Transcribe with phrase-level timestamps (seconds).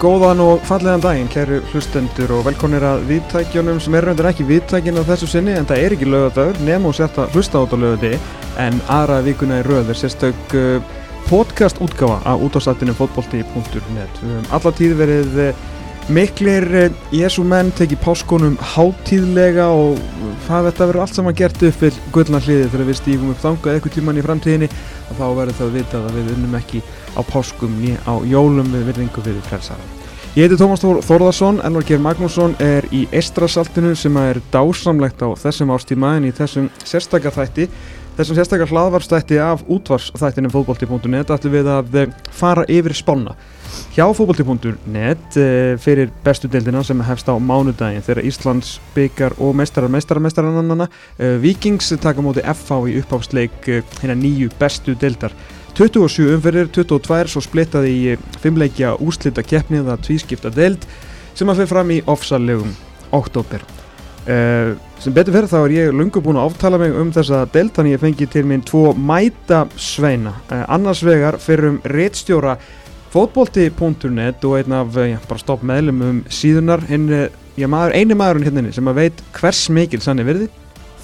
[0.00, 4.96] Góðan og fallegan daginn, kæru hlustendur og velkonir að viðtækjunum sem er reyndar ekki viðtækjun
[4.96, 7.82] á þessu sinni en það er ekki lögadagur nema og sérst að hlusta át á
[7.82, 8.12] lögadi
[8.64, 10.94] en aðra vikuna í röð er sérstök uh,
[11.26, 15.68] podcast útgáfa á útastættinu fotbolti.net um, Alla tíð verið uh,
[16.08, 20.00] miklir uh, Jésu menn tekið páskonum hátíðlega og
[20.48, 23.96] það verður allt saman gert upp við gullna hliði þegar við stígum upp þangað eitthvað
[23.98, 26.82] tíman í framtíðinni og þá verður það vitað að við unnum ekki
[27.14, 29.96] á páskum ný á jólum við virðingu fyrir frelsaran.
[30.36, 35.34] Ég heiti Tómas Þór Þórðarsson, Elvar Geir Magnússon er í Eistrasaltinu sem er dásamlegt á
[35.34, 37.66] þessum ástíma en í þessum sérstakar þætti,
[38.20, 43.36] þessum sérstakar hlaðvarstætti af útvarsþættinu fótbolti.net ætlum við að eh, fara yfir spána.
[43.94, 49.92] Hjá fótbolti.net eh, fyrir bestu deildina sem hefst á mánudagin þegar Íslands byggar og mestarar,
[49.92, 50.88] mestarar, mestarar
[51.40, 53.72] Vikings taka móti FH í uppáfsleik
[54.02, 55.32] hérna nýju bestu deildar
[55.78, 60.84] 27 umferðir, 22 svo splittaði í fimmleikja úslita keppnið að tvískipta deild
[61.32, 62.74] sem að fyrir fram í ofsalegum
[63.16, 63.79] oktober
[64.26, 67.94] uh, sem betur fyrir þá er ég lungu búin að áftala mig um þessa þannig
[67.94, 72.58] ég fengi til minn tvo mæta sveina uh, annars vegar fyrir um réttstjóra
[73.10, 77.08] fótbolti.net og einn af já, bara stopp meðlum um síðunar hinn,
[77.58, 80.50] já, maður, eini maðurinn hérna sem að veit hvers mikil sann er verði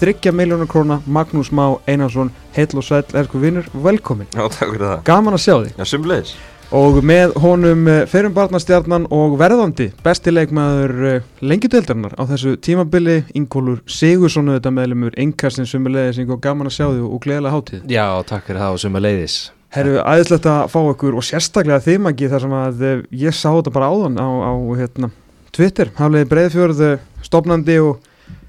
[0.00, 4.84] þryggja miljónar króna Magnús Má Einarsson heil og sæl, erku vinnur, velkomin Já, takk fyrir
[4.84, 5.00] það.
[5.08, 5.72] Gaman að sjá þig.
[5.72, 6.36] Já, sumleis
[6.74, 13.84] Og með honum eh, ferum barnastjarnan og verðandi bestileikmaður eh, lengjudeildarinnar á þessu tímabili Ingólur
[13.86, 18.48] Sigursson auðvitað meðlumur Inkarsinn sumulegis og gaman að sjá þig og gleðilega hátíð Já, takk
[18.48, 19.36] fyrir það og sumulegis
[19.76, 23.48] Herru, aðeinslegt að fá ykkur og sérstaklega þið magi þar sem að eh, ég sá
[23.52, 25.12] þetta bara áðan á, á hérna,
[25.54, 26.84] Twitter, hafliði Breiðfjörð
[27.30, 28.02] stopnandi og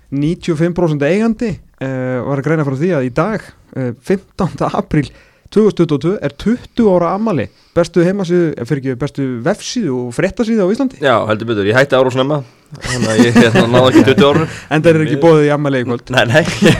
[0.09, 3.43] 95% eigandi uh, var að greina frá því að í dag
[3.75, 4.61] uh, 15.
[4.71, 5.09] april
[5.53, 7.47] 2022 er 20 ára amali
[7.77, 10.99] bestu heimasíðu, fyrir ekki bestu vefsíðu og frettasíðu á Íslandi.
[11.03, 12.41] Já, heldur betur, ég hætti ára og snemma
[12.83, 13.31] þannig að ég
[13.71, 14.43] náði ekki 20 ára
[14.75, 16.13] En það er ekki bóðið í amali í kvöld.
[16.15, 16.77] Nei, nei, ég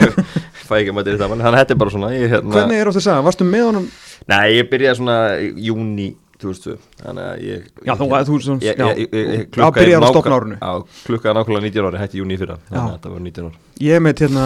[0.68, 2.54] fæ ekki að mæta þetta þannig að þetta er bara svona ég, hérna...
[2.58, 3.86] Hvernig er átt að segja, varstu með honum?
[4.28, 5.18] Nei, ég byrjaði svona
[5.68, 6.08] júni
[6.38, 8.04] 2002 þannig að ég Já, þú,
[8.78, 9.66] já.
[9.74, 10.70] byrjaði á stopnárunu Já,
[11.08, 14.02] klukkaði nákvæmlega 19 ári, hætti júni fyrra þannig að þetta var 19 ári Ég er
[14.04, 14.44] með hérna,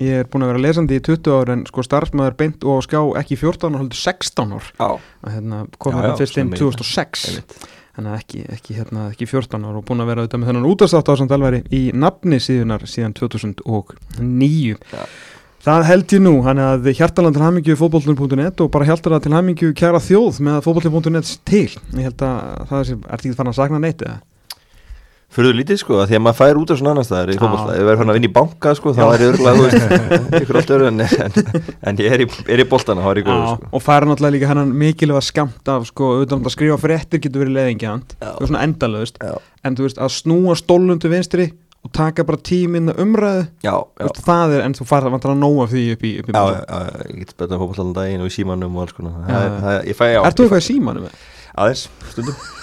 [0.00, 2.64] ég að hérna, er búin að vera lesandi í 20 ár en sko starfsmæður beint
[2.64, 4.70] og skjá ekki 14 ár, 16 ár.
[4.80, 7.56] Að hérna, kom Já, þetta já, fyrst inn sem 2006 einmitt.
[7.92, 10.70] þannig að ekki, ekki, hérna, ekki 14 ár og búin að vera auðvitað með þennan
[10.72, 15.04] útastátt á samt alværi í nafni síðunar síðan 2009 Já.
[15.66, 19.74] það held ég nú hann að hjartaland til hamingju fótbollun.net og bara hjartaland til hamingju
[19.76, 21.68] kæra þjóð með fótbollun.net til.
[21.92, 24.20] Ég held að það er ekki fann að sakna neitt eða
[25.32, 27.72] Fyrir lítið sko, að því að maður fær út af svona annars staðar í fótbolta,
[27.72, 30.58] ef við erum að vinna í banka sko, þá er ég örgulega, þú veist, ykkur
[30.60, 31.38] allt öru en, en,
[31.88, 33.70] en ég er í, er í boltana, þá er ég góð Já, sko.
[33.78, 37.56] og færa náttúrulega líka hennan mikilvæga skamt af sko, auðvitað að skrifa fréttir getur verið
[37.56, 38.30] leðingjant Já.
[38.36, 39.20] og svona endalöðust
[39.64, 41.48] en þú veist að snúa stólum til vinstri
[41.82, 44.08] og taka bara tíminn að umræðu já, Þú já.
[44.10, 46.42] veist, það er, en þú farið að vantar að nóa því upp í, í Já,
[46.60, 49.16] já, ég get allan daginn og í símanum og alls konar.
[49.88, 51.08] Ég fæ þú?
[51.52, 52.36] Aðeins, stundum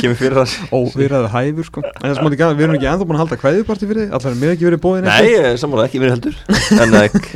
[0.00, 0.56] kemur fyrir það.
[0.72, 1.84] Ó, við erum hæfur sko.
[1.86, 4.16] En það er smátti gæða, við erum ekki ennþá búin að halda kvæðuparti fyrir þig.
[4.18, 6.36] Allar er mér ekki verið bóðin Nei, ég sammála ekki mér heldur.
[6.76, 7.32] En það er,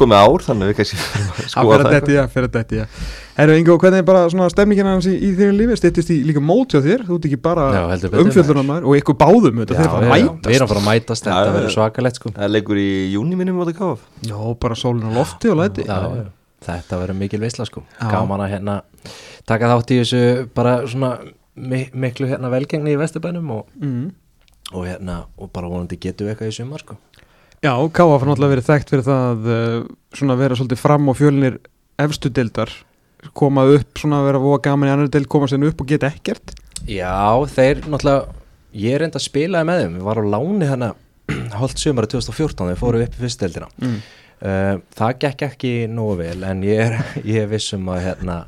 [0.00, 0.98] komið ár Þannig að við kannski
[1.36, 4.46] Það skoða fyrir það þetta, já, fyrir þetta, já Herru, Ingo, hvernig er bara svona
[4.48, 5.76] stemningin hans í, í þínu lífi?
[5.76, 7.02] Stýttist í líka mót hjá þér?
[7.04, 10.06] Þú ert ekki bara Já, heldur betur, umfjöldunarmæður og ykkur báðum þetta, þeir fara að
[10.06, 10.48] við, mætast.
[10.48, 11.74] Við erum að fara að mætast, Já, þetta já, verður já.
[11.76, 12.32] svakalegt sko.
[12.38, 15.84] Það leikur í júni minnum á þetta káf Já, bara sólinn á lofti og læti.
[15.84, 16.24] Já, já.
[16.66, 18.08] Þetta verður mikil veisla sko Já.
[18.10, 18.76] Gaman að hérna
[19.48, 20.22] taka þátt í þessu
[20.56, 21.16] bara svona
[21.56, 24.08] mi miklu hérna velgengni í Vesturbænum og, mm.
[24.74, 26.98] og hérna og bara vonandi getum við eitthvað í sumar sko
[27.64, 29.78] Já, Káa fann alltaf verið þekkt fyrir það uh,
[30.14, 31.56] svona að vera svolítið fram og fjölinir
[32.02, 32.72] efstu deildar
[33.34, 36.10] koma upp, svona að vera voga gaman í annar deild koma sér upp og geta
[36.12, 36.52] ekkert
[36.86, 37.16] Já,
[37.50, 38.36] þeir náttúrulega
[38.76, 40.92] ég er enda að spilaði með þeim, við varum á láni hérna
[41.56, 43.96] hálft sumara 2014 þegar fórum við upp í fyrsteldina mm.
[44.42, 48.38] Uh, það gekk ekki nógu vel en ég er, ég er vissum að hérna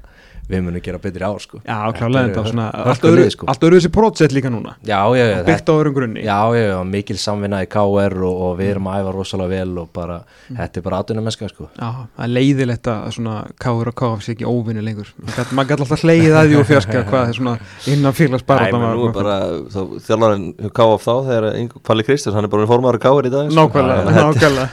[0.49, 1.61] við munum gera betri ár sko.
[1.61, 3.47] Já, klálega þetta var svona allt öðru, sko.
[3.53, 4.75] þessi prótsett líka núna.
[4.87, 6.23] Já, já, já, byggt á öðrum grunni.
[6.25, 9.83] Já, já, já, mikil samvinna í KR og, og við erum að æfa rosalega vel
[9.83, 10.17] og bara,
[10.49, 11.69] þetta er bara aðdunum mennska sko.
[11.77, 15.09] Já, það er leiðilegt að svona káur og káf sé ekki óvinni lengur.
[15.53, 17.55] Maður gæti alltaf hleið að því og fjarska hvað er svona
[17.93, 19.37] innan félags Nei, menn nú er bara
[19.69, 21.45] Þjálfarinn káf þá þegar
[21.85, 23.59] Palli Kristjáns Hann er bara formaður káir í dag sko.
[23.59, 24.69] Nákvæmlega, Þannig að þetta- nákvæmlega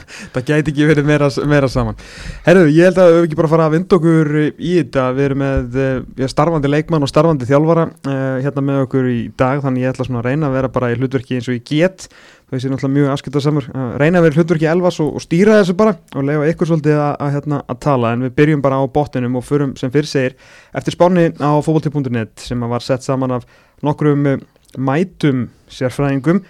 [5.66, 9.60] Það með með uh, starfandi leikmann og starfandi þjálfara uh, hérna með okkur í dag.
[9.64, 12.06] Þannig ég ætla svona að reyna að vera bara í hlutverki eins og ég get.
[12.46, 15.76] Þau sé náttúrulega mjög afskiptarsamur uh, reyna að vera hlutverki elvas og, og stýra þessu
[15.78, 18.12] bara og lefa ykkur svolítið að, að, hérna, að tala.
[18.14, 20.36] En við byrjum bara á botninum og förum sem fyrir segir
[20.76, 23.48] eftir spáni á fókbalti.net sem var sett saman af
[23.86, 24.28] nokkrum
[24.76, 26.44] mætum sérfræðingum.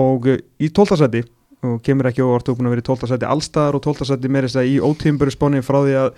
[0.00, 1.24] Og í tóltasæti
[1.66, 4.76] og kemur ekki og búin að vera í tóltasæti allstaðar og tóltasæti meirist að í
[4.80, 6.12] ótímböru spáni frá því að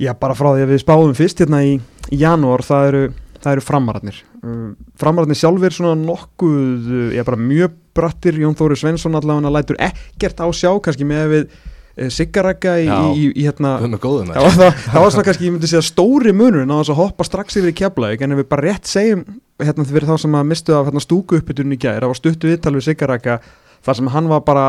[0.00, 1.74] já bara frá því að við spáðum fyrst hérna í,
[2.10, 3.02] í janúar það eru,
[3.40, 4.20] það eru framararnir.
[4.40, 8.38] Uh, framararnir sjálfur svona nokkuð uh, já bara mjög brattir.
[8.40, 12.88] Jón Þóri Svensson allavega lætur ekkert á sjá kannski með að við uh, Siggarækka í,
[12.88, 16.62] í, í, hérna góðum Já, það, það var svona kannski, ég myndi segja stóri munur
[16.64, 19.24] en á þess að hoppa strax yfir í keflaug en ef við bara rétt segjum
[19.60, 22.48] hérna fyrir þá sem að mistu af hérna, stúku uppbytun í gær það var stuttu
[22.48, 23.40] viðtal við Siggarækka
[23.84, 24.64] þar sem hann var bara,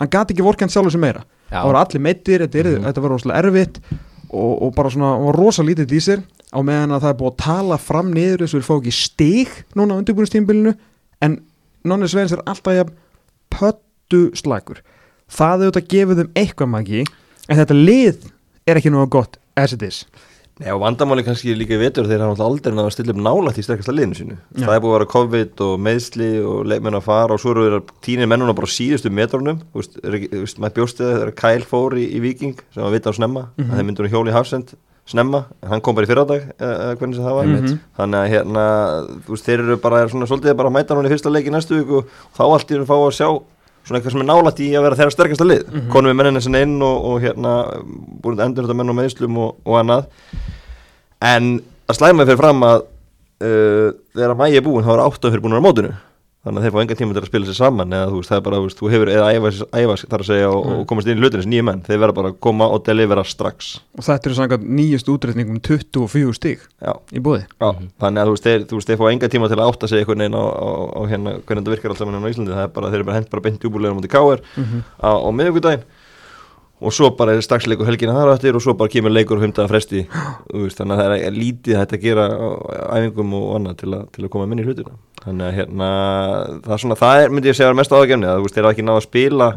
[0.00, 1.24] hann gati ekki vorkjant sjálfur sem meira.
[1.50, 1.58] Já.
[1.58, 2.86] það voru allir meittir, þetta, mm Mhm.
[2.86, 3.80] þetta var rosalega erfitt
[4.30, 7.18] og, og bara svona, hann var rosa lítið í sér á meðan að það er
[7.20, 10.74] búið að tala fram niður þess að við fá ekki stig núna á undirbúinistímbilinu
[11.26, 11.36] en
[11.86, 12.96] Nonni Sveins er alltaf jafn
[13.50, 14.82] pöttu slagur
[15.30, 17.04] það auðvitað gefur þeim eitthvað magi
[17.48, 18.26] en þetta lið
[18.68, 20.04] er ekki náða gott as it is
[20.60, 23.60] Nei og vandamáli kannski líka í vetur þegar hann aldrei náða að stilla upp nálægt
[23.60, 24.66] í sterkasta liðinu sínu Já.
[24.66, 27.64] Það er búið að vera COVID og meðsli og leikmenn að fara og svo eru
[27.64, 32.20] þeirra tínir mennuna bara á síðustu metrunum maður bjóst eða þegar Kyle fór í, í
[32.24, 34.74] Viking sem var vita á snemma mm að þeir myndur að hjóli í Hafsend
[35.10, 37.78] snemma, hann kom bara í fyrradag eða eða hvernig sem það var Mhm.
[37.98, 38.64] þannig að hérna,
[39.26, 41.48] þú veist, þeir eru bara er svona svolítið bara að mæta núna í fyrsta leik
[41.48, 42.70] í næstu viku og þá allt
[43.86, 45.64] svona eitthvað sem er nálægt í að vera þeirra sterkasta lið.
[45.70, 45.88] Mhm.
[45.92, 47.54] konum við mennina sinna inn og, og hérna
[48.22, 50.06] búin að endur þetta menn og meðslum og, og annað.
[51.20, 51.50] En
[51.90, 55.34] að slæma fyrir fram að uh, þegar að mægi er búin þá er átt að
[55.34, 55.92] fyrir búin á mótinu
[56.40, 58.38] þannig að þeir fá engan tíma til að spila sér saman eða þú veist, það
[58.40, 61.10] er bara, þú veist, þú hefur eða æfa, æfa þar að segja og, og komast
[61.10, 63.68] inn í hlutinu sem nýja menn, þeir verða bara að koma og delivera strax.
[64.00, 67.70] Og þetta eru samkvæmt nýjast útreikningum 24 stig já, í bóði já.
[68.00, 70.00] þannig að þú veist, þeir, þú veist, þeir fá engan tíma til að átta sig
[70.00, 72.64] einhvern veginn á, á, á hérna, hvernig þetta virkar allt saman hérna á Íslandi, það
[72.64, 74.80] er bara, þeir eru bara hent bara beint júbulegur mútið káir Mhm.
[75.04, 75.84] á, á miðvikudaginn
[76.80, 79.36] og svo bara er strax leikur helgina þar á eftir og svo bara kemur leikur
[79.36, 82.24] og humdaða fresti veist, þannig að það er lítið hægt að gera
[82.96, 84.94] æfingum og annað til, að- til að koma minni hlutina
[85.24, 85.90] þannig að hérna
[86.64, 88.56] það, er svona, það er, myndi ég segja að vera mest áðagefni að þú veist,
[88.56, 89.48] þeir hafa ekki náð að spila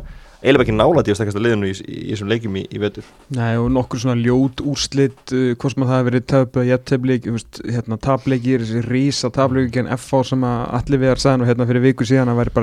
[0.43, 2.79] eiginlega ekki nálægt í að stakast að liðinu í, í, í þessum leikjum í, í
[2.83, 3.05] vetur
[3.37, 7.29] Nei, og nokkur svona ljót úrslit uh, hvort sem að það hefur verið töpu jætteflik,
[7.63, 11.05] hérna, tapleikir þessi rísa tapleikir gen FH sem að allir
[11.47, 12.55] hérna fyrir viku síðan að væri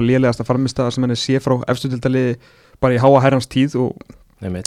[2.80, 3.96] bara í háa herrans tíð og.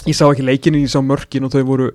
[0.07, 1.89] Ég sá ekki leikinu, ég sá mörkin og þau voru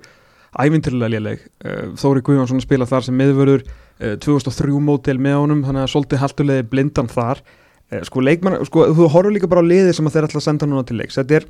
[0.59, 1.45] ævintilega léleg.
[1.63, 6.23] Uh, Þóri Guðjónsson spila þar sem miðvörður uh, 2003 mótel með honum þannig að svolítið
[6.23, 7.43] halturlega blindan þar.
[7.89, 10.69] Uh, sko leikmann, sko þú horfur líka bara á liðið sem þeir ætla að senda
[10.69, 11.19] núna til leiks.
[11.19, 11.49] Þetta er,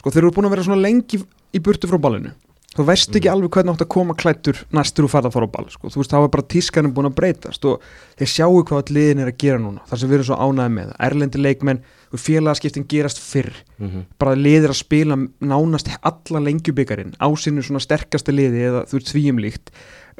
[0.00, 1.22] sko þeir eru búin að vera svona lengi
[1.56, 2.34] í burtu frá ballinu
[2.76, 5.54] þú veist ekki alveg hvernig átt að koma klættur næstur og farða að fara á
[5.56, 5.88] ball sko.
[5.88, 7.80] þú veist þá er bara tískanum búin að breytast og
[8.20, 10.74] þeir sjáu hvað all liðin er að gera núna þar sem við erum svo ánæði
[10.76, 11.80] með erlendi leikmenn
[12.12, 14.04] og félagaskiptin gerast fyrr Mhm.
[14.18, 19.10] bara liðir að spila nánast alla lengjubikarin á sínu svona sterkasta liði eða þú ert
[19.12, 19.70] svíum líkt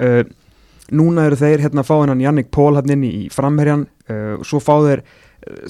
[0.01, 0.25] uh,
[0.93, 4.61] núna eru þeir hérna að fá hennan Jannik Pól hann inn í framherjan uh, svo
[4.61, 5.03] fá þeir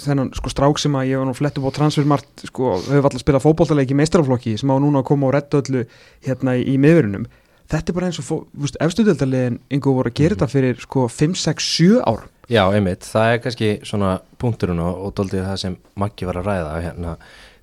[0.03, 3.25] þennan sko strák sem að ég var nú flett upp á transfermart sko, höfum alltaf
[3.25, 5.83] spilað fótboltaleiki í meistaraflokki sem á núna að koma og redda öllu
[6.27, 7.27] hérna í, miðverunum
[7.71, 11.69] þetta er bara eins og efstuðeldarlegin einhver voru að gera þetta fyrir sko 5, 6,
[11.77, 12.27] 7 ár.
[12.47, 16.51] Já, einmitt, það er kannski svona punkturinn og, og doldið það sem Maggi var að
[16.51, 17.17] ræða hérna,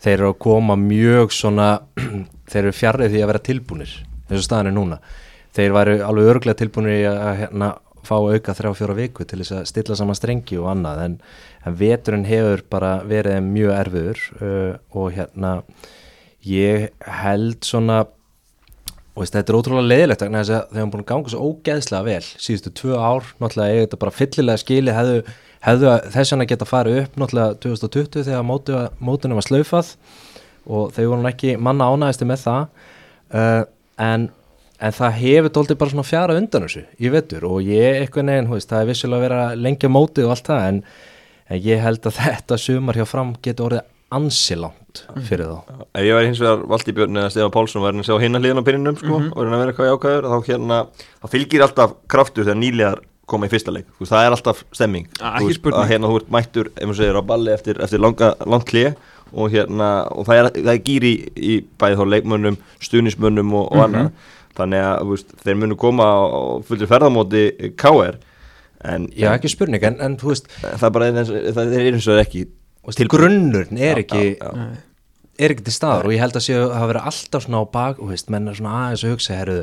[0.04, 1.70] þeir eru að koma mjög svona
[2.52, 3.44] þeir eru fjarrið því að vera
[4.34, 5.00] og staðan er núna.
[5.54, 7.74] Þeir væru alveg örglega tilbúnir í að hérna,
[8.04, 11.18] fá auka þrjá fjóra viku til þess að stilla saman strengi og annað en,
[11.64, 15.54] en veturinn hefur bara verið mjög erfiður uh, og hérna
[16.44, 16.92] ég
[17.22, 18.04] held svona
[19.14, 22.06] og þetta er ótrúlega leiðilegt vegna þess að þeir hafa búin að ganga svo ógeðslega
[22.08, 25.20] vel síðustu tvö ár, náttúrulega eiga þetta bara fyllilega skili, hefðu,
[25.68, 29.92] hefðu þess vegna geta farið upp náttúrulega 2020 þegar mótu, mótunum var slaufað
[30.64, 32.90] og þeir voru ekki manna ánægisti með það.
[33.34, 33.62] Uh,
[34.02, 34.28] en,
[34.82, 38.52] en það hefur dóltið bara svona fjara undan þessu í vetur og ég eitthvað neginn,
[38.56, 40.82] það er vissulega verið að lengja mótið og allt það en,
[41.50, 45.86] en ég held að þetta sumar hjá fram getur orðið ansilangt fyrir þá.
[45.98, 48.42] Ef ég væri hins vegar Valdi Björn eða Stefán Pálsson og væri að sjá hinna
[48.44, 50.78] hliðin á pinninum sko, og væri að vera eitthvað jákvæður þá hérna,
[51.24, 53.02] þá fylgir alltaf kraftur þegar nýlegar
[53.34, 55.90] koma í fyrsta leik, þú veist, það er alltaf stemming, Ah, Þú ekki veist, að
[55.94, 58.90] hérna þú ert mættur, ef maður segir á balli eftir, eftir langa, langt klið
[59.34, 63.66] og hérna, og það er, það er gýri í, í bæði þá leikmönnum, stuðnismönnum og,
[63.72, 63.86] og Mhm.
[63.88, 64.12] annað,
[64.60, 66.20] þannig að veist, þeir munu koma á
[66.68, 67.46] fullur ferðamóti
[67.80, 68.20] KR,
[68.84, 71.90] en, Já, ekki spurning, en, en þú veist en það er bara eins, það er
[71.92, 72.44] eins og ekki
[72.84, 74.50] Veist, grunnurinn er ekki já, já.
[74.60, 74.82] Nei.
[75.40, 77.66] er ekki til staðar og ég held að séu að hafa verið alltaf svona á
[77.78, 79.60] bak og veist, menn er svona aðeins að hugsa herru,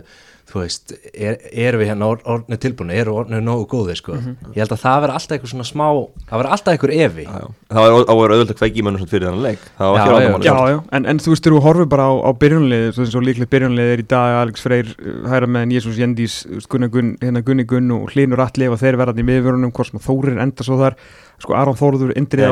[0.51, 4.17] þú veist, er, erum við hérna or- orðnir tilbúinu, eru orðnir nógu góði sko.
[4.17, 5.87] ég held að það verið alltaf eitthvað svona smá
[6.27, 7.49] það verið alltaf eitthvað evi Já, já.
[7.71, 9.63] Það var á að vera auðvitað kveiki í mönnum samt fyrir þannig leik.
[9.79, 12.07] Það var Já, ekki já, ráðamann Já, en, en þú veist, þegar þú horfir bara
[12.11, 15.47] á, á byrjunlið, þú veist, svo líklegt byrjunlið er í dag Alex Freyr, uh, hæra
[15.47, 16.35] meðan Jésús Jendís,
[16.71, 20.03] Gunnar Gunn, hérna Gunni Gunn og Hlynur Atli og þeir verðan í miðvörunum, hvort sem
[20.03, 20.99] Þórir enda svo þar,
[21.39, 22.51] sko, Aron Þóruður, Indrið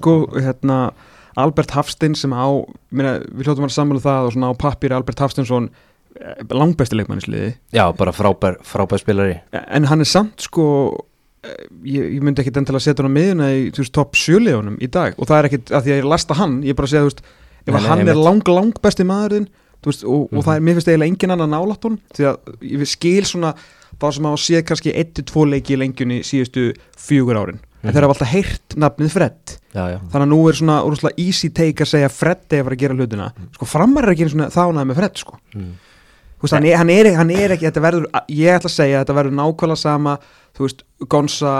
[0.00, 0.80] sko hérna,
[1.38, 2.46] Albert Hafstein sem á
[2.90, 5.70] minna, við hljóttum að sammála það og svona á pappir Albert Hafsteinsson
[6.50, 9.38] langbæsti leikmannisliði já, bara frábær, frábær spilari.
[9.70, 10.66] En hann er samt sko
[11.44, 15.14] eh, ég, ég myndi ekkit endilega setja hann á miðuna í topp sjöliðunum í dag.
[15.18, 17.08] Og það er ekkit að því að ég lasta hann, ég er bara að segja
[17.08, 18.24] veist, ef Nei, að nei, hann er einmitt.
[18.26, 19.48] lang, lang besti maðurinn
[19.86, 22.86] veist, og, og það er, mér finnst eiginlega engin annan nálætt hún því að ég
[22.90, 23.54] skil svona
[24.00, 27.60] það sem hafa séð kannski 1-2 leiki í lengjunni síðustu fjögur árin.
[27.80, 27.94] En Mhm.
[27.96, 29.52] þeir hafa alltaf heyrt nafnið Fred.
[29.72, 32.80] Já, já, þannig að nú er svona easy take að segja Fred er að að
[32.82, 33.28] gera hlutina.
[33.56, 35.38] Sko framar er ekki svona þánaði með Fred sko.
[35.56, 35.70] Mm.
[36.40, 39.36] Veist, hann, er, hann, er, hann er ekki, verður ég ætla að segja þetta verður
[39.36, 40.16] nákvæmlega sama
[40.56, 40.82] þú veist,
[41.12, 41.54] Gonza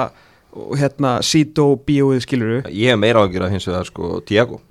[0.81, 4.63] hérna, Sito, Bíóið, skiluru Ég hef meira ágjur að hins vegar sko Tiago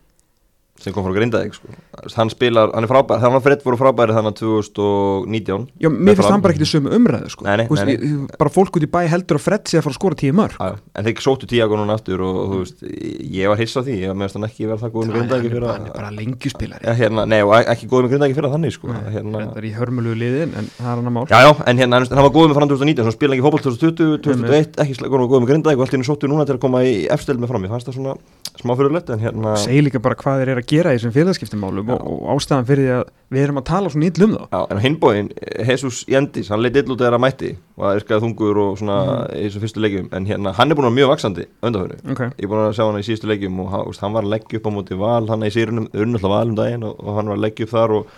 [0.79, 1.67] sem kom frá Grindavík sko.
[2.15, 6.15] hann spilar, hann er frábær, þannig að Fred voru frábæri þannig að 2019 Já, mér
[6.17, 7.45] finnst hann bara ekki í sömu umræðu sko.
[7.47, 9.83] Nei, nei, veist, nei, ég- bara fólk út í bæ heldur að Fred sé að
[9.85, 13.45] fara að skora tíu mörg en þeir sóttu Tiago núna aftur og, og veist, ég
[13.51, 15.73] var hissa því, ég meðast hann ekki vera það góð með hann, Grindavík fyrir bara-
[15.73, 16.83] hann er bara lengjuspilari.
[16.87, 18.87] Ja, hérna, Nei, og ekki góð með Grindavík fyrir þannig sko.
[18.87, 21.27] hérna, þetta er í hörmulugu liðin en það er hann að mál.
[21.27, 23.63] Já, já, en hérna, hann hann var góð með fram 2019 svo spila ekki fótboll
[23.67, 25.93] 2020, 2021 ekki góð með Grindavík og allt
[30.68, 33.65] í það gera í þessum félagskiptumálum og, og ástæðan fyrir því að við erum að
[33.69, 35.29] tala svona ítl um þá Já, en á hinbóin,
[35.69, 38.77] Jesus Jendis, hann leitt ill út eða að mætti og það er skaðið þungur og
[38.81, 38.97] svona
[39.33, 41.99] í þessum fyrstu leikjum en hérna, hann er búin að vera mjög vaksandi undanfjörnu.
[42.13, 42.29] okay.
[42.37, 44.59] Ég er búin að sjá hann í síðustu leikjum og hann, hann var að leggja
[44.61, 47.31] upp á móti val, hann er í sérunum, unnullega val um daginn og, og hann
[47.33, 48.13] var að leggja upp þar og,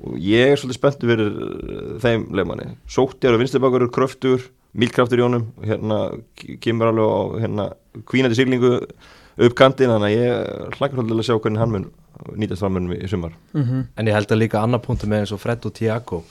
[0.00, 2.68] og ég er svolítið spenntu fyrir uh, þeim leikmanni.
[2.88, 4.44] Sóttjar og vinstibakur eru kröftur,
[4.80, 5.98] mýlkraftur í honum hérna
[6.38, 7.66] k- kemur alveg á hérna
[8.08, 8.76] kvínandi siglingu
[9.46, 11.86] upp kantinn þannig að ég hlakkar til að sjá hvernig hann mun
[12.36, 13.32] nýtast framönum í sumar.
[13.56, 16.22] mm En ég held að líka annar punktu með eins og Fred og Tiago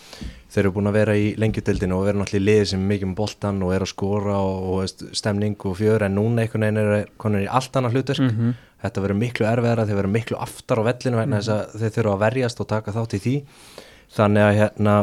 [0.50, 3.08] þeir eru búin að vera í lengjudeldinu og vera náttúrulega í liði sem er mikið
[3.10, 6.78] með boltan og er að skora og, og stemning og fjör en núna einhvern veginn
[6.84, 8.54] er konin í allt annað hlutverk Mhm.
[8.84, 12.14] þetta verður miklu erfiðara, þeir verður miklu aftar á vellinu vegna þess að þeir þurfa
[12.16, 13.36] að verjast og taka þátt í því
[14.16, 14.94] þannig að hérna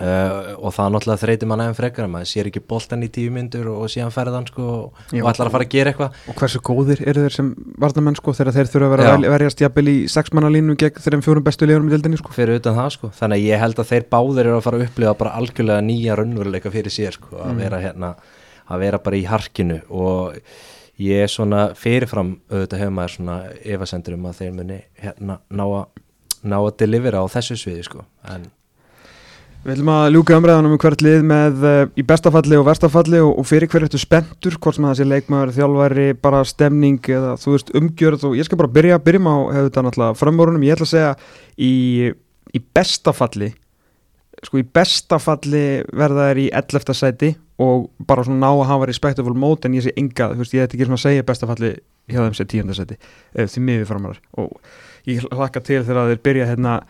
[0.00, 3.66] Uh, og það náttúrulega þreyti mann aðeins frekar maður sér ekki boltan í tíu myndur
[3.68, 5.20] og síðan ferðan sko og, Já.
[5.20, 6.14] og ætlar að fara að gera eitthvað.
[6.32, 7.50] Og hversu góðir eru þeir sem
[7.82, 11.44] varnamenn sko þegar þeir þurfa að vera að verjast jafnvel í sexmannalínu gegn þeirra fjórum
[11.44, 12.32] bestu liðunum í deildinni sko?
[12.38, 13.10] Fyrir utan það sko.
[13.18, 16.16] Þannig að ég held að þeir báðir eru að fara að upplifa bara algjörlega nýja
[16.22, 18.14] raunveruleika fyrir sér sko að vera hérna
[18.72, 19.78] að vera bara í harkinu.
[19.92, 20.40] Og
[21.04, 27.28] ég er svona fyrirfram auðvitað hefur maður svona efasendur um hérna ná að delivera á
[27.28, 28.08] þessu sviði sko.
[28.32, 28.48] En
[29.62, 33.36] Við ætlum að ljúka umræðanum um hvert lið með uh, í bestafalli og verstafalli og,
[33.38, 37.54] og fyrir hverju ertu spenntur, hvort sem það sé leikmaður, þjálfari, bara stemning eða þú
[37.54, 40.88] veist umgjörð og ég skal bara byrja, byrjum á hefur þetta náttúrulega framvorunum, ég ætla
[40.88, 41.14] að segja
[41.54, 41.70] í,
[42.58, 43.52] í bestafalli,
[44.42, 45.64] sko í bestafalli
[45.94, 46.98] verða þær í 11.
[47.04, 50.58] sæti og bara svona ná að hafa respectable mót en ég sé enga, þú veist
[50.58, 51.76] ég ætti ekki svona að segja bestafalli
[52.10, 52.78] hjá þeim sé 10.
[52.82, 53.02] sæti,
[53.38, 54.56] uh, því miður framarar og
[55.06, 56.80] ég hlakka til þegar þeir byrja hérna,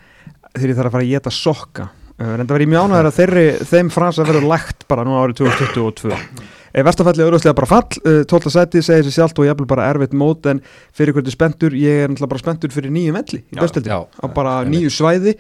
[0.55, 3.45] þegar ég þarf að fara að geta sokka Uh, reynda verið mjög ánægður að þeirri,
[3.71, 8.01] þeim frasa verður lægt bara nú árið 2022 e, Vestafalli er auðvitað bara fall.
[8.05, 8.53] Uh, 12.
[8.53, 10.61] sæti segir sér sjálft og ég er bara erfitt mót en
[10.93, 13.97] fyrir hvernig spenntur, ég er náttúrulega bara spenntur fyrir nýju melli í besteldi
[14.37, 15.37] bara nýju svæði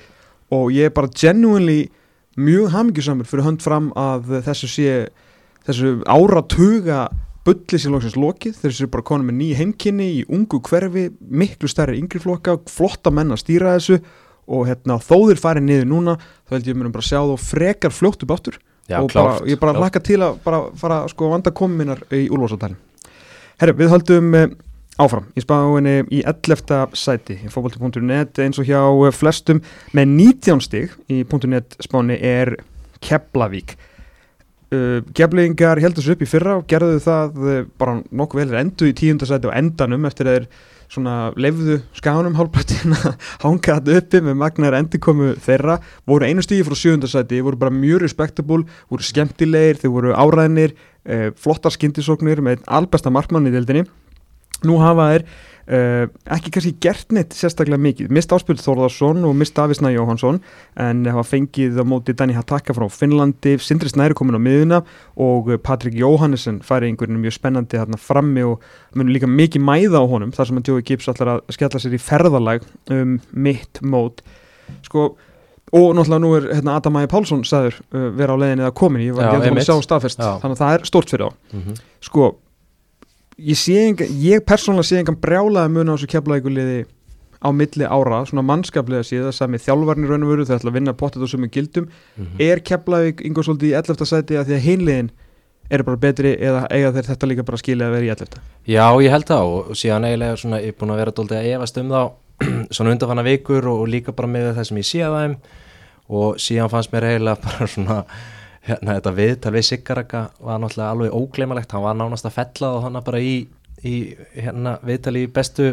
[0.52, 1.90] og ég er bara genuinely
[2.40, 4.96] mjög hamingjusamur fyrir hönd fram að þessu sé
[5.66, 7.04] þessu áratuga
[7.46, 11.98] bulli sem lóksins lokið, þessu bara konum með nýju heimkynni í ungu hverfi, miklu stærri
[11.98, 13.98] yngri flokka, flotta menn að stýra þessu
[14.52, 17.46] og hérna, þó þeir farið niður núna þá held ég mér bara að sjá þá
[17.50, 19.84] frekar fljótt upp áttur já, og bara, ég bara klárt.
[19.84, 22.80] hlakka til að bara fara sko að vanda kominar í úlfarsáttælin
[23.62, 24.50] Herri, við höldum eh,
[25.00, 26.96] áfram í spáinni í 11.
[26.98, 29.62] sæti í fótbolti.net eins og hjá eh, flestum
[29.96, 32.56] með 19 stig í .net spáni er
[33.02, 33.76] Keflavík
[34.72, 38.60] uh, Keflingar heldur sér upp í fyrra og gerðu það uh, bara nokkuð vel þeir
[38.62, 40.48] endu í tíundasæti og endanum eftir að þeir
[40.92, 46.66] svona lefðu skánum hálfbrættin að hanga þetta uppi með magnar endurkomu þeirra, voru einu stíði
[46.68, 52.66] frá sjöundasæti, voru bara mjög respektabúl voru skemmtilegir, þeir voru áræðinir eh, flottar skyndisóknir með
[52.68, 53.86] albesta markmann í deildinni.
[54.68, 55.24] Nú hafa þeir
[55.68, 56.04] uh,
[56.34, 58.10] ekki kannski gert neitt sérstaklega mikið.
[58.14, 60.40] Mist Áspjöld Þórðarsson og mist Davísna Jóhansson
[60.80, 64.82] en hafa fengið á móti Dani Hataka frá Finnlandi Sindri Snæri komin á miðuna
[65.16, 68.62] og uh, Patrik Jóhannesson færi einhverjum mjög spennandi þarna frammi og
[68.96, 71.98] munum líka mikið mæða á honum þar sem að Joey Gibbs ætlar að skella sér
[71.98, 74.24] í ferðalag um mitt mót.
[74.86, 75.12] Sko
[75.72, 79.06] og náttúrulega nú er hérna, Adam Ægir Pálsson sagður uh, vera á leiðinni eða komin,
[79.06, 79.68] ég var ekki að einmitt.
[79.68, 81.56] sjá staðfest þannig að það er stórt fyrir þá.
[81.56, 82.26] Mm sko
[83.42, 86.80] ég sé enga, ég persónulega sé engan brjálaði mun á þessu keflaðikuliði
[87.42, 90.92] á milli ára, svona mannskaplega síða sami þjálfarnir raun og veru, þau ætla að vinna
[90.94, 92.36] pottet og sömu gildum, Mhm.
[92.38, 94.06] er keflaðik yngur svolítið í 11.
[94.06, 95.10] sæti að því að hinliðin
[95.70, 98.38] eru bara betri eða eiga þeir þetta líka bara skilja að vera í 11.
[98.66, 101.50] Já, ég held það og síðan eiginlega svona, ég er búin að vera dóldi að
[101.56, 102.12] efast um þá
[102.74, 105.36] svona undanfanna vikur og, og líka bara með það sem ég sé að þeim
[106.12, 108.04] og síðan fannst mér eiginlega bara svona
[108.68, 112.84] hérna þetta viðtal við Siggaraka var náttúrulega alveg ógleimalegt, hann var nánast að fella og
[112.86, 113.32] hann bara í,
[113.82, 113.94] í
[114.36, 115.72] hérna viðtali í bestu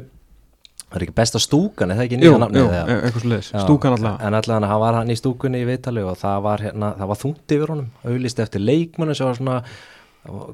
[0.90, 2.82] það er ekki besta stúkan, er það ekki Jú, nýja nafnið jú, eða?
[2.90, 6.18] e- eitthvað Já, stúkan alltaf En allavega hann var hann í stúkunni í viðtali og
[6.18, 9.60] það var, hérna, það var þungt yfir honum auðlist eftir leikmennu sem var svona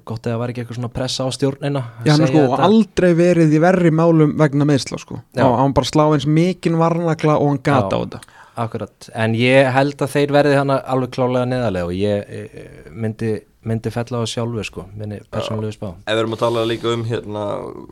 [0.06, 2.68] gott eða var ekki eitthvað svona pressa á stjórnina Já, hann er sko þetta.
[2.68, 5.46] aldrei verið í verri málum vegna meðsla sko, Já.
[5.48, 7.98] hann bara slá eins mikinn varnakla og hann gata Já.
[7.98, 8.20] á þetta
[8.55, 12.63] Akkurat, en ég held að þeir verði hann alveg klálega neðarlega og ég e, e,
[12.95, 13.31] myndi,
[13.67, 15.89] myndi fella á það sjálfur sko, minni persónulegu spá.
[16.07, 17.43] Ef við erum að tala líka um hérna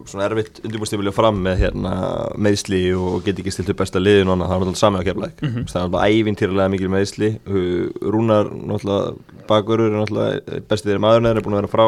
[0.07, 1.93] svona erfitt undirbúrstífili fram með hérna
[2.39, 5.07] meðsli og get ekki stilt upp besta liðin og annað, það er náttúrulega sami á
[5.09, 5.65] keflæk Mhm.
[5.67, 9.15] það er náttúrulega ævintýrlega mikil meðsli Uh, Rúnar náttúrulega
[9.51, 11.85] bakurur er náttúrulega bestið þeirri maðurinn er búin að vera frá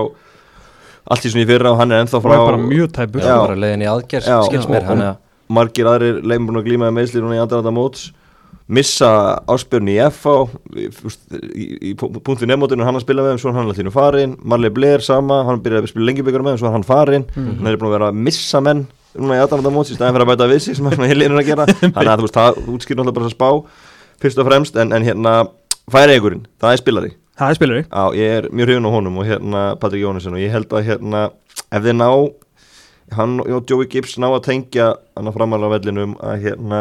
[1.15, 3.22] allt í svona í fyrra og hann er ennþá frá er bara mjög tæpur.
[3.22, 3.38] Já.
[3.46, 5.17] bara leiðin í aðgerð, Já, skils og- mér hann og- að
[5.55, 8.08] margir aðrir leifum búin að glíma með meðsli núna í andaranda móts
[8.68, 9.10] missa
[9.52, 10.36] áspjörn í FH
[10.76, 10.86] í,
[11.54, 15.44] í, í punktu nefnmótinu hann að spila með svo hann allir farin Marley Blair sama,
[15.48, 17.58] hann byrjaði að spila lengjubikar með svo hann farin, Mhm.
[17.60, 18.86] hann er búin að vera að missa menn
[19.16, 21.46] núna í andaranda móts í staðin fyrir að bæta við sig sem svona heilinur að
[21.48, 21.66] gera.
[21.96, 23.50] Þannig að þú veist, það útskýr náttúrulega bara að spá
[24.26, 25.34] fyrst og fremst, en, en hérna
[25.92, 27.12] færi einhverjum, það er spilari.
[27.36, 27.84] Það er spilari.
[27.86, 30.86] Já, ég er mjög hrifin á honum og hérna Patrik Jónesson og ég held að
[30.88, 31.24] hérna
[31.72, 32.10] ef þið ná
[33.16, 36.80] hann og Joey Gibbs ná að tengja hann að framalega vellinum að hérna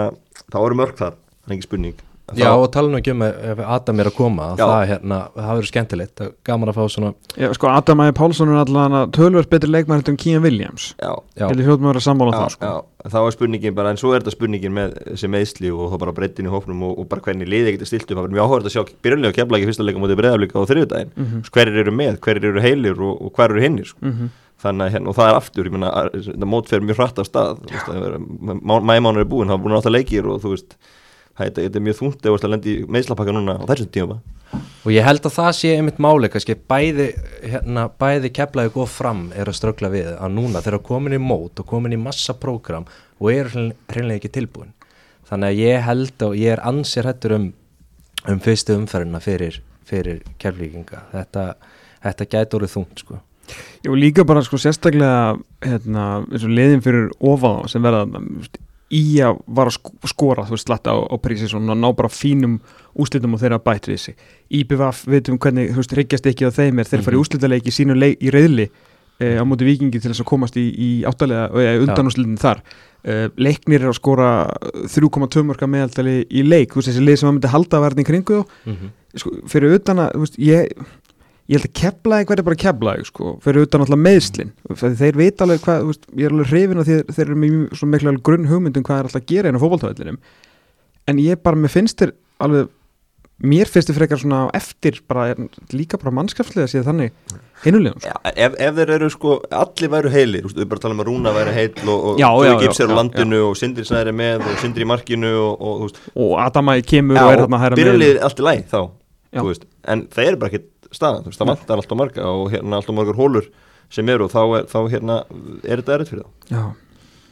[0.51, 3.13] þá eru mörg þar, það er ekki spurning Að Já, þá, og tala nú ekki
[3.13, 4.63] um að ef Adam er að koma Já.
[4.65, 8.15] það, hérna, það verður skemmtilegt, það er gaman að fá svona Já, sko, Adam Ægir
[8.17, 12.01] Pálsson er allavega tölvöld betri leikmæður heldur en Kían Williams já, ég hljóðum að vera
[12.07, 12.71] sammála um það sko.
[12.71, 15.97] já, þá er spurningin bara en svo er þetta spurningin með þessi meðsli og þá
[16.07, 18.49] bara breytin í hófnum og, og bara hvernig liðið getur stilt upp það verður mjög
[18.49, 21.45] áhverð að sjá byrjunlega kemla ekki fyrsta leika mútið breyðaflika á þriðjudaginn Mhm.
[21.53, 24.01] hverjir eru með, hverjir eru heilir og, og hverjir eru hinnir sko.
[24.01, 24.33] Mhm.
[24.65, 27.19] þannig að hérna, og það er aftur, ég meina, að- þetta mót fer mjög hratt
[27.21, 28.15] af stað, að
[28.65, 30.77] mæmánur er búinn, það er búin að átta leikir og þú veist,
[31.39, 34.21] þetta, er mjög þungt ef þú ert að lendi í meðslapakka núna á þessum tíma
[34.85, 37.09] og ég held að það sé einmitt máli kannski bæði,
[37.43, 41.21] hérna, bæði keflaði góð fram er að ströggla við að núna þeir eru komin í
[41.23, 42.87] mót og komin í massa prógram
[43.19, 44.75] og eru hreinle- hreinlega ekki tilbúin.
[45.29, 47.47] Þannig að ég held og ég er ansir hættur um,
[48.29, 51.47] um fyrstu umferðina fyrir, fyrir keflíkinga þetta,
[52.05, 53.21] þetta gæti orðið þungt sko.
[53.85, 58.05] Jú, líka bara sko sérstaklega hérna, eins og liðin fyrir ofan þá sem verða
[58.93, 62.09] í að vara að sk- skora þú veist, slatta á, á prísisón og ná bara
[62.09, 62.61] fínum
[62.95, 64.15] úslitum og þeirra við sig.
[64.51, 67.25] IBVF, veitum hvernig, þú veist, ryggjast ekki á þeim er þeir fara í Mhm.
[67.25, 68.69] úslitaleiki sínu leik, í reyðli
[69.21, 72.61] e, á móti vikingi til þess að komast í, í áttalega, e, undanúslitin þar.
[73.05, 74.51] E, leiknir er að skora
[74.89, 76.73] 3,2 mörka meðaldali í leik.
[76.75, 78.91] Þú veist, þessi lið sem að myndi halda að verða í kringu þá mm -hmm.
[79.17, 80.69] sko, fyrir utan að þú veist, ég,
[81.51, 85.45] ég held að keflaði hverju bara keflaði sko, fyrir utan alltaf meðslin þeir, þeir veit
[85.45, 88.49] alveg hvað, veist, ég er alveg hrifin að þeir, þeir eru með svo miklu grunn
[88.49, 90.23] hugmyndum hvað er alltaf að gera inn á fótboltavellinum.
[91.11, 92.73] En ég bara, mér finnst þér alveg
[93.45, 95.35] mér finnst þér frekar svona eftir bara,
[95.75, 98.13] líka bara mannskapslega síðan þannig hinulegum sko.
[98.13, 101.33] Já, ef, ef þeir eru sko, allir væru heilir við bara tala um að Rúna
[101.35, 104.61] væri heil og, og Já, já, Joey já, á landinu og Sindri Snæri með og
[104.63, 108.47] Sindri í markinu og, og og Adamæði kemur og er þarna hæra byrjunlið allt í
[108.47, 108.79] læg þá
[109.35, 109.41] Já.
[109.41, 112.49] þú veist, en það er bara ekkit staðan þú veist, það vantar alltaf marga og
[112.55, 113.51] hérna alltaf margar hólur
[113.93, 115.19] sem eru og þá er, þá, hérna,
[115.63, 116.55] er þetta erfitt fyrir þá?
[116.55, 116.65] Já,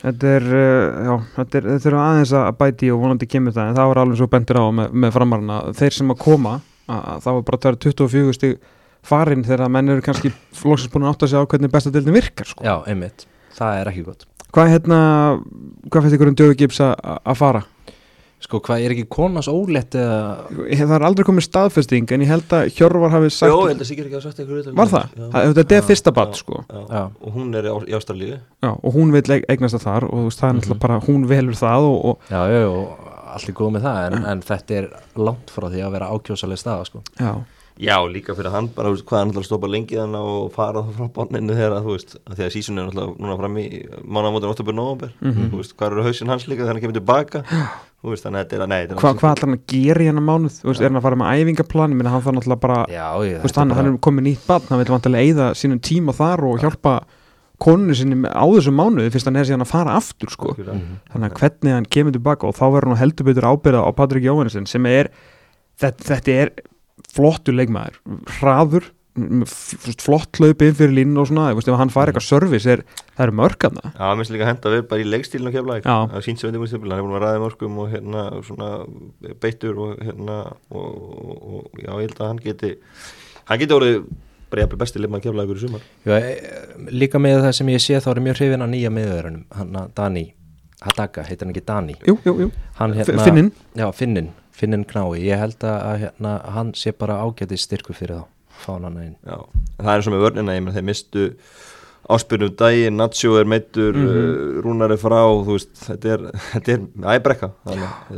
[0.03, 3.71] þetta er, uh, já, þetta er, þetta er aðeins að bæti og vonandi kemur það
[3.71, 5.59] en það var alveg svo bentur á með, með framarna.
[5.79, 6.55] Þeir sem að koma,
[6.87, 8.57] að, að það var bara að vera 24 stig
[9.03, 12.15] farin þegar að menn eru kannski flóksins búin að átta sig á hvernig besta deildin
[12.15, 12.63] virkar sko.
[12.67, 14.29] Já, einmitt, það er ekki gott.
[14.53, 14.99] Hvað hérna,
[15.89, 17.63] hvað finnst ykkur um Dögu Gibbs að að fara?
[18.43, 20.19] Sko, hvað er ekki konans ólétt eða
[20.67, 23.69] Ég- Það er aldrei komið staðfesting en ég held að Hjörvar hafi sagt Jó, ég
[23.73, 25.15] held að Sigur ekki að sagt eitthvað Var það?
[25.37, 26.81] Það- Þetta er fyrsta bad sko já.
[26.91, 27.03] Já.
[27.23, 30.49] og hún er í Ástralíu Já, og hún vil eig- eignast það þar og það
[30.51, 33.83] er náttúrulega bara, hún velur það og, og Já, já, og allt er góð með
[33.87, 37.03] það en, en þetta er langt frá því að vera ákjósaleg staða sko.
[37.19, 37.35] já,
[37.81, 40.99] Já, líka fyrir hann bara, hvað hann ætlar að stoppa lengi þannig og fara það
[40.99, 43.65] frá bonninu þegar, þú veist, að því að sísun er náttúrulega núna fram í
[44.05, 44.75] mánamótin 8.
[44.77, 45.49] november, Mhm.
[45.51, 47.45] þú veist, hvað eru hausinn hans líka þegar hann kemur tilbaka,
[48.11, 50.27] veist, þannig að þetta er að, er Hva, hvað ætlar hann að gera í hennar
[50.27, 50.55] mánuð?
[50.63, 51.91] Þú veist, er hann að fara með æfingaplan?
[51.93, 54.47] Ég minna hann þarf náttúrulega bara Já, ég, þú veist, hann, hann er komið nýtt
[54.49, 56.95] barn, hann vil vantilega eyða sínum tíma þar og hjálpa
[57.63, 60.51] koninu sinni á þessum mánuði fyrst hann er síðan að fara aftur sko.
[60.57, 60.97] ekki- Mhm.
[61.15, 64.25] þannig að hvernig hann kemur tilbaka og þá verður hann heldur betur ábyrða á Patrik
[64.27, 65.11] Jóhannesson sem er
[65.79, 66.51] þetta, þetta er
[67.15, 68.01] flottur leikmaður
[68.41, 68.83] hraður
[69.13, 72.83] flott hlaup inn fyrir línu og svona þú veist, ef hann fari eitthvað service er,
[73.13, 75.77] það eru mörgarna Já, mér finnst líka að henda við bara í leikstílinu að kefla
[75.83, 75.97] Já.
[76.15, 78.71] það sínt sem við hann er búin að ræða mörgum og hérna svona
[79.43, 80.39] beittur og hérna
[80.73, 82.75] og, og, og já, ég held að hann geti
[83.51, 83.99] hann geti orðið
[84.53, 85.85] bara jafnvel besti leikmaður kefla ykkur í sumar.
[86.05, 89.45] Já, e- líka með það sem ég sé þá er mjög hrifin að nýja miðverðunum
[89.57, 90.25] hann að Dani,
[90.83, 91.97] Hadaka, heitir hann ekki Dani?
[92.09, 92.49] Jú, jú, jú,
[92.81, 93.49] hann, F- Finninn.
[93.79, 98.21] já, Finnin, Finnin knái ég held að, að hérna, hann sé bara ágæti styrku fyrir
[98.21, 98.27] þá,
[98.65, 101.29] fána hann inn Já, en það er eins og með vörnina, ég menn þeir mistu
[102.13, 107.49] áspyrnum daginn, Nacho er meittur mm Rúnar er frá, veist þetta er, þetta er æbrekka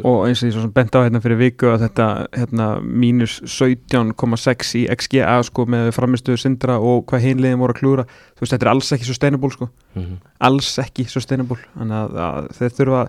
[0.02, 3.38] og eins og ég svo sem bent á hérna fyrir viku að þetta hérna, mínus
[3.44, 8.06] 17,6 í XGA sko með framistuðu sindra og hvað hinliðin voru að klúra
[8.40, 9.70] veist þetta er alls ekki sustainable sko.
[9.96, 11.60] Mm alls ekki sustainable.
[11.76, 13.04] Þannig að, að þeir þurfa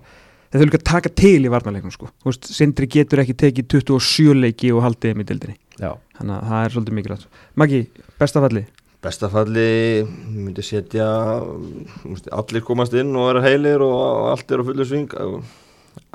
[0.55, 2.09] þeir þurfa líka að taka til í varnarleiknum sko.
[2.23, 6.35] Þú veist, sindri getur ekki tekið 27 leiki og haldið þeim í dildinni já, þannig
[6.37, 7.29] að það er svolítið mikilvægt.
[7.59, 7.83] Maggi,
[8.21, 8.65] bestafalli
[9.05, 9.65] bestafalli,
[10.01, 11.05] ég myndi setja
[11.43, 15.13] þú veist, allir komast inn og vera heilir og allt er á fullu sving.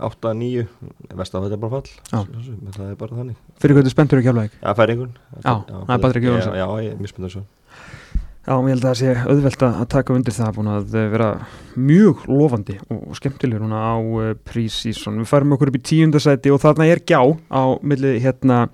[0.01, 0.67] 8-9
[1.17, 1.93] bestafalli er bara fall.
[2.11, 3.39] Það er bara þannig.
[3.61, 6.57] Fyrir þú spenntur ekki alveg Já, færingun Já, það er Patrik Jóhannsson.
[6.57, 7.45] Já, já, ég er mjög spenntur svo
[8.51, 11.27] Já, ég held að það sé auðvelt að taka undir það búin að eh, vera
[11.79, 15.21] mjög lofandi og, skemmtilegur núna á uh, prísíson.
[15.21, 18.65] Við færum okkur upp í tíundasæti og þarna er gjá á milli hérna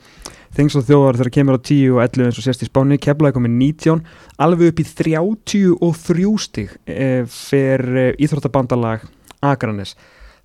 [0.56, 3.36] þings og þjóðar þegar kemur á 10 og 11 eins og sést í spáni, keflaði
[3.36, 4.00] komið 19
[4.46, 9.04] alveg upp í 33 stig e, fyrir e, Íþróttabandalag
[9.44, 9.92] Akranes.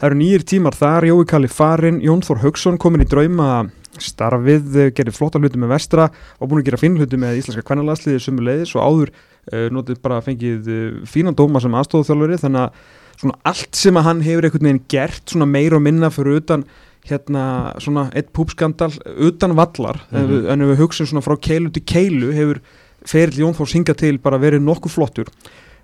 [0.01, 3.67] Það eru nýjir tímar þar, Jói Kalli Farin, Jón Þór Haugsson komin í drauma
[4.01, 6.07] starfið, eh, gerði flotta hluti með vestra
[6.39, 9.99] og búin að gera finn hluti með íslenska kvennalagsliði sumu leiðis og áður uh, notið
[10.01, 12.79] bara fengið uh, fínan dóma sem aðstofþjálfari þannig að
[13.21, 16.65] svona allt sem að hann hefur einhvern veginn gert svona meira og minna fyrir utan
[17.05, 17.45] hérna
[17.77, 18.89] svona eitt púpskandal
[19.21, 22.63] utan vallar mm en ef við hugsun svona frá keilu til keilu hefur
[23.05, 25.29] Feril Jón Þórs hingað til bara verið nokkuð flottur.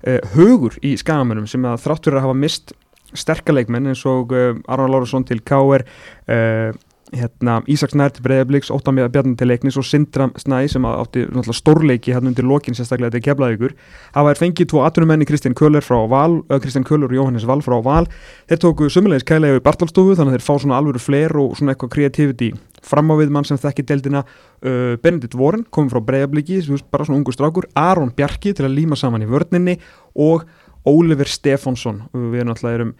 [0.02, 2.74] Uh, hugur í skagamennum sem að þrátt fyrir að hafa mist
[3.18, 5.86] sterkaleikmenn eins og uh, Aron Lárusson til K.R.
[6.28, 6.76] Uh,
[7.16, 11.24] hérna, Ísaks Nær til Breiðabliks, Óttan Bjarni til leiknis og Sindra Snæ sem átti
[11.56, 13.76] stórleiki hérna undir lokin sérstaklega þetta keflaði ykkur
[14.18, 18.08] hafa er fengið tvo atvinnumenni Kristján Kristján Köller og Jóhannes Val frá Val.
[18.50, 21.74] Þeir tóku sömulegis kælega í Bartalstofu þannig að þeir fá svona alvöru fleir og svona
[21.74, 22.52] eitthvað kreativiti
[22.84, 24.24] fram á við mann sem þekki deildina.
[24.58, 26.60] Uh, Benedikt Voren komið frá Breiðabliki
[26.92, 29.78] bara svona ungu strákur, Aron Bjarki til að líma saman í vörninni
[30.18, 30.48] og
[30.88, 32.94] Óliver Stefánsson við erum alltaf erum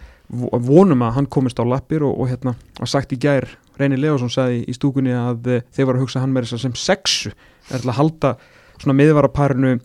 [0.68, 3.48] vonum að hann komist á lappir og, og hérna að sagt í gær
[3.78, 6.64] Reyni Leosson sagði í stúkunni að uh, þeir var að hugsa hann með þess að
[6.66, 7.34] sem sexu.
[7.70, 8.32] Er til að halda
[8.78, 9.76] svona miðvaraparinu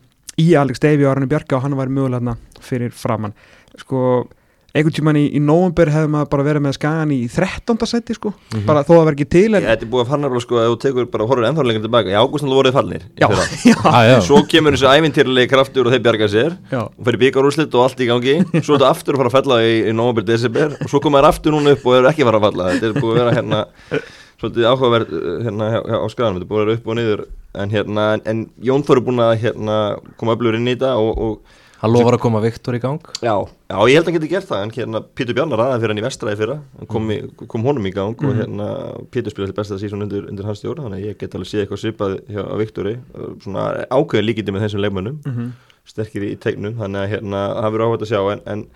[0.41, 3.35] í Alex Davey og Arne Bjarka og hann var mögulega fyrir framann
[3.81, 4.25] sko
[4.73, 7.89] einhvern tímann í, í nóvember hefði maður bara verið með skagan í 13.
[7.91, 8.33] seti sko.
[8.53, 8.65] Mhm.
[8.69, 10.71] bara þó að verði ekki til en Þetta er búið að fanna alveg sko að
[10.71, 12.13] þú tekur bara horfður ennþá lengur tilbaka.
[12.13, 13.29] Í ágústin voruð fallnir í já,
[13.71, 14.17] já, ah, já.
[14.25, 16.57] Svo kemur þessu ævintýrlegi kraftur og þeir bjarga sér.
[16.73, 18.39] Já, og fyrir byggarúslit og allt í gangi.
[18.63, 20.77] Svo er þetta aftur að fara að falla í, í november, desember.
[20.81, 22.89] Og svo koma þær aftur núna upp og eru ekki að fara að falla þetta
[22.89, 23.65] er búið að vera hérna
[24.43, 26.99] svolítið áhugaverð uh, hérna hjá, hjá, á skaganum, þetta er búið að vera upp og
[26.99, 27.25] niður.
[27.63, 29.77] En hérna, en, en Jón Þór er búin að hérna
[30.19, 33.03] koma öflugur inn í þetta og, og hann lofar að koma Viktor í gang.
[33.19, 35.93] Já, já, ég held að hann geti gert það en hérna Pítur Bjarnar ræði fyrir
[35.95, 36.57] hann í vestræði fyrra.
[36.79, 37.19] Hann kom, í,
[37.51, 38.69] kom honum í gang og hérna
[39.15, 41.83] Pítur spilaði besta sísón undir, undir hans stjórn þannig að ég get alveg séð eitthvað
[41.83, 42.95] svipað hjá Viktori.
[43.43, 45.53] Svona ákveðin líkindi með þessum leikmönnum mhm,
[45.89, 48.67] sterkir í tegnum þannig að hérna, það verður áhægt að sjá en, en,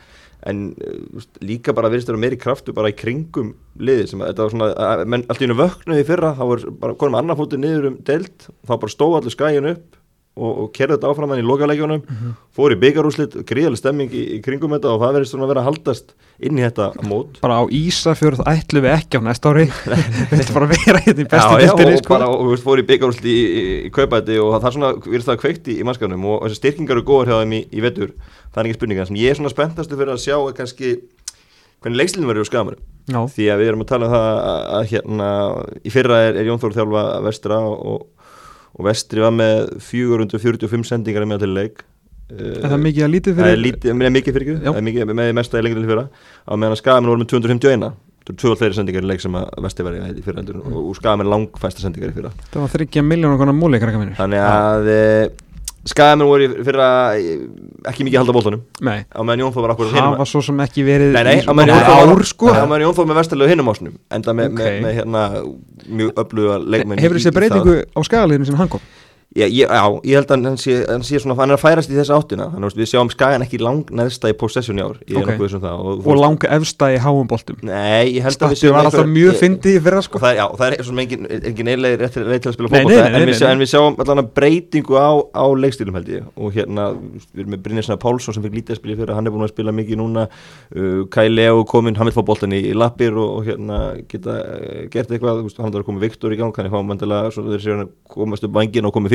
[0.50, 4.46] en uh, líka bara virðist vera meiri kraftu bara í kringum liði sem að þetta
[4.46, 7.62] var svona, að, menn allt í hennu vöknuði fyrra, þá var bara konum annar fótið
[7.62, 10.02] niður um deild, þá bara stóð allir skæin upp
[10.36, 12.02] og, og kerði þetta áfram hann í lokaleikjunum,
[12.56, 15.62] fór í byggarúslit gríðaleg stemming í, í kringum þetta og það verðist svona að vera
[15.62, 17.40] að haldast inn í þetta mót.
[17.40, 19.66] Bara á Ísafjörð ætlum við ekki á næsta ári.
[20.36, 22.18] Þetta bara vera hérna í bestu dildinni og sko.
[22.20, 25.30] og, þú veist, fór í byggarúsli í, í, í kaupæti og það er svona, virðist
[25.30, 28.12] það kveikt í, mannskapnum og þessi styrkingar eru góðar hjá þeim í, í vetur.
[28.52, 30.92] Það er ekki spurninga, sem ég er svona spenntastu fyrir að sjá er kannski
[31.80, 32.48] hvernig leikslinn verður
[33.06, 35.30] já, því að við erum að tala um það að, að hérna,
[35.78, 38.06] í fyrra er, er Jón Þór þjálfa vestra og,
[38.76, 41.84] og vestri var með 445 sendingar með til leik.
[42.26, 45.32] Er það mikið að lítið það er fyrir lítið, mikið fyrir það er mikið með
[45.38, 46.04] mesta í lengur til fyrra.
[46.42, 49.36] Á meðan að skafin voru með 251 það eru tvöld fleiri sendingar í leik sem
[49.38, 52.32] að vesti verið í fyrra og, skamenn langfæsta sendingar í fyrra.
[52.50, 53.78] Það var þryggja miljónar konar múli,
[54.18, 54.90] þannig að
[55.86, 57.36] skamenn voru í fyrra e,
[57.90, 60.42] ekki mikið að halda bóltanum Nei, á meðan Jón Þór var akkur hinum hafa svo
[60.42, 62.84] sem ekki verið Nei, nei, á meðan svona Jón Þór ár var- sko á meðan
[62.86, 64.60] Jón Þór með vestalegu hinum ásnum enda með, Ok.
[64.60, 65.22] með, með hérna
[66.00, 67.38] mjög öfluga leikmenn Hefur þessi það.
[67.40, 68.80] breytingu á skagaliðinu sem hann kom?
[69.36, 69.66] Já, já,
[70.06, 72.46] ég held að hann sé, hann sé svona, hann er að færast í þessa áttina.
[72.54, 74.96] Þannig að við sjáum Skagan ekki lang neðsta í possession í ár.
[75.04, 75.26] Ég Ok.
[75.28, 75.76] nokkuð þessum það.
[75.76, 77.58] Og, Og langa efsta í háum boltum.
[77.60, 80.44] Nei, ég held að við var alltaf mjög fyndið í fyrra og sko það já,
[80.46, 83.36] og það er svona engin, engin eiginlega rétt til að spila nei, en, nei.
[83.36, 86.24] en við sjáum allan breytingu á, á leikstílum held ég.
[86.40, 89.26] Og hérna, við erum með Brynjarsna Pálsson sem fikk lítið að spila í fyrra, hann
[89.28, 90.28] er búin að spila mikið núna.
[90.72, 94.32] Uh, Kai Leo kominn, hann vil fá boltan í, í lappir og, og hérna geta
[94.40, 95.72] uh, gert eitthvað, hann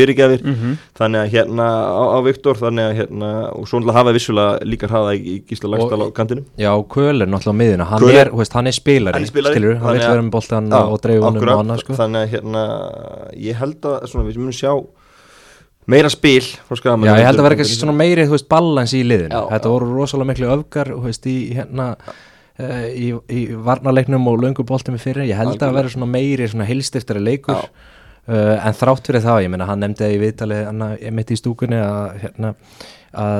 [0.02, 0.78] að að fyrirgjafir Mhm.
[1.00, 4.88] þannig að hérna á, á Viktor þannig að hérna, og svo náttúrulega hafa vissulega líka
[4.92, 8.54] hraða í, Gísla Lagstall á kantinu Já, Köl er náttúrulega miðina, hann Köhler- er, veist,
[8.54, 11.22] hann er spilari, Hann er spilari, skilur, hann vil að- vera með boltan og dreif
[11.22, 11.94] honum akkurat, og annað, sko.
[11.94, 12.64] þannig að hérna
[13.38, 14.86] ég held að svona, við munum sjá
[15.88, 19.32] meira spil Já, ég held að vera svona meiri, balans í liðinu.
[19.34, 19.72] Já, Þetta já.
[19.74, 21.96] voru rosalega miklu öfgar, veist, í hérna,
[22.60, 25.26] uh, í, í varnarleiknum og lönguboltum í fyrir.
[25.28, 25.74] Ég held að Algjörlega.
[25.74, 27.56] vera svona meiri, svona heilstiftari leikur.
[27.56, 27.66] Já.
[28.30, 30.84] Uh, en þrátt fyrir það, ég meina, hann nefndi það í viðtalið hann
[31.18, 32.52] mitt í stúkunni að, hérna,
[33.18, 33.40] að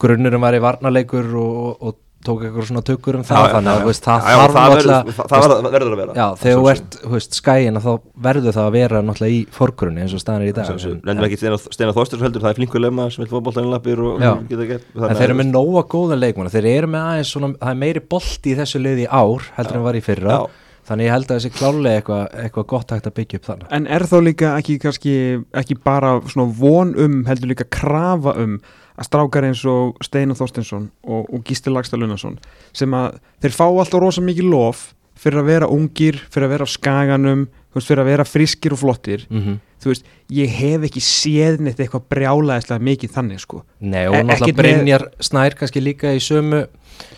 [0.00, 3.84] grunnurum var í varnarleikur og, og, og tók eitthvað svona tökur um það, þannig að,
[3.88, 7.80] veist, það já, já, þarf náttúrulega, það- verður- að vera Já, þegar þú ert, skæin
[7.82, 7.90] þá
[8.26, 10.70] verður það að vera náttúrulega í forgrunni eins og staðan er í dag.
[11.02, 13.72] Nefnum ekki Steina, Steina Þorsturs heldur, það er flinkur lemma sem vil fá boltan í
[13.74, 14.32] lappir og Já.
[14.52, 17.74] geta gert En þeir eru með nóga góða leikmann þeir eru með aðeins svona, það
[17.74, 20.38] er meiri bolti í þessu liði ár heldur en var í fyrra.
[20.38, 20.61] Já.
[20.88, 23.88] Þannig ég held að þessi klálega eitthvað eitthva gott hægt að byggja upp þannig En
[23.96, 25.16] er þá líka ekki kannski
[25.62, 26.14] ekki bara
[26.58, 28.58] von um heldur líka krafa um
[28.92, 32.36] að strákar eins og Steinar Þorstensson og, og Gísli Lagstad Lunarsson
[32.76, 34.90] sem að þeir fá alltaf rosa mikið lof
[35.22, 38.74] fyrir að vera ungir, fyrir að vera á skaganum þú veist, fyrir að vera friskir
[38.76, 39.56] og flottir mm -hmm.
[39.82, 43.64] þú veist, ég hef ekki séð neitt eitthvað brjálæðislega mikið þannig sko.
[43.80, 46.66] Nei og E- náttúrulega ekkert með- Brynjar Snær kannski líka í sömu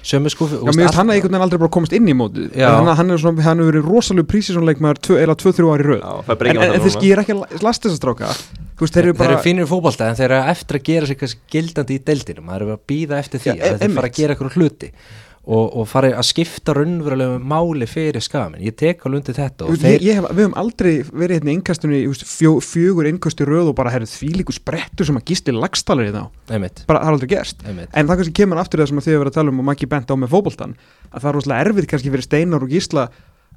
[0.02, 2.54] sömu skúfi Já, mér finnst hann að einhvern veginn aldrei bara komast inn í mótið.
[2.56, 2.68] Já.
[2.70, 6.00] hann, hann er svona, hann hefur verið rosalega prísisónleikmaður eða 2-3 ári röð.
[6.00, 8.30] Já, það er en, en, en þeir skýr ekki að lasta þessa stráka.
[8.74, 10.86] Þú veist, þeir eru Þeir bara eru fínir í fótbolta en þeir eru eftir að
[10.88, 13.92] gera sig kannski gildandi í deildinu maður eru að býða eftir því Já, að þeir
[13.94, 14.88] fara að gera eitthvað hluti
[15.44, 19.82] og, og fara að skipta raunverulegu máli fyrir skamin ég tek alveg undir þetta veist,
[19.84, 23.72] þeir ég, ég hef, við höfum aldrei verið hérna í innkastunni fjó, fjögur innkasti röð
[23.72, 26.22] og bara herrið þvílíku sprettur sem að gísli lagstalar í þá.
[26.56, 27.64] Einmitt, bara það er aldrei gerst.
[27.68, 27.90] Einmitt.
[27.92, 29.68] en það kannski kemur aftur það sem að þið hefur verið að tala um og
[29.68, 30.74] Maggi bent á með fótboltan
[31.10, 33.06] að það er rosalega erfið kannski fyrir Steinar og Gísla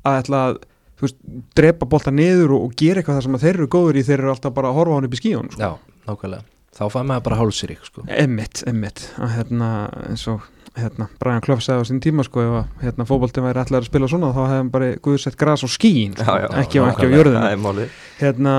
[0.03, 0.59] að ætla að
[0.99, 1.17] veist,
[1.55, 4.19] drepa bolta niður og, og gera eitthvað það sem að þeir eru góður í þeir
[4.19, 5.63] eru alltaf bara að horfa á hann upp í skíun sko.
[5.63, 8.05] Já, nákvæmlega þá fæ maður bara hálsirík sko.
[8.07, 9.71] emmitt, emmitt að hérna
[10.09, 10.45] eins og
[10.77, 13.89] hérna, Brian Clough sagði á sín tíma sko ef að hérna, fótboltin væri ætlaður að
[13.89, 16.83] spila svona þá hefði hann bara guðsett gras á skíin sko, Já, já, ekki, á,
[16.93, 17.95] ekki á jörðinu Það er málið.
[18.21, 18.53] Hérna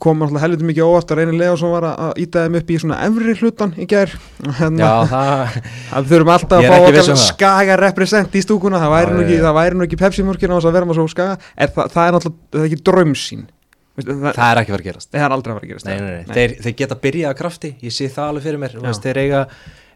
[0.00, 2.68] kom alltaf helviti mikið óvart að reyni Leo sem var að- að íta þeim upp
[2.70, 4.12] í svona efri hlutan í gær.
[4.58, 5.56] Hérna, Já, það
[5.98, 7.22] að þurfum alltaf að fá um það.
[7.26, 9.42] skaga represent í stúkuna það væri nú ekki, já.
[9.44, 11.38] það væri nú ekki Pepsi-mörkina á þess að vera maður svo skaga.
[11.58, 13.59] Er það, það er náttúrulega, það er ekki draumsín Veistu,
[14.06, 15.10] það, það er ekki verið að gerast.
[15.12, 16.34] Það er aldrei að fara að gerast nei, nei, nei.
[16.38, 17.70] Þeir, þeir geta byrjað að krafti.
[17.82, 18.78] Ég sé það alveg fyrir mér.
[18.86, 19.42] Veist, þeir eiga,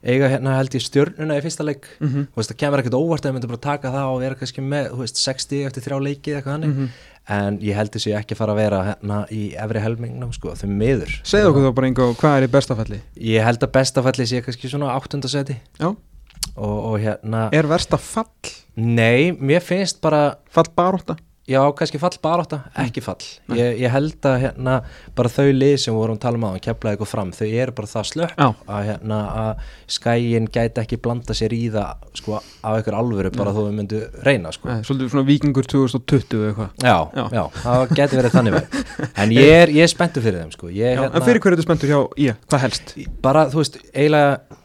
[0.04, 1.88] eiga hérna held ég stjörnuna í fyrsta leik.
[2.00, 2.26] Mhm.
[2.34, 4.64] Þú veist, það kemur ekkert óvart að þeir myndu bara taka það og vera kannski
[4.64, 6.88] með þú veist, 60 eftir þrjá leiki eða eitthvað hannig Mhm.
[7.26, 11.08] en ég held ekki að fara að vera hérna í efri helmingnum sko, þau miður.
[11.24, 14.68] Segðu okkur þá bara einhver hvað er í bestafalli ég held að bestafalli sé kannski
[14.68, 15.86] svona áttundaseti Já.
[15.88, 18.28] og, og hérna er versta fall,
[18.76, 23.20] nei, mér finnst bara fall baróta Já, kannski fall barátta, ekki fall.
[23.52, 24.78] Ég, ég held að hérna
[25.12, 27.90] bara þau lið sem vorum að tala um á, keflaði eitthvað fram þau eru bara
[27.90, 28.40] það slöpp
[28.72, 29.66] að hérna að
[29.98, 34.00] skæin gæti ekki blanda sér í það sko af einhver alvöru bara þó við myndu
[34.24, 34.70] reyna sko.
[34.72, 36.72] Nei, svolítið svona vikingur 2020 eða eitthvað.
[36.80, 37.24] Já, Já.
[37.36, 38.82] já, það gæti verið þannig verið
[39.26, 40.72] en ég er, ég er spenntur fyrir þeim sko.
[40.72, 42.96] Ég, Já, en fyrir hverju þetta spenntur hjá Ía, hvað helst?
[43.20, 44.62] bara, þú veist, eiginlega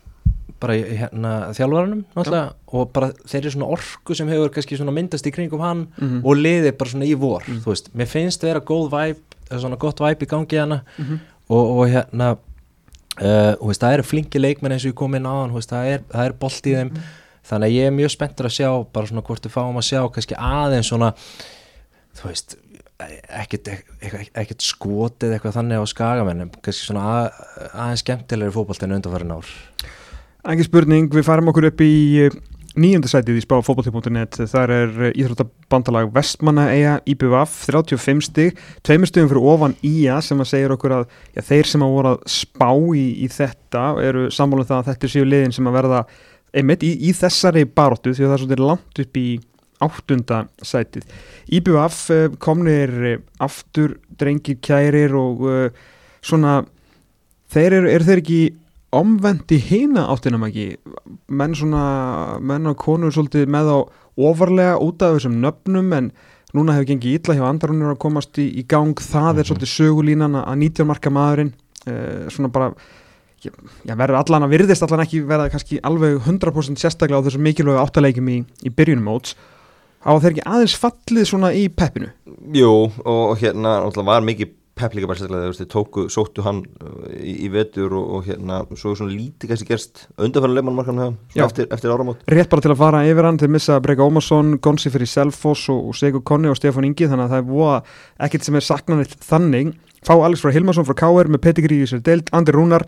[0.60, 1.32] bara í, hérna
[2.16, 6.22] náttúrulega og bara þeir eru svona orku sem hefur kannski myndast í kringum hann Mhm.
[6.26, 10.00] og liði bara svona í vor þú veist, mér finnst vera góð væp svona gott
[10.00, 11.20] væp í gangi hana Mhm.
[11.50, 12.38] og, og hérna
[13.22, 15.86] uh, veist, það eru flinki leikmenn eins og ég kom inn á hann veist, það
[15.94, 16.92] er, það er bolt í þeim.
[17.50, 20.02] Þannig að ég er mjög spenntur að sjá bara svona hvort við fáum að sjá
[20.14, 21.14] kannski aðeins svona
[22.20, 22.56] þú veist
[23.00, 23.68] ekkert,
[24.04, 27.40] ekkert, ekkert skotið eitthvað þannig á skagamennum kannski svona að,
[27.74, 29.48] aðeins skemmtilegri fótbolt en undanfærin ár
[30.50, 32.26] Ekki spurning, við farum okkur upp í
[32.80, 38.62] nýjöndasætið í spá fótbolti.net þar er íþróttabandalag Vestmanna eiga IBVF 35 stig.
[38.82, 41.04] Tveimur stigum fyrir ofan IA sem að segir okkur að
[41.36, 45.12] já, þeir sem að voru að spá í, í þetta eru sammálum það að þetta
[45.14, 46.00] séu liðin sem að verða
[46.58, 49.28] einmitt í, í þessari baróttu því að það er svolítið langt upp í
[49.86, 50.40] áttunda
[50.72, 51.06] sætið.
[51.60, 52.96] IBF uh, komnir
[53.38, 55.46] aftur drengir kærir og
[56.26, 56.64] svona
[57.54, 58.42] þeir eru, eru þeir ekki
[58.96, 60.68] omvendi hina áttinam ekki
[61.30, 63.78] menn svona, menn og konur svolítið með á
[64.30, 66.12] ofarlega út af þessum nöfnum en
[66.58, 68.96] núna hefur gengið illa hjá andarunir að komast í, í gang.
[68.98, 69.50] Það er Mhm.
[69.50, 71.54] svolítið sögulínan að 19 marka maðurinn.
[71.88, 72.74] Uh, svona bara
[73.42, 77.80] já, verður allan að virðist allan ekki verða kannski alveg 100% sérstaklega á þessum mikilvægu
[77.80, 79.36] áttalegjum í, í byrjunum móts.
[80.04, 82.10] Á þeir ekki aðeins fallið svona í peppinu?
[82.56, 87.10] Jú, og hérna var mikið pepp líka bara sérstaklega þegar þeir tóku, sóttu hann uh,
[87.20, 91.02] í, í vetur og, og hérna svo er svona lítið kannski gerst undanfæra leifmannmarkan
[91.36, 91.44] Já.
[91.46, 94.94] eftir, eftir áramót rétt bara til að fara yfir hann að missa Breka Ómarsson, Gonsi
[94.94, 97.78] fyrir Selfoss og, og Sigur Konni og Stefán Ingi þannig að það er voða
[98.28, 102.04] ekkert sem er saknanett þannig fá Alex frá Hilmarsson frá KR með Pettigrí í sér
[102.06, 102.88] deild, Andri Rúnar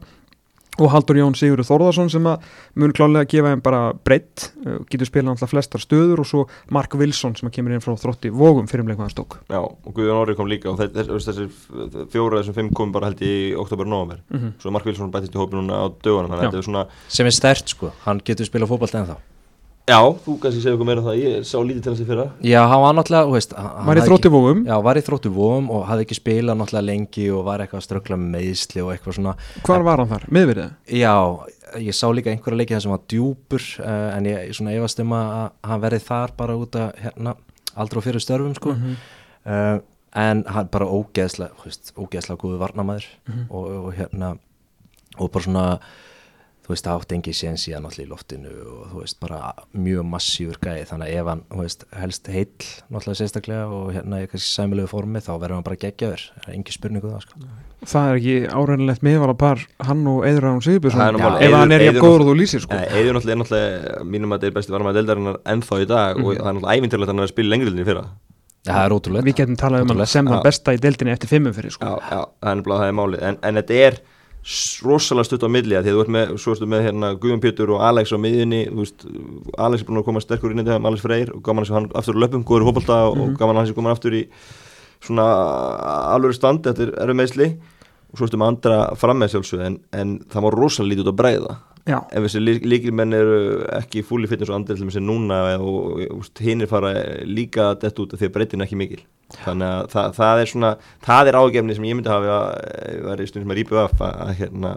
[0.80, 2.46] og Haldur Jón Sigurður Þórðarsson sem að
[2.80, 6.96] mun klálega gefa þeim bara breytt uh, getur spilað alltaf flestar stöður og svo Mark
[7.00, 10.22] Wilson sem að kemur inn frá þrótti vógum fyrir um leikmaðan stók Já, og Guðjón
[10.22, 11.52] Orri kom líka og þess, þessir
[12.14, 14.56] fjóra þessum fimm kom bara held í oktober og november mm -hmm.
[14.64, 18.22] svo Mark Wilson bættist í hópinu núna á dögunum að sem er stert sko, hann
[18.24, 19.20] getur spilað fótbolta ennþá
[19.90, 22.60] Já, þú kannski segja okkur meira um það, ég sá lítið til þessi fyrra Já,
[22.70, 25.70] hann var náttúrulega, þú veist hann var í ekki- vógum Já, var í þróttu vóum
[25.74, 29.18] og hafði ekki spilað náttúrulega lengi og var eitthvað að ströggla með meðsli og eitthvað
[29.18, 29.34] svona
[29.66, 30.26] hvar var hann þar?
[30.30, 30.72] miðverðið?
[31.02, 31.16] Já,
[31.82, 35.10] ég sá líka einhverja leiki þar sem var djúpur uh, en ég svona efast um
[35.18, 37.36] að hann verði þar bara út að hérna,
[37.76, 38.96] aldrei fyrir störfum sko Mhm.
[39.46, 39.80] uh,
[40.14, 43.46] en hann bara ógeðslega þú veist, ógeðslega góðu varnamæður Mhm.
[43.50, 44.38] og, og hérna
[45.20, 45.80] og bara svona
[46.72, 49.40] þú veist, átt engi séns í hann allir í loftinu og þú veist, bara
[49.76, 52.48] mjög massífur gæði þannig að ef hann, þú veist, helst heill
[52.88, 56.24] náttúrulega sérstaklega og hérna í kannski sæmilegu formi þá verður hann bara geggjaður.
[56.40, 57.44] Það er engi spurningu það sko.
[57.92, 61.46] Það er ekki áreynilegt miðvala par hann og Eður Rán Það málið.
[61.50, 62.78] ef hann er jafn Eiður- góður og þú lýsir sko.
[62.78, 66.30] Eður náttúrulega er náttúrulega mínum að þetta er besti varmaði deildarinnar ennþá í dag og
[66.32, 68.06] það er náttúrulega ævintilegt að hann er að spila lengri fyrra.
[68.62, 71.30] Já, það er ótrúlega við getum talað um hann sem það besta í deildinni eftir
[71.32, 71.82] fimmum fyrir sko.
[71.82, 73.24] Já, já, það er nefnilega það er málið.
[73.26, 73.98] En, en þetta er
[74.42, 77.42] rosalega stutt á milli að því að þú ert með, svo ertu með hérna Guðjón
[77.44, 79.06] Pétur og Alex á miðjunni veist,
[79.62, 81.90] Alex er búin að koma sterkur inn í þetta Alex Freyr og gaman að hann
[82.00, 84.24] aftur á löpum góður fótbolta og, og gaman að hann sé komin aftur í
[85.02, 85.28] svona
[86.16, 90.18] alveg stand þetta er meðsli og svo ertu með andra fram með sjálfsög en, en
[90.34, 93.38] það var rosalega lítið út að bræða já, ef þessi líkilmenn eru
[93.78, 96.02] ekki fúli fitness og til þessi núna og,
[96.42, 96.94] hinn er fara
[97.28, 99.02] líka dett út af því að breytin er ekki mikil.
[99.42, 100.72] Þannig að það, það er svona
[101.06, 104.04] það er ágefni sem ég myndi hafa að vera í stundum sem að rýpa af
[104.04, 104.74] að, að hérna,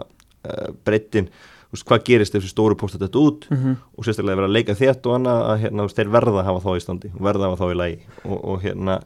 [0.47, 1.29] uh, breytin
[1.75, 5.07] hvað gerist ef þessi stóru pósta þetta út mm og sérstaklega vera að leika þétt
[5.09, 7.73] og annað að hérna, þeir verða að hafa þá í standi verða að hafa þá
[7.73, 7.97] í lagi.
[8.23, 8.97] Og, og hérna,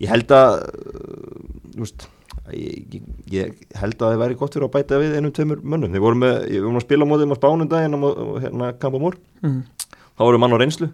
[0.00, 1.42] ég held að uh,
[1.74, 2.06] þú veist
[2.52, 2.98] ég,
[3.32, 6.20] ég, held að það væri gott fyrir að bæta við einum tveimur mönnum, þeir voru
[6.20, 9.58] með við vorum að spila mótið á spánum daginn og, hérna Kampamór, mm.
[10.18, 10.90] þá voru mann á reynslu.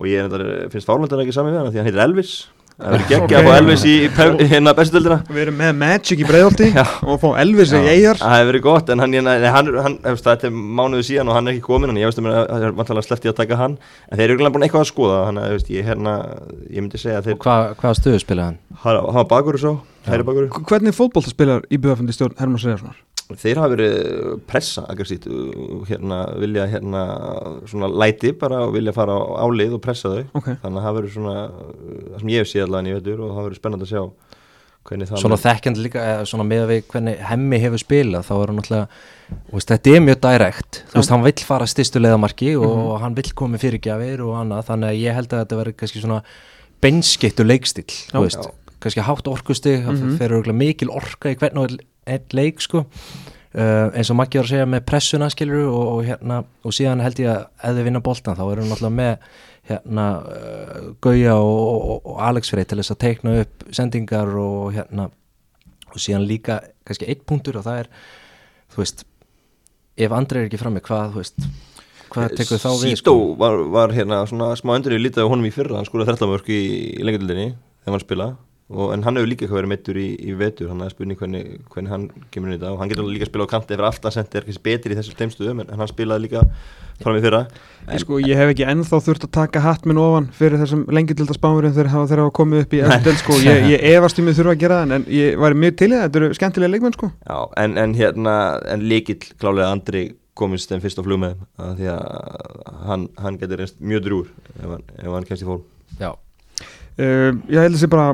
[0.00, 2.36] Og ég reyndar, finnst fárlöndar ekki sami við hann því hann heitir Elvis
[2.78, 3.32] það verður geggja Ok.
[3.38, 6.84] að fá Elvis í, í hérna bestöldina við erum með Magic í breiðolti Já.
[7.04, 10.26] og fá Elvis í eigjar það hefur verið gott en hann, hann, hann, hann hefst,
[10.26, 12.76] þetta er mánuðu síðan og hann er ekki komin en ég veist að það er
[12.80, 15.72] vantilega sleppti að taka hann en þeir eru eiginlega búin eitthvað að skoða þú veist,
[15.76, 16.16] ég, hérna,
[16.68, 18.60] ég myndi segja þeir hvað, hvaða stöðu spilaði hann?
[18.86, 19.74] hann hann var bakur og svo,
[20.08, 22.98] hæri bakur hvernig fótbolta spilar í BFND stjórn Hermann Srejarssonar?
[23.40, 23.94] Þeir hafa verið
[24.50, 25.26] pressa aggressít
[25.88, 27.02] hérna vilja hérna
[27.70, 30.24] svona læti bara og vilja fara á álið og pressa þau.
[30.38, 31.34] Ok, þannig að það verður svona
[32.12, 34.04] það sem ég hef séð allavega í veitur og það verður spennandi að sjá
[34.82, 38.62] hvernig það Svona þekkjandi líka, svona með við hvernig hemmi hefur spilað þá er hann
[39.46, 43.14] þú veist, þetta er mjög direkt þú veist, hann vill fara styrstu leiðamarki og hann
[43.14, 46.18] vill koma með fyrirgjafir og annað þannig að ég held að þetta verður kannski svona
[48.10, 48.50] þú veist.
[48.82, 50.16] Kannski hátt orkusti, það Mhm.
[50.18, 52.84] fer mikil orka í hvern og einn- leik sko.
[53.52, 57.02] Uh, eins og Maggi var að segja með pressuna skilur og, og hérna og síðan
[57.04, 59.26] held ég að ef þið vinna boltan þá erum við náttúrulega með
[59.68, 65.10] hérna uh, Gauja og, og, Alex Frey til þess að teikna upp sendingar og hérna
[65.92, 67.90] og síðan líka kannski eitt punktur og það er
[68.72, 69.04] þú veist
[70.00, 71.44] ef Andri er ekki frammi hvað þú veist
[72.12, 75.48] hvað tekur þá við Sító var, var hérna svona smá endur í lítið á honum
[75.48, 76.62] í fyrra, hann skúraði 13 mörg í,
[76.96, 78.30] í lengjadildinni þegar hann spila
[78.72, 81.58] og, en hann hefur líka eitthvað verið meittur í, í vetur hann er spurning hvernig,
[81.72, 82.70] hvernig hann kemur inn í þetta.
[82.72, 85.14] Og hann getur líka að spila á kanti eftir aftansend er kannski betri í þessu
[85.16, 86.44] steimstuðum en, en hann spilaði líka
[87.02, 87.42] fram í fyrra.
[87.86, 91.36] En, sko ég hef ekki ennþá þurft að taka hatt minn ofan fyrir þessum lengjadilda
[91.36, 94.56] spámurinn þegar hafa þeirra komið upp í eftir sko, ég, ég efast um að þurfa
[94.56, 97.12] að gera það en, en ég væri mjög til það, þetta eru skemmtilega leikmenn sko.
[97.26, 98.36] Já, en, en hérna
[98.72, 100.04] en líkill klálega Andri
[100.38, 102.04] komist þeim fyrst á flug með því að
[102.88, 104.30] hann, hann getur mjög drúr
[104.62, 105.66] ef hann, ef hann kemst í fólk
[106.00, 106.14] Já,
[107.00, 108.10] Uh, ég held að sé bara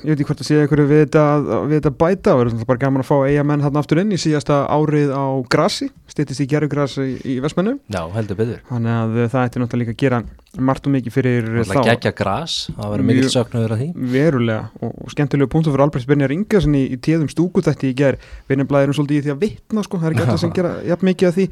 [0.00, 1.24] ég veit ekki hvort að sé einhverju við þetta,
[1.70, 4.20] við þetta bæta og það er bara gaman að fá eigamenn hann aftur inn í
[4.20, 9.18] síðasta árið á grassi, stýttist í gerðugrassi í, í Vestmennu, Já, heldur byggður þannig að
[9.20, 10.22] uh, það ætti náttúrulega líka að gera
[10.66, 13.88] margt og mikið fyrir Það gegja gras, það verður Mjög- söknuður að því.
[14.16, 18.18] verulega og, og skemmtilegu punktu fyrir Albrecht Brynjar Ingarsson í, í tíðum stúkutætti í ger
[18.50, 20.72] við nefnilega erum svolítið í því að vitna sko, það er ekki alltaf sem gera
[20.90, 21.46] jafn mikið af því.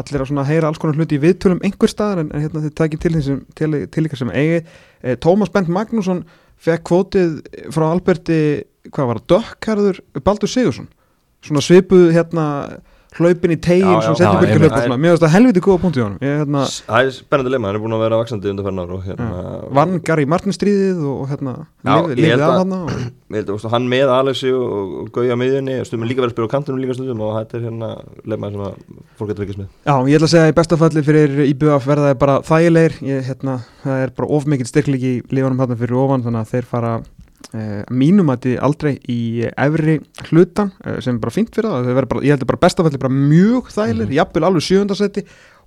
[0.00, 3.04] Allir að heyra alls konar hluti í viðtölum einhver staðar en, en hérna þið takið
[3.06, 6.24] til þessum til, til ykkar sem eigi eh, Tómas Bent Magnússon
[6.60, 7.36] fekk kvótið
[7.72, 8.40] frá Alberti
[8.90, 10.88] hvað var það, Dökkarður Baldur Sigursson
[11.44, 12.46] svona svipuð hérna
[13.18, 14.20] hlaupin í tegin, einmitt.
[14.60, 16.18] hlaup og svona, mér finnst það helviti góða punktu í honum.
[16.22, 19.28] Hérna Það er spennandi leima, hann er búin að vera vaksandi undir færnar og hérna
[19.80, 21.56] vann Gary Martin stríðið og hérna
[22.14, 22.90] lifið af hann og
[23.66, 26.54] að hann með Alessi og, og Gauja miðjunni og stundum líka verið að spila á
[26.54, 27.90] kantunum líka stundum og þetta er hérna
[28.26, 28.80] leima sem að
[29.18, 31.86] fólk getur ekki smið Já, ég ætla að segja að í besta falli fyrir IBF
[31.88, 32.98] verða þeir bara þægilegir.
[33.06, 36.54] Ég, hérna, það er bara of mikill styrkleiki í lifanum þarna fyrir ofan þannig að
[36.54, 36.92] þeir fara
[37.90, 39.96] mínum að þið aldrei í efri
[40.28, 43.00] hlutan uh, sem er bara fínt fyrir það, verða bara, ég heldur bara besta falli
[43.02, 45.24] bara mjög þægilegir, jafnvel alveg sjöfundasetti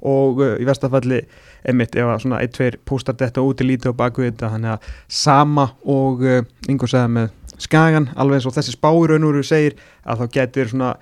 [0.07, 1.19] og uh, í versta falli
[1.67, 4.93] emitt ef að svona 1-2 póstar þetta út í lítið og baku þetta, þannig að
[5.24, 6.39] sama og uh,
[6.71, 9.76] Ingo segði með skagan, alveg eins og þessi spáir raunveru segir
[10.07, 10.93] að þá getur svona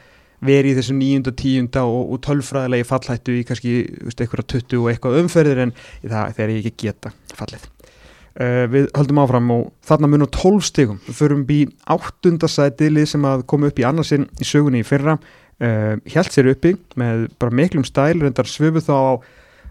[0.41, 4.81] verið í þessu nýjunda, tíunda og, og tölfræðilegi fallhættu í kannski þú veist, eitthvað 20
[4.81, 7.69] og eitthvað umferðir en það þegar ég ekki geta fallið.
[8.31, 10.99] Uh, við höldum áfram og þarna munum 12 stigum.
[11.07, 11.57] Við förum bí
[11.91, 15.17] áttundasæti lið sem að koma upp í annarsinn í sögunni í fyrra.
[15.61, 19.13] Uh, Hjælt sér uppi með bara miklum stæl, reyndar svöfu þá á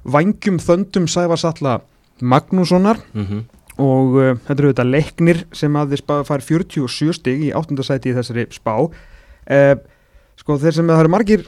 [0.05, 1.81] vangjum þöndum sæfarsalla
[2.21, 3.49] Magnússonar mm
[3.81, 8.17] og uh, þetta eru auðvitað leiknir sem að þið fær 47 stig í áttundasæti í
[8.17, 9.75] þessari spá uh,
[10.41, 11.47] sko þeir sem það eru margir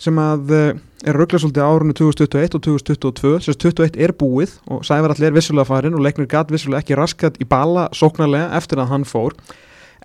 [0.00, 0.68] sem að uh,
[1.06, 5.36] er ruggla svolítið árunni 2021 og 2022 sem 21 er búið og Sævar allir er
[5.36, 9.36] vissulega farin og leiknir gat vissulega ekki raskat í bala sóknarlega eftir að hann fór.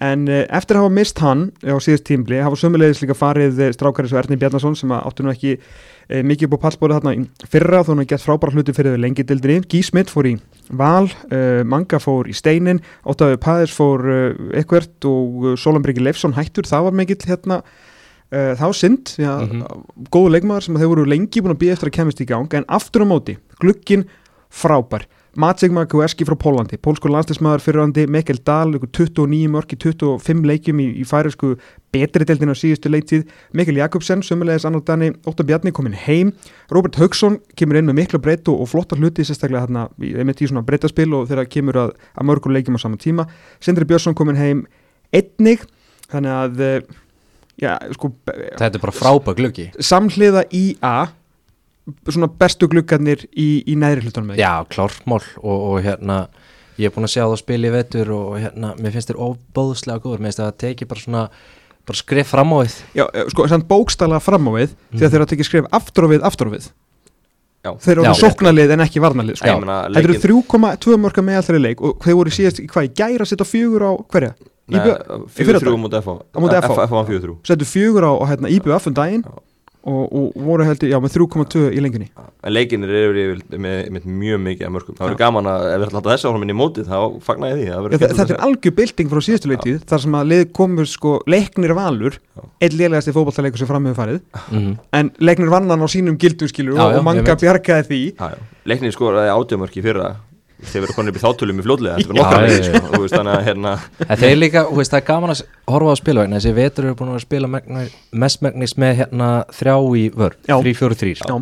[0.04, 3.72] En uh, eftir að hafa mist hann á síðust tímbli hafa sömulegis líka farið uh,
[3.76, 7.48] strákari svo Erni Bjarnason sem að áttu nú ekki uh, mikið upp á pallbóri þarna
[7.48, 10.36] fyrra þó hann að gett frábæra hluti fyrir lengi dildinni Gí Smith fór í
[10.76, 16.68] Val, uh, Manga fór í Steinin Óttafi Pæðis fór uh, Ekvert og Sólambriki Leifsson hættur.
[16.68, 17.64] Það var mikill hérna
[18.32, 19.66] uh, þá synd, já, Mhm.
[20.10, 22.66] góðu leikmaður sem þeir voru lengi búin að býja eftir að kemist í gang en
[22.68, 24.06] aftur á móti, glukkin
[24.52, 25.06] frábær.
[25.36, 30.80] Maciek Makueski frá Pólandi, pólskur landslismæður fyrirhandi, Mikkel Dahl, ykkur 29 mörk í 25 leikjum
[30.80, 31.58] í, í færisku
[31.92, 36.32] betri deildin á síðustu leiktíð, Mikkel Jakobsen, sömulegis annar dani, Óttar Bjarni komin heim,
[36.72, 40.64] Robert Haugsson kemur inn með mikla breytt og, flotta hluti, sérstaklega í, einmitt í svona
[40.64, 43.28] breyttaspil og þegar kemur að, að mörgur leikjum á sama tíma,
[43.60, 44.64] Sindri Björnsson komin heim
[45.12, 45.68] einnig,
[46.08, 46.82] þannig að, eh,
[47.62, 50.96] já, sko, Þetta er bara frábæk glöggi samhliða IA
[52.10, 54.34] svona bestu gluggarnir í, í næri hlutunum?
[54.40, 56.26] Já, klármál og, og hérna
[56.80, 60.02] ég er búin að sjá það spila í vetur og hérna, mér finnst þér óbóðslega
[60.04, 61.22] góður mér finnst það að teki bara svona
[61.86, 65.06] bara skrif fram á því Já, eh, sko, samt bókstala fram á við því að
[65.06, 66.68] þeir eru að tekja skrif aftur á við, aftur á við
[67.66, 67.72] Já.
[67.82, 69.48] þeir eru að sóknarlið en ekki varnarlið sko.
[69.50, 72.68] Ég meina, Þetta eru leikinn- 3,2 mörka með allri leik og þeir voru síðast, í
[72.70, 74.34] hvað, í gæra að setja fjögur á hverja?
[74.66, 75.66] Nei, Íbjö- fjögur fyrradag?
[75.68, 76.14] þrjú mútið FH
[76.66, 76.86] FH.
[76.88, 77.36] FH var fjögur þrjú.
[77.46, 79.34] Settu fjögur á, á hérna, IBF um daginn Já.
[79.86, 82.08] og, og voru heldur, já, með 3,2 í lengjunni
[82.42, 85.78] En leikinir eru yfir með, með mjög mikið af mörgum Það verður gaman að ef
[85.78, 86.98] við ætlum að áhrum inn í mótið þá
[87.28, 90.18] fagna ég því það Já, Þetta að er algjör bylting frá síðustu leiktíð þar sem
[90.18, 92.18] að komur sko leiknir valur
[92.58, 96.80] einn lélegasti fótballtaleikur sem fram hefur farið mm en leiknir vannan á sínum gildum skilur
[96.82, 98.02] Já, og, manga bjargaði því.
[98.18, 98.40] Já, já.
[98.66, 100.16] Leiknir skoraði átjömörk í fyrra
[100.72, 102.58] þeir verður konið upp í þátölum í fljóðlega þetta er nokkar já.
[102.66, 103.74] sko, og þú veist, þannig að hérna
[104.08, 105.42] En þeir líka, þú veist, það er gaman að
[105.76, 106.40] horfa á spila vegna.
[106.42, 107.86] Þessi vetur eru búin að spila megni,
[108.26, 110.56] mestmegnis með hérna þrjá í vörn, Já.
[110.60, 111.36] 3-4-3 Já.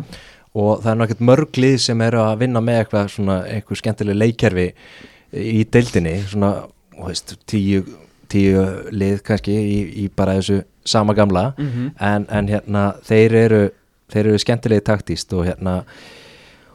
[0.54, 4.20] og það er náttúrulega mörg lið sem eru að vinna með eitthvað svona, eitthvað skemmtileg
[4.22, 4.66] leikkerfi
[5.34, 6.52] í deildinni, svona,
[6.94, 7.84] þú veist, tíu,
[8.30, 11.48] tíu lið kannski í, í bara þessu sama gamla.
[11.58, 13.62] En, en hérna, þeir eru
[14.12, 15.78] þeir eru skemmtilegi taktíst og hérna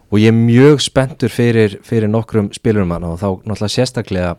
[0.10, 4.32] og ég er mjög spenntur fyrir, fyrir nokkrum spilurum hann og þá náttúrulega sérstaklega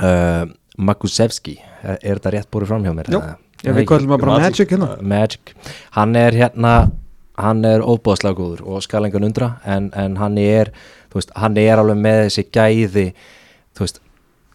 [0.00, 0.46] uh,
[0.78, 1.58] Makusevski.
[1.82, 3.10] Er, er þetta rétt búið fram hjá mér?
[3.12, 4.70] Já, Nei, við kallum að bara Magic.
[4.70, 4.90] Hérna.
[5.02, 5.54] Magic.
[5.96, 6.74] Hann er hérna
[7.38, 10.72] hann er óbúðslega góður og skal engan undra en, en hann er
[11.14, 13.06] veist, hann er alveg með þessi gæði
[13.76, 14.00] þú veist,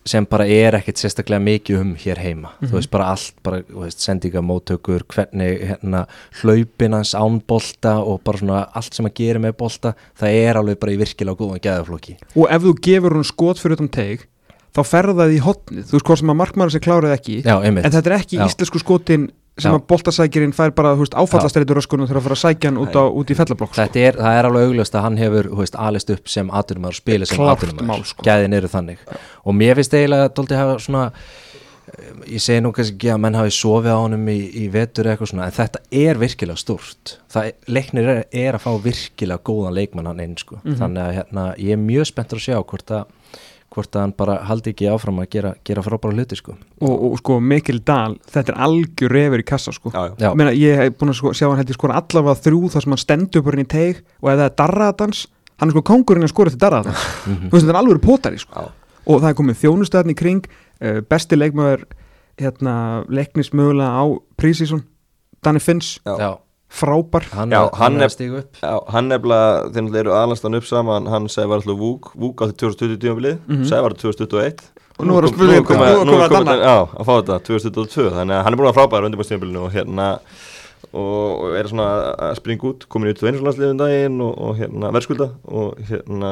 [0.05, 2.51] sem bara er ekkert sérstaklega mikið um hér heima.
[2.61, 6.03] Þú veist, bara allt, bara, veist, sendinga móttökur, hvernig hérna
[6.41, 10.59] hlaupin hans án bolta og bara svona allt sem að gera með bolta það er
[10.59, 12.17] alveg bara í virkilega góðan gæðaflokki.
[12.35, 14.27] Og ef þú gefur hún skot fyrir utan teig
[14.73, 17.55] þá ferða það í hotnið þú veist hvort sem að markmaður sér kláraði ekki Já,
[17.61, 18.45] en þetta er ekki Já.
[18.47, 19.77] íslensku skotin sem Já.
[19.77, 23.29] að boltasækirinn fær bara áfallastreitur öskunum þegar að fara að sækja hann út, á, út
[23.29, 23.83] í fellablokk sko.
[23.83, 26.99] Þetta er, það er alveg augljóst að hann hefur veist, alist upp sem atvinnumar og
[26.99, 28.25] spila sem mál, sko.
[28.25, 29.03] gæðin eru þannig.
[29.45, 31.09] Og mér finnst eiginlega að hafa svona
[32.29, 35.33] ég segi nú kannski ekki að menn hafi sofið á honum í, í vetur eitthvað
[35.33, 40.09] svona en þetta er virkilega stúrt það, leiknir er, er að fá virkilega góðan leikmann
[40.09, 40.61] hann inn sko.
[40.63, 43.03] Þannig að hérna, ég er mjög spenntur að sjá hvort að
[43.73, 47.15] hvort að hann bara haldi ekki áfram að gera, gera frábæra hluti sko og, og
[47.21, 50.29] sko Mikil Dahl, þetta er algjör refur í kassa sko Já, já.
[50.37, 52.95] Meina, ég hef búin að sko, sjá hann held ég skora allavega þrjú þar sem
[52.95, 55.25] hann stendur upp hérna í teig og ef það er darraðans,
[55.57, 58.53] hann er sko kongurinn að skora til darraðans, þú veist þetta er alveg potari sko.
[58.63, 58.95] Já.
[59.09, 61.87] og það er komið þjónustöðin í kring uh, besti leikmaður
[62.41, 62.75] hérna,
[63.13, 64.03] leiknis mögulega á
[64.41, 64.85] prísísson
[65.43, 66.37] Danny Finns, Já.
[66.73, 67.27] Frábær.
[67.37, 68.55] Hann, Já, er- hann er er- að stíga upp.
[68.63, 71.05] Já, hann nefnilega, þeir náttúrulega eru aðlastan upp saman.
[71.07, 73.65] Hann segi var alltaf Vúk, Vúk átti 2020 tímabilið, mm Mhm.
[73.69, 76.65] segi var 2021 Og nú er að nú er komið- nú er nú er komið
[76.65, 80.19] að að fá þetta 2022, þannig að hann er búin að frábæra undirbæðstímabilinu og hérna
[80.93, 83.41] og er svona að springa út komin í 21.
[83.41, 85.29] landsliðum daginn og, og hérna verðskulda.
[85.49, 86.31] Og hérna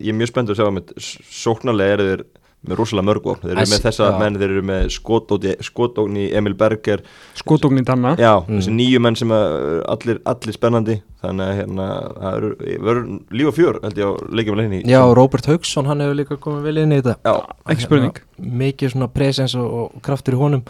[0.00, 0.92] ég er mjög spenntur að sjá að með
[1.28, 2.24] sóknarlega eru þeir
[2.66, 4.18] með rosalega mörg vopn, þeir eru með þessa já.
[4.18, 7.02] menn, þeir eru með skotóni, skotóni Emil Berger.
[7.38, 8.58] Skotókn í Danna Já, Mm.
[8.58, 11.02] þessi nýju menn sem að allir, allir spennandi.
[11.22, 11.86] Þannig að hérna,
[12.18, 14.82] það eru- verður líf og fjör held ég á leikjum að leikni.
[14.86, 17.16] Já, Robert Haugsson, hann hefur líka komið vel inn í þetta.
[17.24, 18.12] Já, ekki spurning.
[18.38, 20.62] Hérna, mikið svona presens og, og kraftur í honum.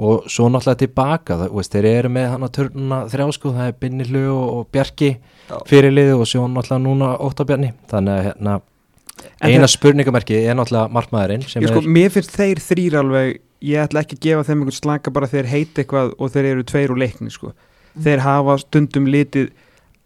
[0.00, 3.66] Og svo náttúrulega tilbaka það, veist, þeir eru með hann að törnuna þrjá sko, það
[3.68, 5.10] er Binni Hlu og, og Bjarki
[5.50, 5.58] Já.
[5.68, 8.60] fyrirliði og svo náttúrulega núna Óttabjarni, þannig að hérna,
[9.44, 13.40] eina spurningamerki er náttúrulega markmaðurinn sko, er, mér finnst þeir þrýr alveg
[13.70, 16.68] ég ætla ekki að gefa þeim einhvern slaka bara þeir heiti eitthvað og þeir eru
[16.68, 17.52] tveir úr leikni sko.
[18.00, 19.50] þeir hafa stundum litið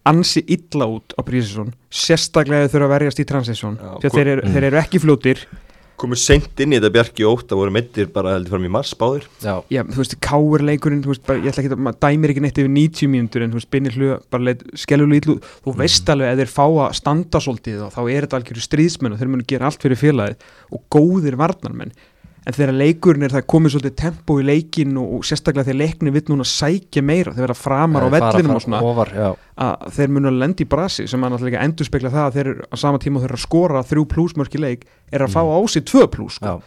[0.05, 4.53] ansi illa út á Prísesson sérstaklega þeir þurfa að verjast í að þeir eru, mm.
[4.53, 5.45] þeir eru ekki fljótir
[5.97, 8.93] komið seint inn í þetta Bjarki og Óta voru meittir bara heldur fram í mars
[8.99, 9.27] báðir.
[9.43, 12.33] Já, Já, þú veist, káur leikurinn, þú veist, bara, ég ætla ekki að, maður dæmir
[12.33, 15.71] ekki neitt yfir 90 mínútur en þú veist, Binni hlu, bara leit skellulega ítlu, þú
[15.73, 15.77] Mhm.
[15.79, 19.19] veist alveg að þeir fá að standa svolítið og þá er þetta algjörðu stríðsmenn og
[19.19, 20.35] þeir munu gera allt fyrir félagið
[20.71, 21.91] og góðir varnarmenn
[22.45, 26.11] en þegar leikurinn er það komið svolítið tempo í leikin og, og sérstaklega þegar leikni
[26.13, 29.11] vill núna sækja meira, þeir vera framar á vellinum og svona ofar,
[29.57, 32.51] að þeir munu að lendi í brasi sem að náttúrulega endur spekla það að þeir
[32.69, 35.57] á sama tíma og þeir að skora þrjú plúsmörk í leik er að fá á
[35.73, 36.61] sig tvö plús sko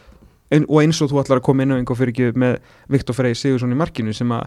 [0.48, 0.56] Mm.
[0.56, 2.54] ein, og eins og þú ætlar að koma inn á einhver fyrir ekki með
[2.88, 4.46] Viktor Frey Sigursson í markinu sem að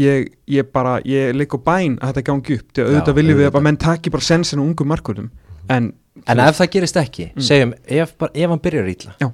[0.00, 3.50] ég, ég bara, ég leik á bæn að þetta gangi upp, Já, auðvitað viljum við
[3.52, 5.28] að menn taki bara sensin á ungum markurum
[5.68, 5.90] en,
[6.24, 7.44] en ef það gerist ekki Mm.
[7.44, 9.28] segjum, ef, bara, ef hann byrjar ítla Já.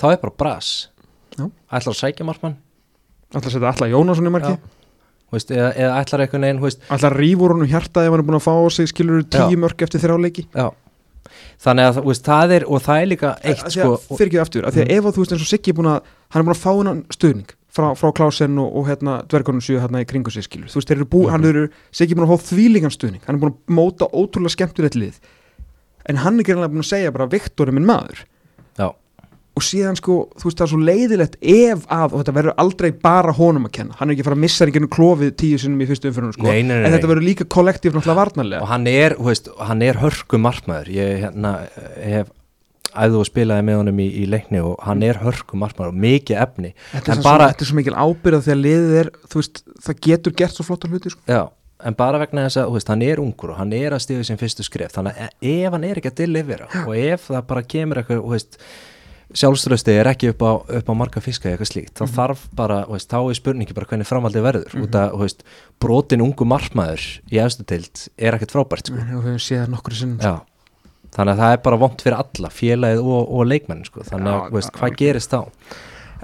[0.00, 0.70] Þá er bara bras.
[1.36, 2.56] Ætlar að sækja markmann.
[3.34, 4.56] Ætlar að setja Alla Jónasson í marki.
[5.34, 8.38] Veist, eða, eða ætlar neginn veist, ætlar að úr honum hjarta ef hann er búin
[8.38, 9.58] að fá á sig skilur tíu Já.
[9.58, 10.44] mörk eftir þrjá leiki.
[10.54, 10.68] Já.
[11.66, 14.40] Þannig að þú veist, það er og það er líka eitt sko, og- fyrir ekki
[14.44, 16.40] aftur, af því að ef að þú veist eins og Siggi er búin að hann
[16.40, 20.04] er búin að fá hennan stuðning frá, frá Klausen og, og hérna dvergunum sjö hérna
[20.04, 22.36] í kringu sig skilur, þú veist, þeir eru búin, hann eru Siggi er búin að
[22.36, 24.94] fá þvílingan stuðning, hann er búin að móta ótrúlega skemmtilegt
[29.56, 32.88] og síðan sko, þú veist það er svo leiðilegt ef að, og þetta verður aldrei
[33.06, 35.80] bara honum að kenna, hann er ekki að fara að missa ekki klófið tíu sinnum
[35.80, 38.68] í fyrstu umfyrunum sko, Nei, nei, nei, en þetta verður líka kollektív náttúrulega og varnarlega
[38.68, 41.54] hann er, þú veist, hann er hörku markmaður ég hérna,
[42.04, 42.32] hef
[42.96, 46.40] æðu og spilaði með honum í, í leikni og hann er hörku markmaður og mikið
[46.40, 46.72] efni.
[46.92, 49.62] Þetta er, en svo, bara, þetta er svo mikil ábyrða þegar liðið er, þú veist,
[49.84, 51.24] það getur gert svo flotta hluti sko.
[51.28, 51.42] já,
[51.84, 54.40] en bara vegna þess að veist, hann er ungur og hann er að stíða sem
[54.40, 54.94] fyrstu skref.
[54.96, 58.28] Þannig að ef hann er ekki að delivera og ef það bara kemur eitthvað
[59.34, 62.76] sjálfströsti er ekki upp á, upp á marga fiska eða eitthvað slíkt, þá þarf bara
[62.90, 65.42] veist, þá er spurningi bara hvernig framhaldið verður út að þú veist,
[65.82, 69.00] brotin ungu markmaður í efstu tild er ekkert frábært sko.
[69.00, 70.36] og við höfum séð það nokkur sinnum sko.
[71.16, 74.02] Þannig að það er bara vont fyrir alla félagið og, og leikmenn sko.
[74.04, 74.96] þannig að Já, veist, já, hvað já.
[75.02, 75.40] gerist þá?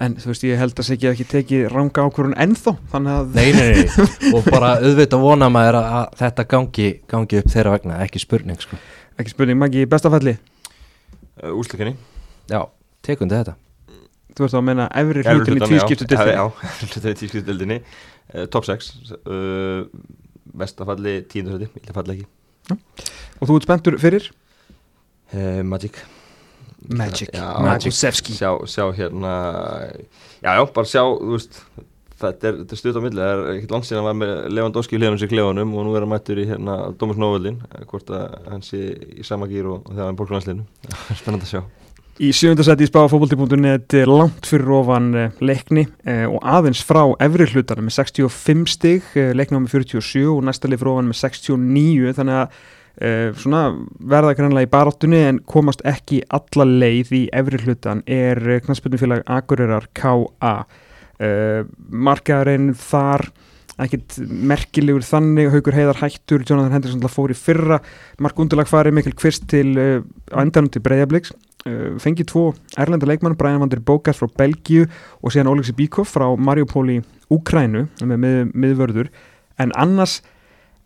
[0.03, 3.49] en þú veist, ég held að Siggi ekki tekið ranga ákvörun ennþá, þannig að Nei,
[3.53, 7.99] nei, nei, og bara auðvitað vona maður að, að þetta gangi, gangi upp þeirra vegna,
[8.07, 8.79] ekki spurning sko.
[9.21, 10.35] ekki spurning, Maggi, í bestafalli
[11.53, 11.95] úslikenni
[12.51, 12.65] Já,
[13.07, 13.57] tekundi þetta?
[14.33, 17.45] Þú veist þá að menna efri hlutin í tvískiptu Já, já, efri hlutin í tvískiptu
[17.51, 19.85] dildinni uh, Top 6 uh,
[20.63, 22.27] Vestafalli, tíundasæti, ég falli ekki.
[23.41, 24.27] Og þú ert spenntur fyrir?
[25.33, 26.03] Uh, Magic.
[26.91, 29.33] Magic, Já, Magusevski sjá, sjá hérna
[30.43, 31.61] Já, já, bara sjá, þú veist
[32.23, 34.33] Þetta er, þetta er stutt á milli, það er ekkert langt síðan að var með
[34.55, 37.57] Lewandowski í hliðanum sér klefanum og nú er hann mættur í hérna Dómas Nóvöldin
[37.91, 38.83] hvort að hann sé
[39.19, 40.67] í sama gýr og, og þegar hann bólkur landsliðinu
[41.19, 41.63] Spennandi að sjá
[42.21, 47.47] Í sjöndasæti í spáfóbolti.net er langt fyrir ofan uh, leikni uh, og aðeins frá efri
[47.49, 52.41] hlutarna með 65 stig, leikna með 47 og næsta lið fyrir ofan með 69 þannig
[52.43, 52.63] að
[53.41, 53.61] svona
[54.05, 58.37] verða grannlega í baráttunni en komast ekki alla leið í efri hlutan er
[58.67, 60.53] knastbyrnufélag Akureyrar K.A.
[61.89, 63.25] Markaðurinn þar
[63.81, 67.81] ekkert merkilegur þannig Haukur Heiðar hættur, Jonathan Henderson fór í fyrra
[68.23, 71.33] markundulag farið mikil kvist til uh, á endanum til Breiðabliks
[71.63, 72.45] fengið tvo
[72.81, 74.89] erlenda leikmann, Brian van der Bogart frá Belgíu
[75.23, 76.99] og síðan Oleksi Bíkov frá Mariupol í
[77.33, 79.11] Úkrænu með mið, miðvörður.
[79.63, 80.21] En annars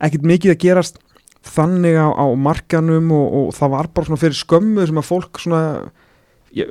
[0.04, 0.98] ekkert mikið að gerast
[1.46, 5.40] þannig á, á markanum og, og það var bara svona fyrir skömmu sem að fólk
[5.40, 5.62] svona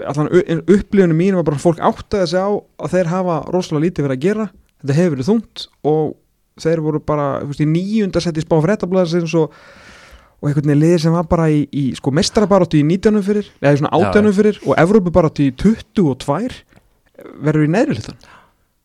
[0.10, 0.30] allan
[0.66, 4.18] upplifunum mín var bara að fólk áttaði sig á að þeir hafa rosalega lítið verið
[4.18, 4.46] að gera.
[4.82, 6.14] Þetta hefur verið þungt og
[6.62, 9.54] þeir voru bara veist, í nýjunda sett í spá fréttablaðsins og,
[10.46, 13.80] og einhvern veginn liðir sem var bara í, í sko mestarabarátu í 19 fyrir eða
[13.82, 16.60] svona Já, 18 fyrir og Evrópubarátu í 22
[17.42, 18.28] verður í neðri hlutan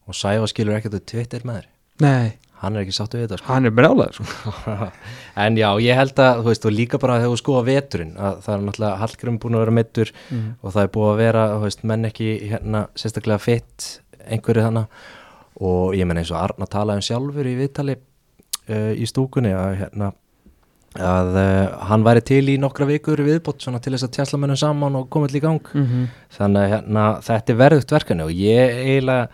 [0.09, 1.69] og Sæfa skilur ekkert að Twitter með þér
[2.01, 2.31] Nei,
[2.63, 3.53] hann er ekki sáttu við þetta sko.
[3.53, 4.87] hann er brjálaður sko.
[5.45, 8.39] en já, ég held að, þú veist, og líka bara þegar þú skoða veturinn, að
[8.47, 10.47] það er náttúrulega Hallgrim búin að vera meittur mm.
[10.63, 13.91] og það er búið að vera, þú veist, menn ekki hérna sérstaklega fitt
[14.25, 15.05] einhverju þannig
[15.61, 19.77] og ég menn eins og Arna talaði um sjálfur í viðtali uh, í stúkunni að
[19.83, 20.13] hérna
[20.99, 24.59] að uh, hann væri til í nokkra vikur viðbót svona til þess að tjensla mönnum
[24.59, 25.73] saman og komið til í gang.
[25.73, 26.07] Mm -hmm.
[26.39, 29.29] þannig að hérna, þetta er verðugt verkefni og ég eiginlega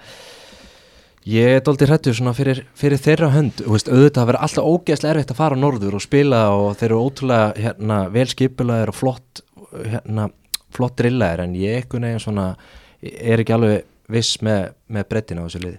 [1.27, 5.31] ég er doldið hrættur fyrir, fyrir þeirra hönd, veist, auðvitað að vera alltaf ógeðslega erfitt
[5.31, 9.43] að fara á norður og spila og þeir eru ótrúlega hérna, vel skipulaðir og flott
[9.73, 10.31] hérna,
[10.71, 12.57] flott drillaðir en ég ekkun eginn svona
[13.03, 15.79] er ekki alveg viss með, með brettina á þessu liði.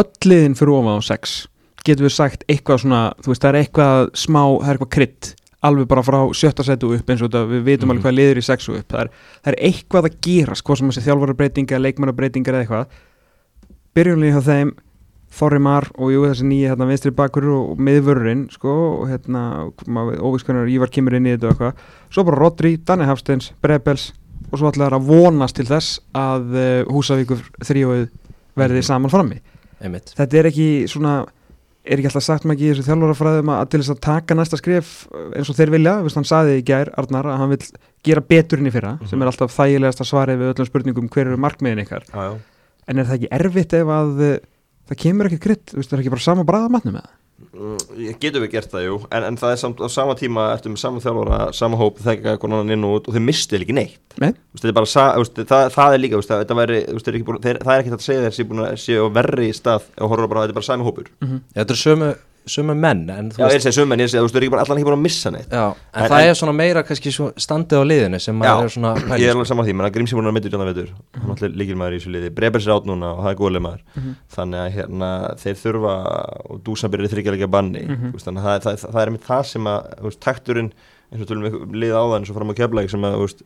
[0.00, 1.34] Öll liðin fyrir ofan á 6
[1.84, 5.34] getum við sagt eitthvað svona þú veist það er eitthvað smá, það er eitthvað krydd
[5.64, 7.90] alveg bara frá sjötta setu upp eins og þetta við vitum Mhm.
[7.94, 9.10] alveg hvað liður í 6 upp það er,
[9.44, 12.86] það er eitthvað að gerast, hvað sem þessi þjálfarabreitinga leikmannabreitingar eða eitthvað
[13.94, 14.72] byrjunlega hjá þeim
[15.34, 18.70] Þorri Mar og jú þessi nýja hérna, vinstri bakur og miðvörurinn sko,
[19.02, 19.40] og hérna
[20.22, 21.80] óvískunar Ívar kemur inn í þetta og eitthvað
[22.14, 24.12] svo bara Rodri, Danni Hafsteins, Brebels
[24.52, 28.04] og svo ætlaður að vonast til þess að uh, Húsavíkur þrjóið
[28.54, 28.86] verði Mhm.
[28.86, 29.40] saman frammi
[29.82, 31.26] einmitt, þetta er ekki svona
[31.84, 34.92] er ekki alltaf sagt ekki í þessu þjálfarafræðum að til þess að taka næsta skref
[35.36, 37.60] eins og þeir vilja, Vist, hann saði í gær Arnar að hann vil
[38.08, 41.26] gera betur inn í fyrra sem er alltaf þægilegast að svarið við öllum spurningum hver
[41.30, 42.06] eru markmiðin ykkar?
[42.12, 42.38] Já.
[42.88, 44.34] en er það ekki erfitt ef að uh,
[44.88, 47.23] það kemur ekki krydd, það er ekki bara sama bræða matnum Mm, ég-
[48.20, 48.96] getum við gert það, jú.
[49.14, 52.36] En, en það er samt á sama tíma eftir með sama þjálfara, sama hóp, þekka
[52.42, 53.98] konan annan inn og út og þeir mistu ekki neitt.
[54.22, 54.30] Nei.
[54.56, 57.40] Þetta er bara, sa- þú veist, það, það er líka veist, þetta væri, ekki búin,
[57.44, 60.44] þeir, það er ekki hægt að segja þeir séu að verri stað og horfa bara,
[60.46, 61.10] þetta er bara sami hópur.
[61.58, 62.10] Þetta er sömu,
[62.46, 64.26] sömu menn en þú Já, ég er að segja sömmen, ég er að segja, þú
[64.26, 65.48] veist, þeir eru ekki bara- allan ekki búin að missa neitt.
[65.48, 68.44] Já, en, En- það en- er svona meira kannski svo standið á liðinu sem maður
[68.44, 70.34] Já, er svona að í, Ég er alveg saman því, menn að Grímsi búin að
[70.36, 72.30] mynda utan það veitur hann er alltaf líkil maður í þessu liði.
[72.34, 73.82] Brebers er átt núna og það er góðlega maður.
[73.96, 74.12] Mhm.
[74.36, 75.94] þannig að hérna, þeir þurfa
[76.50, 77.82] og Dúsan byrjar þryggjalega banni.
[77.88, 78.10] Mhm.
[78.10, 80.70] þú veist, þannig að það, það, það er einmitt það sem að þú veist, takturinn,
[81.12, 83.42] eins og tölum við liða á það að þú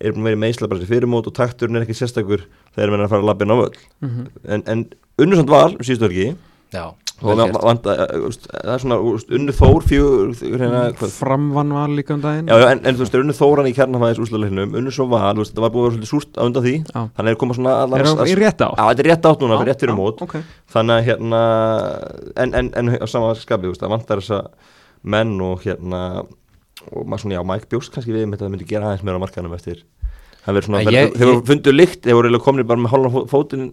[0.00, 2.44] er búin að vera í meisla bara sér fyrirmót og takturinn er ekki sérstakur
[2.76, 3.78] þegar menn að fara að lappin á völl.
[4.00, 4.26] Mhm.
[4.46, 4.84] en, en
[5.18, 6.36] unnusand val, síðustu ekki
[6.68, 6.84] Já,
[7.18, 7.64] og vel það, gert.
[7.64, 7.94] vanda,
[8.44, 8.96] það er svona
[9.38, 13.04] unnu þór fjögur hérna, hvað, framvann var líka um daginn Já, já, en, en þú
[13.04, 15.88] veist, unnu þóran í kjarnafæðis úrslagleiknum, unnu svo val, þú veist, það var búið að
[15.88, 17.00] vera svolítið súrt á undan því, Já.
[17.16, 19.60] þannig er koma svona er það í rétt á Já, þetta er rétt átt núna,
[19.62, 20.44] fyrir rétt fyrir mót, okay.
[20.76, 21.42] þannig að hérna,
[22.44, 24.42] en, en, en á sama skapi, þú veist, það vantar þessa
[25.16, 26.02] menn og hérna,
[26.92, 29.24] og maður svona, já, Mike bjóst kannski við með þetta myndi gera aðeins meira á
[29.24, 29.82] markanum eftir,
[30.44, 33.22] það verður svona, ég- þeir voru fundu lykt, þeir voru eiginlega komnir bara með hálfa
[33.32, 33.66] fótinn,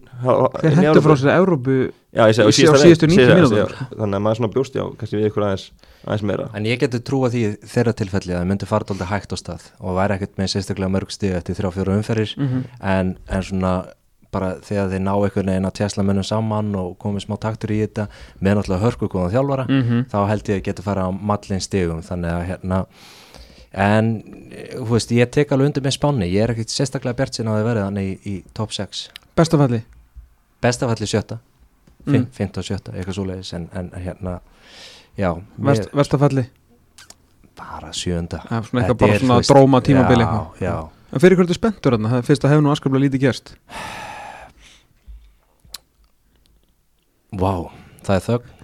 [0.61, 1.75] þeir hendur frá sér Európu
[2.15, 3.71] Já, ég segi, á og síðustu leik, 90 síðasta- mínútur.
[3.75, 5.65] já, Þannig að maður svona bjóst, já, kannski við ykkur aðeins,
[6.07, 9.33] aðeins meira En ég geti trúa því þeirra tilfelli að það myndi fara dálítið hægt
[9.35, 12.63] á stað og væri ekkert með sérstaklega mörg stig eftir þrjá fjóra umferðir Mhm.
[12.81, 13.85] en, en svona
[14.31, 17.79] bara þegar þeir ná einhvern veginn að tjæsla mönnum saman og komið smá taktur í
[17.87, 18.07] þetta
[18.41, 20.05] með náttúrulega hörku góðan þjálfara Mhm.
[20.11, 22.85] þá held ég að geta fara á mallin stigum þannig að hérna
[23.75, 24.11] en
[24.51, 26.29] eh, þú veist ég tek alveg undir með spánni.
[26.31, 29.05] Ég er ekkert sérstaklega bjart sinna að þið verið þannig í, í top 6
[29.35, 29.81] bestafalli
[30.63, 31.39] bestafalli sjötta.
[32.05, 32.15] Mm.
[32.15, 32.27] mm.
[32.37, 33.51] 15 sjötta, eitthvað svoleiðis.
[33.57, 34.39] En, en hérna
[35.17, 36.45] já, Vest, mér, vestafalli
[37.55, 40.65] bara sjönda Ja, svona eitthvað bara svona dróma tímabil já, eitthvað.
[40.65, 40.75] já,
[41.11, 42.11] en fyrir hverju spenntur þarna?
[42.15, 43.53] Það fyrst að hefur nú askaplega lítið gerst.
[47.35, 47.53] Vá,
[48.07, 48.54] það er þögn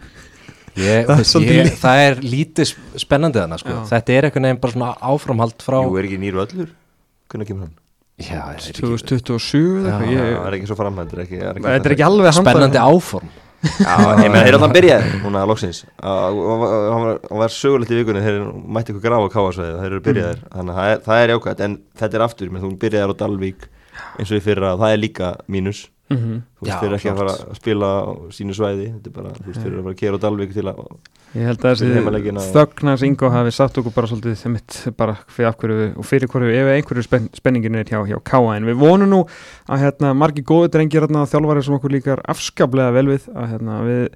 [0.80, 3.78] ég, Það er veist, ég, það er lítið sp- spennandi þannig sko.
[3.92, 6.74] Þetta er einhvern veginn bara svona áframhald frá Jú, er ekki nýru öllur?
[7.32, 7.78] Hvernig kemur hann?
[8.22, 12.36] já, er ekki, 2027 eða eitthvað það er ekki svo er þetta er ekki alveg
[12.38, 13.32] spennandi áform.
[13.62, 15.84] Já, ég meina, þeir alltaf byrjaði núna loksins.
[16.02, 18.40] Að- og- Hann var, hann var sögulegt í vikunni þeir
[18.78, 21.62] mætti ykkur grafa á káasvæði þeir eru byrjaðir, þannig að það er, það er jákvæmt
[21.68, 23.68] en þetta er aftur, menn þú byrjaðir á Dalvík
[24.18, 26.42] eins og í fyrra, það er líka mínus Mhm.
[26.60, 29.30] þú veist, þeir eru ekki að fara að spila á sínu svæði þetta er bara,
[29.38, 30.80] þú veist, þeir eru að fara að kera á Dalvík til að
[31.32, 31.88] Ég held að þessi
[32.52, 36.28] þögnars Ingo hafi satt okkur bara svolítið þemitt bara fyrir af hverju við- og fyrir
[36.28, 38.56] hverju ef einhverju spenn, spenningin er hjá, hjá K.A.
[38.58, 39.22] en við vonum nú
[39.70, 43.80] að hérna, margi góði drengir hérna, þjálfari sem okkur líkar afskaplega vel við að, hérna,
[43.88, 44.10] við,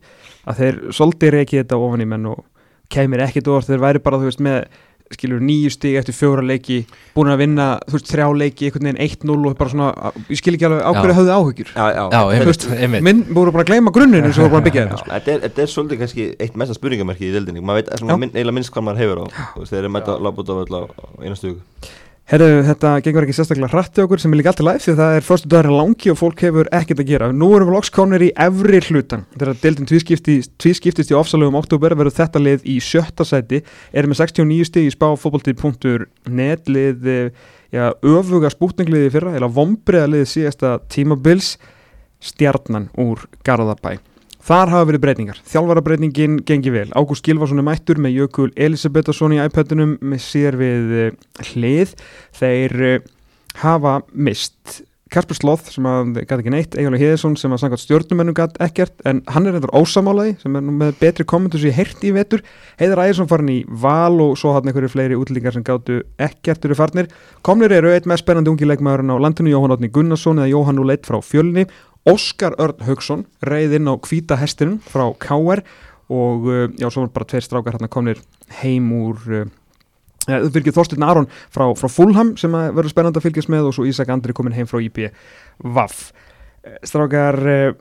[0.46, 2.44] að þeir svolítið reiki þetta ofan í menn og
[2.92, 4.66] kemur ekkit orð þeir væri bara þú veist með
[5.14, 6.80] skilur nýju stig eftir fjóra leiki
[7.16, 10.56] búin að vinna, þú veist, þrjá leiki einhvern veginn 1-0 og bara svona, ég skil
[10.58, 11.00] ekki alveg á Já.
[11.02, 11.70] hverju höfðu áhyggjur.
[11.76, 13.06] Já, já, Já, einmitt, einmitt.
[13.06, 15.12] minn voru bara að gleyma grunninu sem voru bara að byggja þetta sko.
[15.14, 17.62] Þetta er, þetta er svolítið kannski eitt mesta spurningamerki í deildinni.
[17.62, 19.26] Maður veit minn, eiginlega minnst hvað maður hefur á
[19.60, 21.62] veist, þeir eru mæta labbúta á öll á á eina stugu
[22.26, 25.16] Herru, þetta gengur ekki sérstaklega hrætti okkur sem er líka alltaf læg því að það
[25.16, 27.28] er fyrstu dagar langi og fólk hefur ekkert að gera.
[27.30, 29.28] Nú erum við loks komnir í efri hlutan.
[29.36, 33.62] Þegar deildin tvískiptist, í ofsalögum oktober verður þetta lið í sjötta sæti.
[33.94, 37.30] Erum með 69 stig í spá fótbolti.net lið, eh,
[37.70, 41.60] já, öfuga spútningliði fyrra, eða vombriða síðasta tímabils
[42.26, 44.00] stjarnan úr Garðabæ.
[44.46, 45.38] Þar hafa verið breytingar.
[45.50, 46.88] Þjálfarabreitingin gengi vel.
[46.94, 51.16] Ágúst Gilvason er mættur með Jökul Elisabethasson í iPadunum með sér við eh,
[51.50, 51.96] hlið.
[52.38, 53.08] Þeir eh,
[53.64, 54.84] hafa mist
[55.16, 59.04] Kasper Sloth sem að gæti ekki neitt, Egil Heiðesson sem að sangat stjórnumennum gæti ekkert
[59.06, 62.42] en hann er eitthvað ósamálaði sem er með betri kommentur sem ég heyrti í vetur
[62.82, 66.78] Heiðar Ægjesson farin í val og svo hann einhverju fleiri útlendingar sem gáttu ekkert eru
[66.78, 67.12] farnir
[67.46, 71.06] komnir eru eitt með spennandi ungi leikmaðurinn á landinu Jóhann Átni Gunnarsson eða Jóhann Úleitt
[71.06, 71.68] frá fjölni
[72.06, 75.64] Óskar Örn Haugsson reið inn á hvíta hestinum frá KR
[76.14, 78.22] og uh, já, svo var bara tveir strákar hérna komnir
[78.62, 79.48] heim úr uh,
[80.28, 83.88] það fyrir Þorstin Aron frá, frá Fulham sem verður spennandi að fylgjast með og svo
[83.90, 84.82] Ísak Andri komin heim frá
[85.64, 86.12] Vaff
[86.82, 87.74] Strákar eh,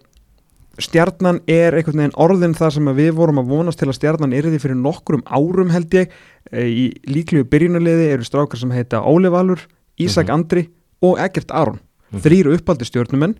[0.77, 4.45] stjarnan er einhvern veginn orðin það sem við vorum að vonast til að stjarnan er
[4.45, 6.12] því fyrir nokkrum árum held ég
[6.53, 9.62] Eh, í líklegu byrjunarliði eru strákar sem heita Óli Valur,
[9.99, 10.35] Ísak Mhm.
[10.35, 10.68] Andri
[11.03, 11.81] og Egert Aron,
[12.12, 12.20] Mhm.
[12.20, 13.35] þrýru uppaldi stjórnumenn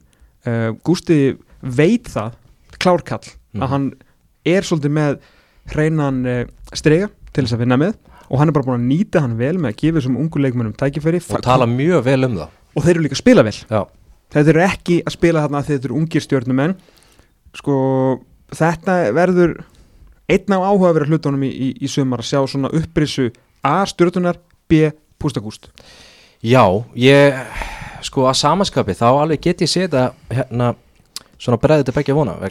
[0.47, 2.35] uh, Gústi veit það
[2.79, 3.63] klárkall Mhm.
[3.63, 3.85] að hann
[4.45, 5.19] er svolítið með
[5.71, 7.95] hreinan uh, strega til þess að vinna með
[8.31, 10.73] og hann er bara búin að nýta hann vel með að gefa þessum ungu leikmennum
[10.75, 11.21] tækifæri.
[11.31, 12.49] Og tala mjög vel um það.
[12.75, 13.55] Og þeir eru líka að spila vel.
[13.71, 13.81] Já,
[14.35, 16.75] þetta eru ekki að spila þarna þegar þetta eru ungir stjórnumenn
[17.55, 17.77] sko
[18.55, 19.55] þetta verður
[20.35, 23.31] einn á áhugaverið hlutunum í, í, í sumar að sjá svona upprissu
[23.65, 24.37] A stjórnunar,
[24.69, 24.91] B
[25.21, 25.71] pústakúst.
[26.45, 26.65] Já,
[26.99, 27.39] ég
[28.05, 30.75] sko að samaskapi þá alveg get ég að hérna
[31.45, 32.45] svona bregðið til begja vona að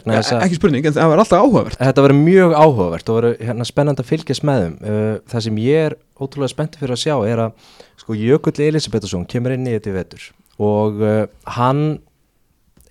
[0.44, 1.78] ekki spurning, en það var alltaf áhugavert.
[1.80, 4.74] Þetta verður mjög áhugavert og verður hérna spennandi að fylgjast með þeim.
[4.84, 7.70] Uh, það sem ég er ótrúlega spenntið fyrir að sjá er að
[8.02, 10.28] sko Jökull Elisabethsson kemur inn í þetta í vetur
[10.62, 11.24] og uh,
[11.56, 11.82] hann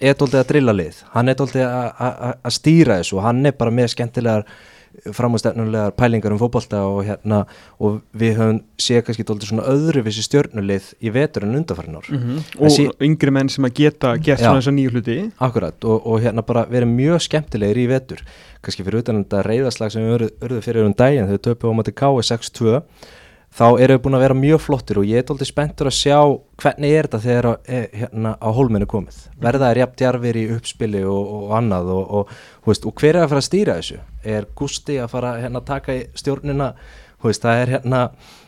[0.04, 1.00] er dóltið að drilla lið.
[1.14, 4.48] Hann er dóltið að stýra þessu og hann er bara með skemmtilegar
[5.14, 7.44] framústefnulegar pælingar um fótbolta og hérna
[7.80, 12.08] og við höfum séð kannski dóltið svona öðruvísi stjörnulið í vetur en undarfærin ár.
[12.12, 14.46] Mm En og sí- yngri menn sem að geta gert Já.
[14.50, 15.18] svona þessa nýju hluti.
[15.40, 18.22] Akkurat og, og hérna bara verið mjög skemmtilegir í vetur.
[18.62, 21.78] Kannski fyrir utan þetta reyðaslag sem við urðu fyrir um daginn þegar við töpum á
[21.82, 22.82] mati KS 6-2
[23.54, 26.18] þá erum við búin að vera mjög flottir og ég er doldið spenntur að sjá
[26.62, 29.20] hvernig er þetta þegar á, e, hérna, á hólminu komið.
[29.42, 32.32] Verða er jafn djarfir í uppspili og, og annað og, og,
[32.66, 34.00] veist, og hver er að fara að stýra þessu?
[34.36, 36.72] Er Gusti að fara hérna, að taka í stjórnina?
[37.24, 38.00] Veist, það er hérna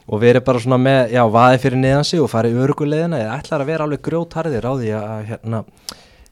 [0.06, 3.38] og við erum bara svona með, já, vaði fyrir neðan sig og farið örugulegina eða
[3.39, 5.62] ætlar að vera alveg grjótharðir á því að hérna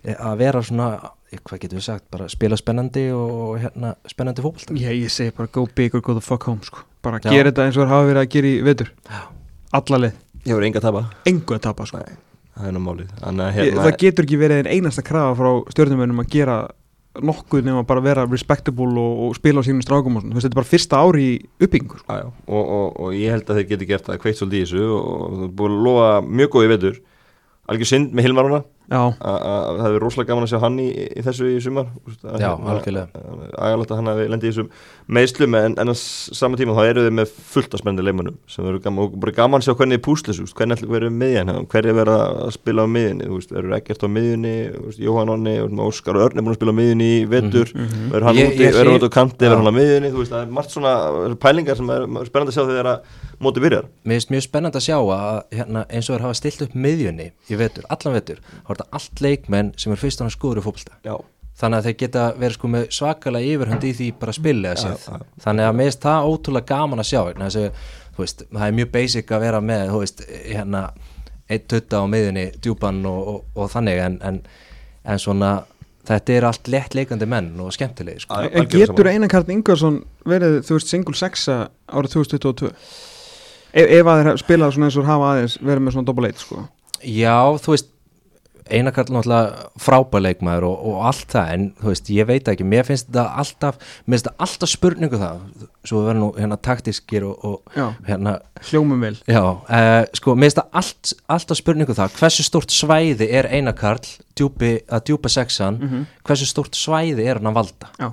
[0.04, 0.90] e, að vera svona,
[1.32, 4.76] e, hvað getur við sagt bara spila spennandi og hérna spennandi fótbolta.
[4.76, 6.84] Já, ég segi bara go big or go the fuck home sko.
[7.04, 7.30] Bara Já.
[7.32, 8.94] gera þetta eins og það hafa verið að gera í vetur.
[9.74, 11.02] Alla leið, Ég voru enga að tapa.
[11.30, 12.00] Engu að tapa sko.
[12.04, 12.16] Nei,
[12.58, 13.12] það er nú málið.
[13.22, 16.58] Þannig að hérna það getur ekki verið einn einasta krafa frá stjórnumennum að gera
[17.24, 20.48] nokkuð nema bara vera respectable og, og spila á sínum strákum og svona, þú veist,
[20.48, 22.08] þetta er bara fyrsta ári í uppbyggingu sko.
[22.10, 24.64] Já, já, og, og, og ég held að þeir geti gert það kveikt svolítið í
[24.66, 26.08] þessu og það er búin að lofa
[26.42, 27.00] mjög góð í vetur.
[27.72, 28.62] Algjör synd með Hilmar hana
[28.94, 30.88] það hefur rosalega gaman að sjá hann í,
[31.18, 31.88] í þessu í sumar
[32.24, 33.24] að Já, hérna, algjörlega.
[33.58, 34.70] agalegt að hann hafi lendið í þessum
[35.18, 38.38] meðslum en, en á s- sama tíma þá eru þið með fullt af spennandi leikmönnum
[38.48, 41.98] sem eru gaman og bara gaman að sjá hvernig þið púslis hvernig verið miðjan hvernig
[42.00, 44.54] verið að spila á miðjunni þú veist, verður ekkert á miðjunni
[45.04, 48.10] Jóhann Onni, Óskar Örn er búin að spila á miðjunni í vetur Mhm.
[48.14, 50.52] verður hann úti, verður út á kanti, verður hann á miðjunni þú veist, það er
[50.54, 53.00] margt svona pælingar sem er spennandi að sjá þegar að
[53.44, 56.62] móti byrjar Mér finnst mjög spennandi að sjá að hérna, eins og þeir hafa stilt
[56.68, 60.28] upp miðjunni í vetur, allan vetur, þá er þetta allt leikmenn sem er fyrst og
[60.28, 60.74] hann skoður í
[61.04, 61.16] Já,
[61.60, 64.80] þannig að þeir geta verið sko með svakalega yfirhund í því bara að spila Já,
[64.84, 65.26] sér já.
[65.46, 68.68] þannig að mér finnst það ótrúlega gaman að sjá vegna þess að þú veist, það
[68.68, 70.84] er mjög basic að vera með þú veist, hérna
[71.54, 74.42] eitt tutta á miðjunni, djúpan og, og, og þannig en, en,
[75.04, 75.54] en svona
[76.08, 78.42] þetta er allt lett leikandi menn og skemmtilegi sko.
[78.52, 79.08] En getur.
[79.08, 81.58] Einar Karl Ingvarsson verið, þú veist, single sexa
[81.88, 82.72] árið 2022
[83.74, 86.44] ef, ef að þeir spila svona eins og hafa aðeins verið með svona double eight
[86.44, 86.66] sko
[87.04, 87.90] Já, þú veist
[88.72, 92.86] Einar Karl náttúrulega frábæleikmaður og, og allt það, en þú veist, ég veit ekki mér
[92.88, 95.42] finnst þetta alltaf, mér finnst þetta alltaf spurningu það,
[95.84, 98.36] svo við verðum nú hérna taktískir og, og Já, hérna
[98.70, 103.30] hljómum vel já, uh, sko, mér finnst þetta allt, alltaf spurningu það, hversu stórt svæði
[103.36, 104.04] er Einar Karl,
[104.40, 106.06] djúpi, að djúpa sexan, Mhm.
[106.24, 108.12] hversu stórt svæði er hann að valda Já.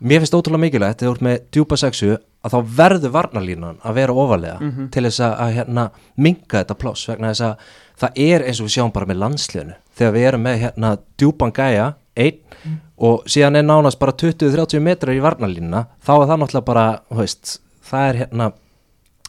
[0.00, 2.16] mér finnst ótrúlega mikilvægt þegar þú ert með djúpa sexu
[2.46, 5.86] að þá verður varnalínan að vera ofalega til þess að, að hérna,
[6.16, 9.78] minka þetta pláss vegna þess að það er eins og við sjáum bara með landsliðinu.
[9.96, 11.86] Þegar við erum með hérna djúpan gæja
[12.16, 16.86] einn og síðan er nánast bara 20-30 metrar í varnalínuna þá er það náttúrulega bara,
[17.18, 18.50] veist, það er hérna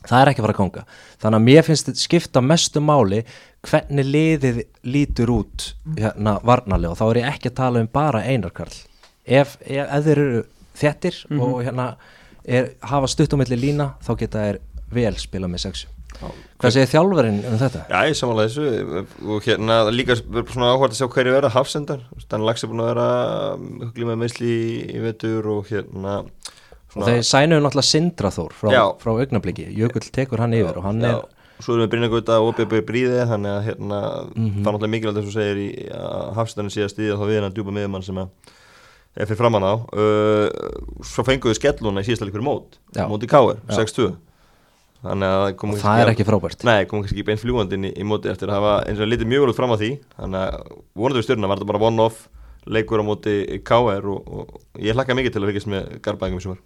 [0.08, 0.84] það er ekki að fara að konga
[1.22, 3.24] þannig að mér finnst þetta skipta mestu máli
[3.68, 8.24] hvernig liðið lítur út hérna varnalega og þá er ég ekki að tala um bara
[8.24, 8.78] einarkarl
[9.26, 10.44] ef, ef, ef þeir eru
[10.78, 11.90] þettir og hérna
[12.48, 14.60] er, hafa stutt á milli lína þá geta þeir
[14.96, 15.88] vel spila með sexu
[16.58, 17.82] hvað segir þjálfarinn um þetta?
[17.92, 22.00] Já, ég samanlega þessu og hérna líka verður svona áhvert að sjá hverju vera hafsendar,
[22.32, 23.08] þannig lags er búin að vera
[23.60, 26.16] huglið með meðsli í, í vetur og hérna
[26.98, 28.84] og þeir sænuðu náttúrulega Sindra Þór frá, Já.
[29.04, 32.50] frá augnabliki, Jökull tekur hann yfir og hann Já, er svo erum við Brynjagauta og
[32.56, 34.00] OBB Bríði þannig að hérna,
[34.34, 34.64] Mhm.
[34.64, 37.38] það er náttúrulega mikilvægt eins og segir í að hafsendurinn sé að stíða þá við
[37.38, 38.30] hennar djúpa miðjumann sem að
[39.18, 40.48] er fyrir framann á uh,
[41.06, 43.06] svo fenguðu skelluna í síðasta líkur mót Já.
[43.10, 43.82] móti Káir, Já.
[43.82, 44.14] 6-2
[45.08, 47.90] þannig að kom og það er ekki frábært Nei, kom kannski ekki beint fljúandi inn
[47.90, 49.92] í, í móti eftir að hafa eins og litið mjög vel út fram á því
[50.16, 52.24] þannig að vonandi við stjórnum var þetta bara one-off
[52.68, 53.36] leikur á móti
[53.68, 56.66] KR og, og ég hlakka mikið til að fyrkast með Garbaðingum sem var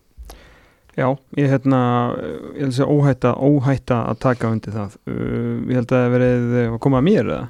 [0.91, 1.07] Já,
[1.39, 1.81] ég, hérna,
[2.57, 6.15] ég held að óhætta, óhætta að taka undir það uh, Ég held að það hafi
[6.17, 7.43] verið að koma að mér eða?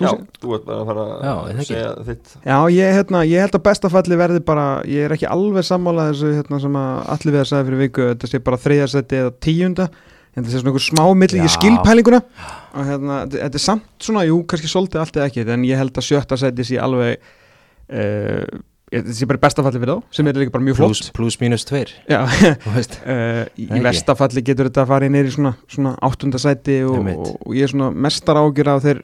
[0.00, 0.10] Já,
[0.42, 1.68] þú ert bara að fara Já, er það að ekki?
[1.68, 5.68] segja þitt Já, ég, hérna, ég held að bestafalli verði bara, ég er ekki alveg
[5.68, 9.20] sammála þessu hérna, sem að allir við að segja fyrir viku þetta sé bara þriðasetti
[9.22, 9.88] eða tíunda
[10.34, 11.46] þetta sé svona einhver smá milli, Já.
[11.46, 12.22] ég skil pælinguna
[12.74, 15.94] og hérna, þetta er samt svona, jú, kannski svolítið allt eða ekki, en ég held
[16.00, 17.20] að sjötta seti sé alveg
[17.94, 18.62] uh,
[18.94, 21.92] þetta sé bara bestafalli fyrir þá, sem er líka bara mjög flott plus, mínus tveir
[22.10, 22.20] Já,
[22.64, 22.98] þú veist.
[23.02, 23.82] Uh, í Ekki.
[23.86, 27.22] vestafalli getur þetta að fara neyri svona, svona áttundasæti og, Einmitt.
[27.22, 29.02] og, og ég er svona mestar ágjur af þeir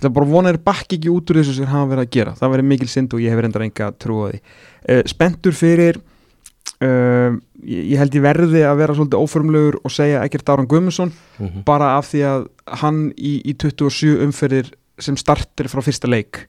[0.00, 2.14] ég ætla bara að vona þeir bakki ekki út úr þessu sem hafa verið að
[2.16, 2.32] gera.
[2.40, 4.40] Það verið mikil synd og ég hef reyndar enga trú á því.
[4.88, 10.48] Uh, Spendur fyrir uh, ég, held ég verði að vera svolítið óformlegur og segja ekkert
[10.54, 11.62] Áran Guðmundsson Mhm.
[11.64, 12.46] bara af því að
[12.80, 16.46] hann í, í 27 umferðir sem startir frá fyrsta leik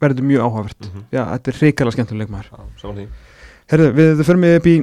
[0.00, 0.80] verður mjög áhugavert.
[0.84, 1.04] Mm -hmm.
[1.12, 2.48] Já, þetta er leikmaður.
[2.80, 3.06] Saman því.
[3.70, 4.76] Herðu, við förum við upp í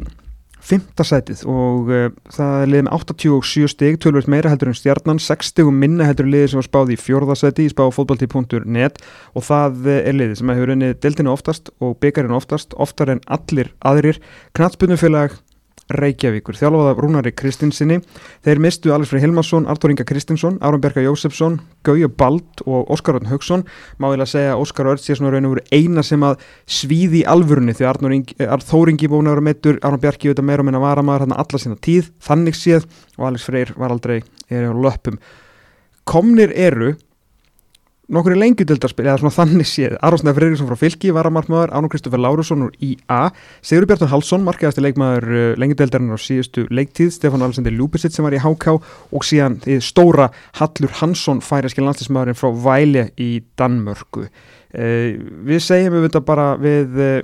[0.61, 5.21] fymta sætið og uh, það er liðið með 87 stig, tölvöld meira heldur en stjarnan,
[5.21, 9.01] 6 stigum minna heldur liðið sem var spáð í fjórðasæti, í spáð fótballtí.net
[9.35, 13.23] og það eh, er liðið sem hefur unnið deltinu oftast og byggarinn oftast, oftar en
[13.31, 14.21] allir aðrir,
[14.57, 15.39] knatsbyrnufélag
[15.91, 17.97] Reykjavíkur, þjálfaða Rúnari Kristinsinni,
[18.45, 23.17] þeir mistu Alex Frey Hilmarsson, Artur Inga Kristinsson, Árum Bjarka Jósefsson, Gauja Bald og Óskar
[23.19, 23.65] Örn Haugsson,
[23.99, 27.25] má ég að segja Óskar Örn sé svona raun og veru eina sem að svíði
[27.27, 30.59] alvörunni því Ingi, eh, Ar- Þór Ingi búin að vera meittur, Árum Bjarki auðvitað meira
[30.61, 32.85] og minna varamaður hann alla sína tíð, þannig séð
[33.17, 35.17] og Alex Freyr var aldrei er á löpum.
[36.05, 36.95] Komnir eru
[38.11, 39.95] nokkur í lengjudöldarspil eða svona þannig séð.
[40.03, 43.21] Aronsnæf Freyriksson frá Fylki, varamartmaður Ánum Kristoffer Lárusson úr IA
[43.63, 48.35] Sigur Bjartur Halsson, markaðasti leikmaður uh, lengjudöldarinn á síðustu leiktíð Stefán Alexander Ljúbisitt sem var
[48.35, 54.27] í HK og síðan stóra Hallur Hansson færiski landslismæðurinn frá Væle í Danmörku.
[54.75, 55.15] Uh,
[55.47, 57.15] Við segjum við þetta bara við uh,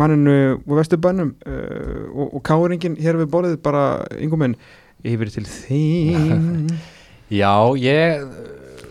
[0.00, 3.84] manninu og vesturbænum uh, og, og káringin hér við borðið bara
[4.18, 4.58] yngum minn
[5.04, 6.72] yfir til þín.
[7.40, 8.24] Já, ég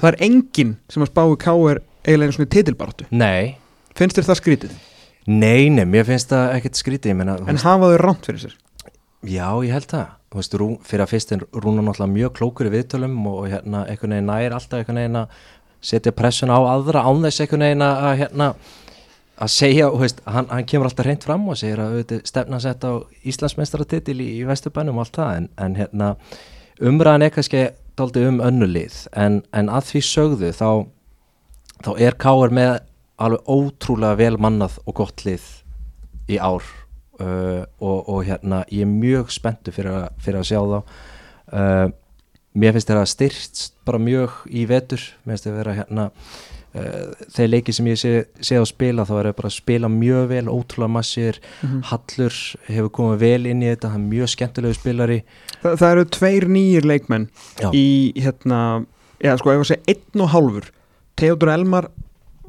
[0.04, 1.80] Það er enginn sem að spái K.R.
[2.04, 3.06] eiginlega einu svona titilbaratu.
[3.16, 3.54] nei,
[3.96, 4.74] Finnst þér það skrítið?
[5.32, 8.56] nei, nei, mér finnst það ekkert skrítið þú En veist, hafa þau rámt fyrir sér?
[9.24, 12.66] já, ég held það Þú veist, Rú, fyrir að fyrst er Rúna náttúrulega mjög klókur
[12.68, 15.36] í viðtölum og hérna einhvern veginn nær alltaf einhvern veginn að
[15.84, 18.48] setja pressun á aðra án þess einhvern veginn að hérna
[19.44, 22.60] að segja, þú veist, hann, hann kemur alltaf reynd fram og segir að auðvitað stefna
[22.66, 22.96] setja á
[23.30, 26.10] Íslandsmeistaratitil í, í Vesturbænum og allt það en, en hérna
[26.82, 27.64] umræðan er kannski
[28.00, 30.70] dálítið um önnulið en, en að því sögðu þá,
[31.86, 32.72] þá er Káar með
[33.24, 35.44] alveg ótrúlega vel mannað og gott lið
[36.34, 36.64] í ár
[37.22, 40.80] uh, og, og hérna ég er mjög spenntu fyrir, að- fyrir að sjá þá.
[41.54, 41.88] Uh,
[42.58, 46.08] mér finnst þetta styrst bara mjög í vetur mér finnst þetta vera hérna
[46.74, 48.12] þeir leiki sem ég sé,
[48.42, 51.40] sé á spila þá er það bara að spila mjög vel, ótrúlega massir
[51.92, 52.38] Hallur
[52.70, 55.20] hefur komið vel inn í þetta hann er mjög skemmtilegu spilari
[55.60, 57.28] Það, það eru tveir nýjir leikmenn
[57.62, 57.70] Já.
[57.78, 57.86] í
[58.18, 58.62] hérna,
[59.22, 60.72] já sko ef að segja einn og hálfur
[61.22, 61.92] Theodor Elmar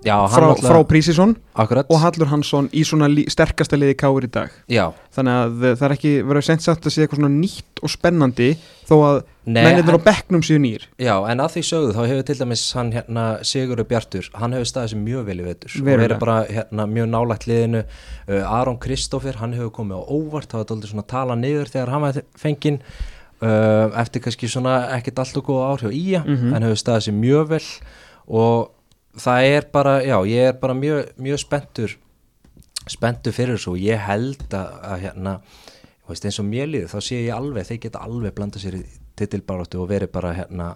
[0.04, 4.26] Já, frá, náttúrulega- frá Prísisson akkurat og Hallur Hansson í svona lí, sterkasta liði K.R.
[4.26, 4.50] í dag.
[4.68, 7.82] Já, Þannig að eh, það er ekki verið sent sagt að sé eitthvað svona nýtt
[7.82, 8.48] og spennandi
[8.88, 10.82] þó að en- á bekknum séu nýr.
[10.98, 14.68] Já, en að því sögðu þá hefur til dæmis hann hérna Sigurður Bjartur, hann hefur
[14.68, 18.78] staðið sem mjög vel í vetur og verið bara hérna mjög nálægt liðinu uh, Aron
[18.78, 22.20] Kristófir, hann hefur komið á óvart það var dálítið svona tala niður þegar hann var
[22.36, 22.80] fenginn
[23.42, 26.52] uh, eftir kannski svona ekkert allt og góða hjá Ía Mhm.
[26.52, 27.62] hann hefur staðið sem mjög vel
[28.28, 28.70] og
[29.20, 31.96] það er bara, já, ég er bara mjög, mjög spenntur
[32.90, 35.36] spenntur fyrir þessu og ég held að, að hérna
[36.08, 38.84] veist, eins og líður, þá sé ég alveg þeir geta alveg blanda sér í
[39.18, 40.74] titilbaráttu og verið bara hérna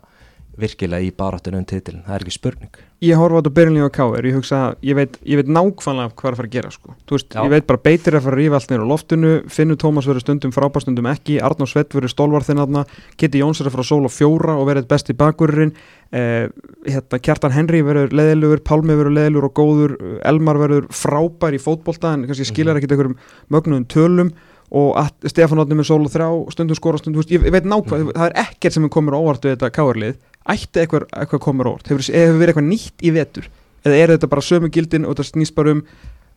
[0.59, 3.95] virkilega í baráttunum um titilin, það er ekki spurning ég horfa á þetta byrjunlega á
[3.95, 4.26] K.R.
[4.26, 6.95] ég hugsa, ég veit, ég veit nákvæmlega hvað er að fara að gera sko.
[7.07, 9.78] þú veist, ég veit bara beitir að fara að rífa allt niður á loftinu Finnur
[9.78, 12.84] Tómas verður stundum frábær stundum ekki Arnór Svett verður stólvarþinn aðna
[13.14, 15.74] Kitty Jóns er að fara að sóla fjóra og verður besti bakurinn
[16.12, 16.48] eh,
[16.88, 19.96] hérna, Kjartan Henry verður leðilugur Pálmi verður leðilugur og góður
[20.28, 23.18] Elmar verður frábær í fótbolta en kannski skilar ekkit einhverjum
[23.52, 24.32] mögnuðum tölum
[24.68, 27.68] og að Stefán Átni með sól og þrjá stundum skora stundum, þú veist, ég, veit
[27.68, 30.18] nákvæm það er ekkert sem er komur óvart við þetta káarlið.
[30.48, 31.88] Ætti eitthvað, eitthvað komur óvart?
[31.88, 33.48] Hefur, hefur verið eitthvað nýtt í vetur?
[33.86, 35.82] Eða er þetta bara sömu gildin og þetta snýst bara um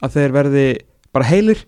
[0.02, 0.66] að þeir verði
[1.12, 1.66] bara heilir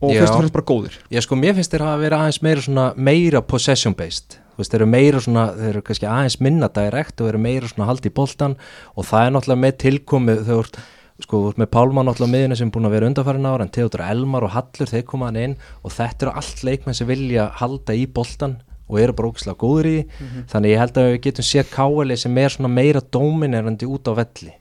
[0.00, 0.22] og Já.
[0.22, 0.98] fyrst og fremst bara góðir?
[1.12, 4.90] Já sko, mér finnst þeir hafa verið aðeins meira meira possession based veist, þeir eru
[4.92, 8.56] meira svona, þeir eru kannski aðeins minna direkt og eru meira svona haldi í boltan
[8.94, 10.84] og það er náttúrulega með tilkomið þau voru,
[11.20, 14.04] sko, ert með Pálmann náttúrulega miðinu sem er búin að vera undanfærin ára en Theodor
[14.06, 17.96] Elmar og Hallur, þeir koma hann inn og þetta eru allt leikmenn sem vilja halda
[17.96, 18.58] í boltan
[18.90, 20.20] og eru bara ógislega góður í því.
[20.50, 24.12] Þannig ég held að við getum séð káali sem er svona meira dominerandi út á
[24.18, 24.54] velli.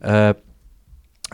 [0.00, 0.32] Uh,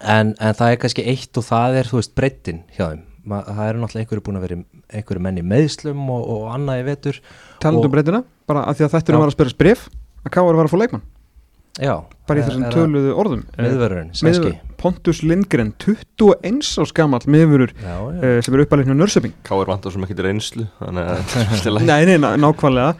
[0.02, 3.68] en, en það er kannski eitt og það er, þú veist, breyttin hjá þeim það
[3.68, 4.59] eru náttúrulega einhverju búin að vera
[5.01, 7.20] einhverju menn í meðslum og, og annað í vetur
[7.62, 9.16] talandi Og- um breytina, bara að því að þetta Já.
[9.18, 9.87] er að spyrja bref
[10.27, 11.05] að Káar var að fá leikmann
[11.83, 11.95] já,
[12.27, 13.43] bara í þessum það töluðu orðum.
[13.59, 14.53] miðvörðurinn, Eh, sænski.
[14.77, 18.37] Pontus Lindgren 21 ás gamall miðvörur já, já.
[18.37, 19.33] uh, sem er uppalinn hjá Nörsöping.
[19.47, 21.22] Káir vantar sem ekkert reynslu þannig að
[21.64, 22.91] það nei, nei, ná, nákvæmlega.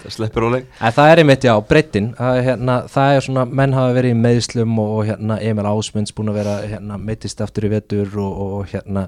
[0.81, 2.09] Það það er einmitt, já, breyttin.
[2.18, 6.16] Að, hérna, það er svona, menn hafa verið í meðslum og, og hérna, Emil Ásmunds
[6.16, 9.07] búin að vera hérna, meittist aftur í vetur og, og, og hérna,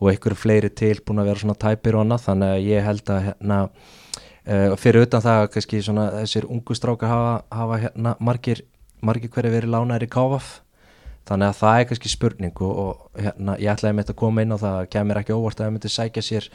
[0.00, 3.14] og einhverju fleiri til búin að vera svona tæpir og annað, þannig að ég held
[3.14, 3.60] að hérna,
[4.50, 8.64] uh, fyrir utan það að kannski svona þessir ungu strákar hafa, hafa hérna margir,
[9.06, 10.50] margir hverju verið lánaðir í káfaf
[11.30, 14.54] þannig að það er kannski spurning og, og hérna, ég ætlaði mitt að koma inn
[14.56, 16.48] á það kemur ekki óvart að það myndi sækja sér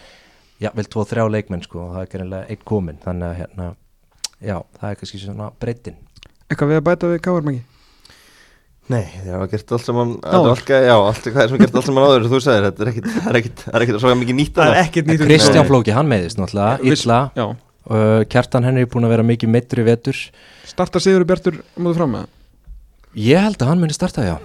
[0.63, 3.69] já, vel tvo, þrjá leikmenn sko og það er greinlega einn komin þannig að hérna,
[4.41, 5.97] já, það er kannski svona breytin
[6.49, 7.63] eitthvað við að bæta við Káar Maggi?
[8.85, 10.49] Nei, það var gert allt saman Áður.
[10.51, 13.07] allt, Já, allt hvað er sem gert allt saman áður þú sagðir, þetta er ekkit,
[13.15, 15.93] það er ekkit, það er ekkit svo mikið nýtt það er ekkert nýtt Kristján Flóki,
[15.95, 17.17] hann meðist náttúrulega, Viss- illa.
[17.33, 17.55] já, uh,
[17.85, 20.21] Kjartan henni er búin að vera mikið meittur í vetur.
[20.65, 22.31] Starta Sigur Bjartur múðu fram með
[23.15, 24.35] ég held að hann muni starta, já.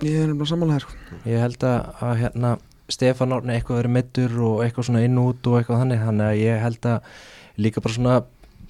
[0.00, 0.86] Ég er nefnilega sammála hér
[1.28, 2.52] ég held að, að hérna
[2.90, 6.40] Stefán Árni eitthvað verið meittur og eitthvað svona inn út og eitthvað þannig, þannig að
[6.40, 7.10] ég held að
[7.60, 8.20] líka bara svona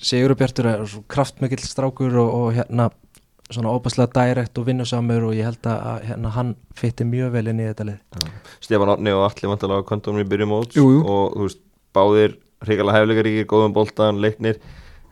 [0.01, 2.89] Sigur Bjartur er svo kraftmikill strákur og, og hérna
[3.51, 7.51] svona óbærslega direkt og vinnusamur og ég held að, að hérna, hann fytti mjög vel
[7.53, 8.28] inn í þetta lið.
[8.64, 10.87] Stefán Árni og allir vantalega á kontónum í byrjum jú.
[11.05, 11.62] og þú veist,
[11.95, 14.61] báðir hrikalega hæfleikaríkir, góðum boltan, leiknir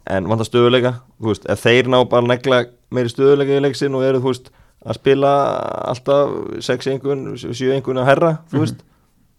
[0.09, 2.63] en vantar stöðuleika, þú veist ef þeir ná bara að negla
[2.95, 4.53] meiri stöðuleika í leiksin og eru, þú veist,
[4.89, 5.33] að spila
[5.91, 8.85] alltaf 6 einhvern 7 einhvern að herra, þú veist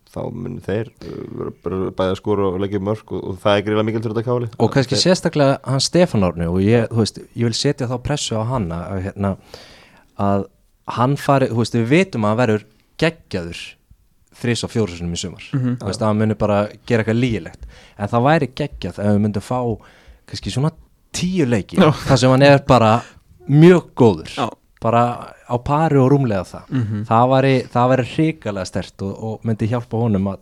[0.10, 4.02] þá munir þeir uh, að skora og leggja mörg og, og það er gríla mikil
[4.02, 4.48] til þetta káli.
[4.58, 8.40] Og kannski sérstaklega hann Stefán Árni og ég, þú veist, ég vil setja þá pressu
[8.42, 9.34] á hann að, að, hérna,
[10.26, 10.48] að
[10.98, 12.66] hann fari, þú veist, við vitum að hann verður
[13.04, 13.62] geggjaður
[14.42, 15.78] þrís og fjóru sinum í sumar Mhm.
[15.80, 17.64] þú veist, að hann muni bara gera eitthvað lígilegt
[17.98, 19.60] en það væri geggjað ef við myndum fá
[20.28, 20.72] kannski svona
[21.14, 21.92] tíu leiki Já.
[21.92, 23.02] þar sem hann er bara
[23.50, 24.50] mjög góður Já.
[24.82, 27.06] bara á pari og rúmlega það Mhm.
[27.06, 30.38] það væri, það væri hrikalega stert og, og myndi hjálpa honum að,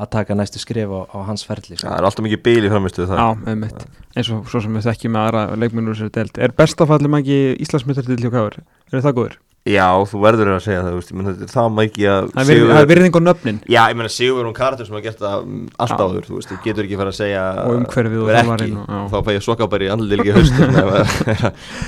[0.00, 1.88] að taka næstu skrif á, á hans ferli sko.
[1.88, 3.86] það er alltaf mikið bíl í framistuð það já, einmitt
[4.16, 7.56] eins og svo sem við þekkjum með aðra leikmennur sem er delt er bestafalli Maggi
[7.60, 8.58] Íslandsmyndir til hjá Káar
[8.92, 9.36] er það góður?
[9.68, 12.28] Já, þú verður að segja það, þú veist, ég menn þetta er það mikið að
[12.32, 13.58] það er virð- það er virðing á nöfnin.
[13.68, 16.00] Já, ég meina Sigur um karakter sem hafa gert það mm, allt Já.
[16.00, 19.18] áður, þú veist, þú getur ekki fara að segja Og umhverfið og þjálfarinn og- þá
[19.26, 20.88] fæ ég soka bara í andlið líka haust þannig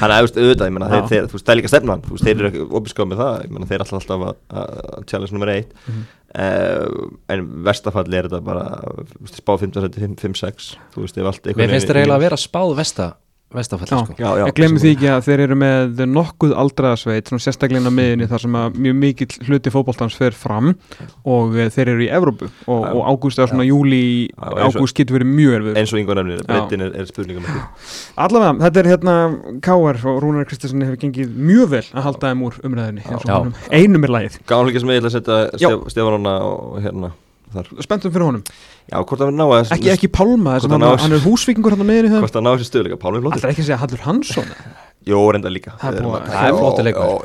[0.04, 2.50] að auðvitað, ég meina, þeir, þú veist, það er líka stefnan, þú veist, þeir eru
[2.52, 5.72] ekki opiskað með það, ég meina, þeir er alltaf alltaf að, challenge nummer eitt.
[5.88, 6.04] Mhm.
[6.36, 11.32] uh, en verstafalli er þetta bara, þú veist, spá 15 seti 5-6, þú veist, ef
[11.32, 13.08] allt Mér finnst það eiginlega að vera spáð vesta,
[13.54, 14.04] vestafalli Já.
[14.04, 14.14] sko.
[14.18, 17.80] Já, já, Ég glemur sem- því ekki að þeir eru með nokkuð aldraðasveit, svona sérstaklega
[17.82, 20.74] inn á miðinni þar sem að mjög mikill hluti fótboltans fer fram
[21.24, 25.32] og eh, þeir eru í Evrópu og, og ágúst eða svona júli, ágúst getur verið
[25.36, 25.76] mjög erfið.
[25.82, 26.46] eins og yngur nefnir, Já.
[26.52, 27.44] breytin er, er spurningum
[28.16, 29.16] Allavega, þetta er hérna
[29.62, 30.00] K.R.
[30.12, 33.36] og Rúnar Kristinsson hefur gengið mjög vel að halda þeim úr umræðinni eins og Já.
[33.38, 33.54] honum.
[33.72, 34.38] einum er lagið.
[34.48, 35.68] Gáðan líka sem ég ætla að setja Já.
[35.68, 37.12] Stef, Stefanóna og hérna
[37.56, 37.70] þar.
[37.86, 38.44] Spenntum fyrir honum.
[38.90, 41.76] Já, hvort það verður ná að Ekki, ekki Pálma, Hvort þessum hann á- er húsvíkingur
[41.76, 42.22] hann á miðinni það.
[42.24, 44.50] hvort það ná þessi stöðleika, Pálmi Það Flóttur er ekki að segja Hallur Hansson.
[45.02, 46.52] Jó, reynda líka Það er Við búið- að- það er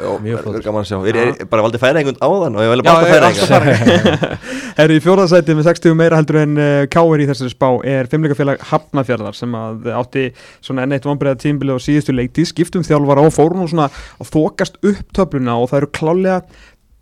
[0.01, 0.57] já, Mjög er- flottur.
[0.57, 3.05] er gaman að sjá Er ég bara valdi færa einhvern áðan og ég velja bara
[3.05, 4.37] er alltaf færa bara
[4.81, 7.21] Er í fjórðarsæti með 60 meira heldur en uh, K.R.
[7.21, 10.25] í þessari spá er fimmleikafélag Hafnafjörðar sem að átti
[10.65, 14.33] svona enn eitt vonbreiða tímbili á síðustu leikti skiptum þjálfara og fórum nú svona að
[14.33, 16.41] þokast upp töfluna og það eru klálega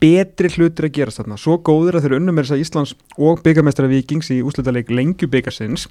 [0.02, 3.40] betri hlutir að gerast þarna, svo góðir að þeir unnum er þess að Íslands og
[3.46, 5.86] byggamestara Vikings í úslutaleik lengju byggarsins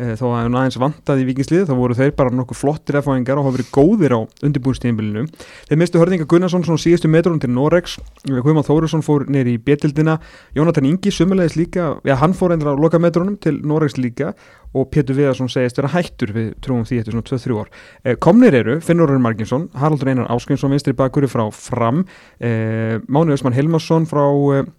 [0.00, 3.40] e, þó að hann aðeins vantaði í Vikingsliði þá voru þeir bara nokkuð flottir erfáingar
[3.40, 5.26] og hafa verið góðir á undirbúinstíðinbílinu
[5.68, 10.16] þeir mistu Hörninga Gunnarsson svona síðustu metrum til Norex, Guðmann Þórusson fór neyri í betildina,
[10.56, 14.32] Jónatan Ingi sumulegis líka, já hann fór endur á lokametrunum til Norex líka
[14.76, 17.70] og Pétur Viðarsson segist vera hættur við trúum því eftir svona 2-3 ár.
[18.04, 22.04] Eh, komnir eru Finnur Rörn Marginsson, Haraldur Einar Áskeinsson vinstri bakuri frá Fram
[22.38, 24.24] eh, Máni Ösmann Hilmarsson frá
[24.56, 24.70] eh,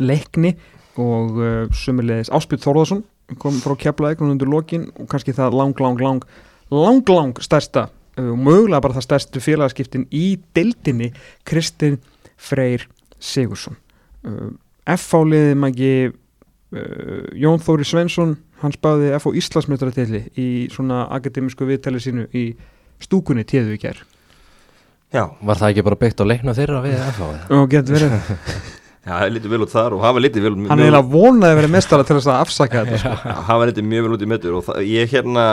[0.00, 0.54] Leikni
[0.98, 1.38] og
[1.76, 3.04] sumulegis Áspjöld Þórðarsson
[3.38, 6.24] kom frá Keflavík núna undir lokin og kannski það lang, lang, lang
[6.70, 11.12] lang, lang stærsta og mögulega bara það stærstu félagaskiptin í deildinni
[11.46, 12.00] Kristinn
[12.34, 12.88] Freyr
[13.22, 13.78] Sigursson
[14.26, 14.50] uh,
[14.90, 16.16] F-fáliði magi uh,
[16.68, 22.42] Jón Þóri Svensson hann spáði F á Íslandsmjöldratili í svona akademísku viðtali sínu í
[23.00, 24.02] stúkunni tíðu í ger
[25.08, 27.28] Já, Var það ekki bara byggt á leikna þeirra við FH?
[27.56, 28.12] og getur verið
[29.08, 31.54] já, það er litið vel út þar og hafa litið vel hann er eiginlega vonaði
[31.54, 33.14] að vera mestara til þess að afsaka þetta sko.
[33.24, 35.46] Já, hafa litið mjög vel út í metur og það, ég hérna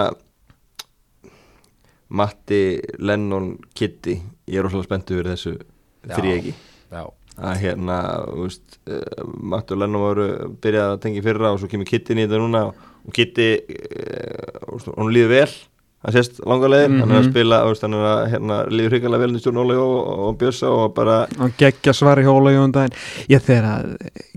[2.16, 2.62] Matti,
[3.02, 4.18] Lennon, Kitty
[4.52, 6.18] ég er rosalega spenntu fyrir þessu Já.
[6.20, 6.54] þrý ekki
[6.92, 7.02] Já,
[7.36, 8.00] að hérna,
[8.32, 10.28] þú veist uh, Matti og Lennon voru
[10.64, 13.50] byrjað að tengja fyrra og svo kemur Kitty inn í þetta núna og Kitty,
[14.00, 15.50] uh, hún líður vel
[16.06, 17.32] það sést langarlegin, hann er að Mhm.
[17.34, 19.96] spila þú veist, hann er að hérna, líður hrikalega vel í stjórn Óli og,
[20.28, 22.94] og Björsa og bara hann geggja svari hjóla í daginn.
[23.34, 23.96] Ég þegar að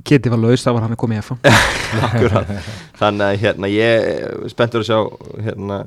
[0.09, 1.33] Kitty var laus þá var hann að koma í F
[2.09, 2.55] akkurat.
[2.99, 4.99] Þannig að hérna ég spenntur að sjá
[5.45, 5.83] hérna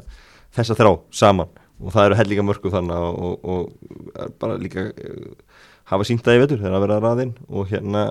[0.53, 1.49] þessa þrá saman.
[1.81, 3.71] Og það eru hellinga mörgu þannig og, og,
[4.21, 5.31] og bara líka uh,
[5.91, 8.05] hafa sínt það í vetur þegar að vera raðinn og hérna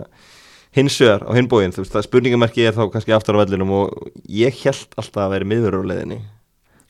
[0.76, 4.10] hins vegar á hinbóin, þú veist það spurningamerki er þá kannski aftur á vellinum og
[4.30, 6.20] ég held alltaf að vera miður á leiðinni.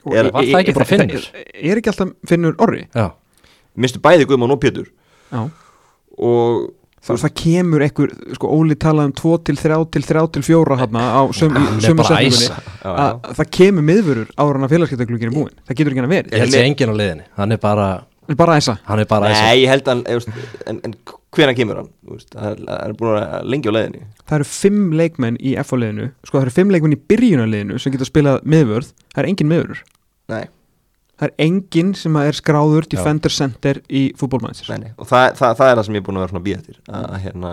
[0.05, 1.25] Og Er- var það ekki bara Finnur?
[1.33, 2.87] er, er ekki alltaf Finnur Orri?
[2.95, 3.11] já,
[3.77, 4.91] minnstu bæði Guðmann og Pétur.
[5.33, 5.49] Já.
[6.19, 6.69] Og
[7.01, 10.77] Það, það kemur einhver, sko Óli talaði um 2 til 3 til 3 til 4
[10.83, 12.51] hérna á sömu að setningunni.
[12.85, 16.13] að það kemur miðvörur ára en að félagskeptaglugin er búin það getur ekki hann að
[16.13, 17.87] verið, ég held sé enginn á liðinni Hann er bara,
[18.20, 18.77] það bara að æsa.
[18.87, 20.31] Hann er bara að Nei, ég held að hann,
[20.71, 20.95] en, en
[21.35, 21.91] hvena kemur hann?
[22.31, 24.07] Það er, er búin að lengi á leiðinni.
[24.23, 28.09] Það eru 5 leikmenn í FH-liðinu sko það eru 5 leikmenn í byrjunarliðinu sem geta
[28.09, 29.85] spilað miðvörð, það er engin miðvörur
[30.31, 30.45] Nei,
[31.19, 32.93] það er engin sem er skráður Já.
[32.95, 34.93] defender center í nei.
[34.95, 36.61] og það, það, það er það sem ég er búin að vera svona að býja
[36.61, 36.81] eftir.
[36.87, 37.53] Að hérna,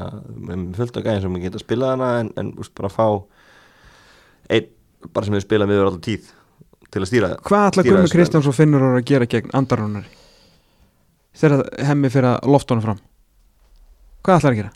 [0.50, 3.08] með fullt af gæðin sem geta spilað hana en, en úst, bara fá
[4.54, 4.70] einn,
[5.10, 6.32] bara sem hefur spilað miður alltaf tíð
[6.94, 10.08] til að stýra hvað ætla stýra Gummi þessu, Kristjáns og Finnur að gera gegn andarunari
[11.38, 13.02] þegar hemmi fyrir að lofta honum fram
[14.26, 14.76] hvað ætlar að gera?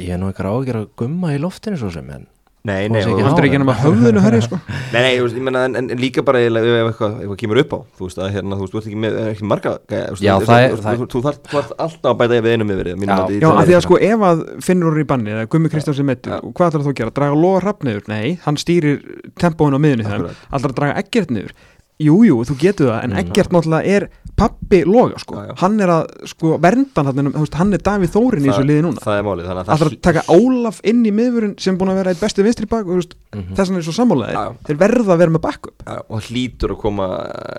[0.00, 2.28] Ég er nú eitthvað ágjör að gumma í loftinu svo sem en
[2.60, 4.58] Nei, nei, og, er ekki nema höfðinu herri sko
[4.92, 8.04] nei, nei, ég menna en, en, líka bara ef eitthvað, eitthvað kemur upp á þú
[8.04, 10.24] veist, að hérna, þú veist, þú ert ekki með er ekki marga gæja, þú veist,
[10.26, 13.16] Já, það þú- er- það er- þú- þarft alltaf að bæta við einum yfir Já.
[13.32, 16.08] Já, af því að sko ef að Finnur orður í banni eða Gummi Kristjáns er
[16.10, 17.16] meittur og hvað ætlar þú að gera?
[17.16, 18.04] Draga loga hrapp niður?
[18.12, 19.00] Nei, hann stýrir
[19.40, 20.44] tempóin á miðunni Akkurat.
[20.52, 21.56] ætlar að draga ekkert niður
[22.00, 23.18] Jú, jú, þú getur það, en Mm.
[23.20, 24.04] ekkert náttúrulega er
[24.40, 25.54] pappi loga, sko Já, já.
[25.60, 29.18] Hann er að, sko, verndan hann, hann er Davíð Þórin í þessu liði núna Það
[29.18, 31.92] er málið, þannig að Það þarf að taka Ólaf inn í miðvörun sem er búin
[31.92, 33.52] að vera eitt besti vinstri bak veist, Mhm.
[33.54, 33.92] þess vegna er svo
[34.32, 34.56] já.
[34.64, 37.06] Þeir verða að vera með backup Já, og það hlýtur að koma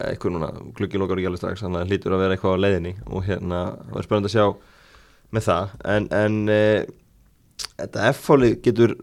[0.09, 2.93] eitthvað núna, glugginn lokar ekki alveg strax að það hlýtur að vera eitthvað á leiðinni
[3.11, 3.59] og hérna,
[3.91, 4.45] það er spennandi að sjá
[5.31, 6.85] með það en, en e,
[7.77, 8.95] þetta F-fáli getur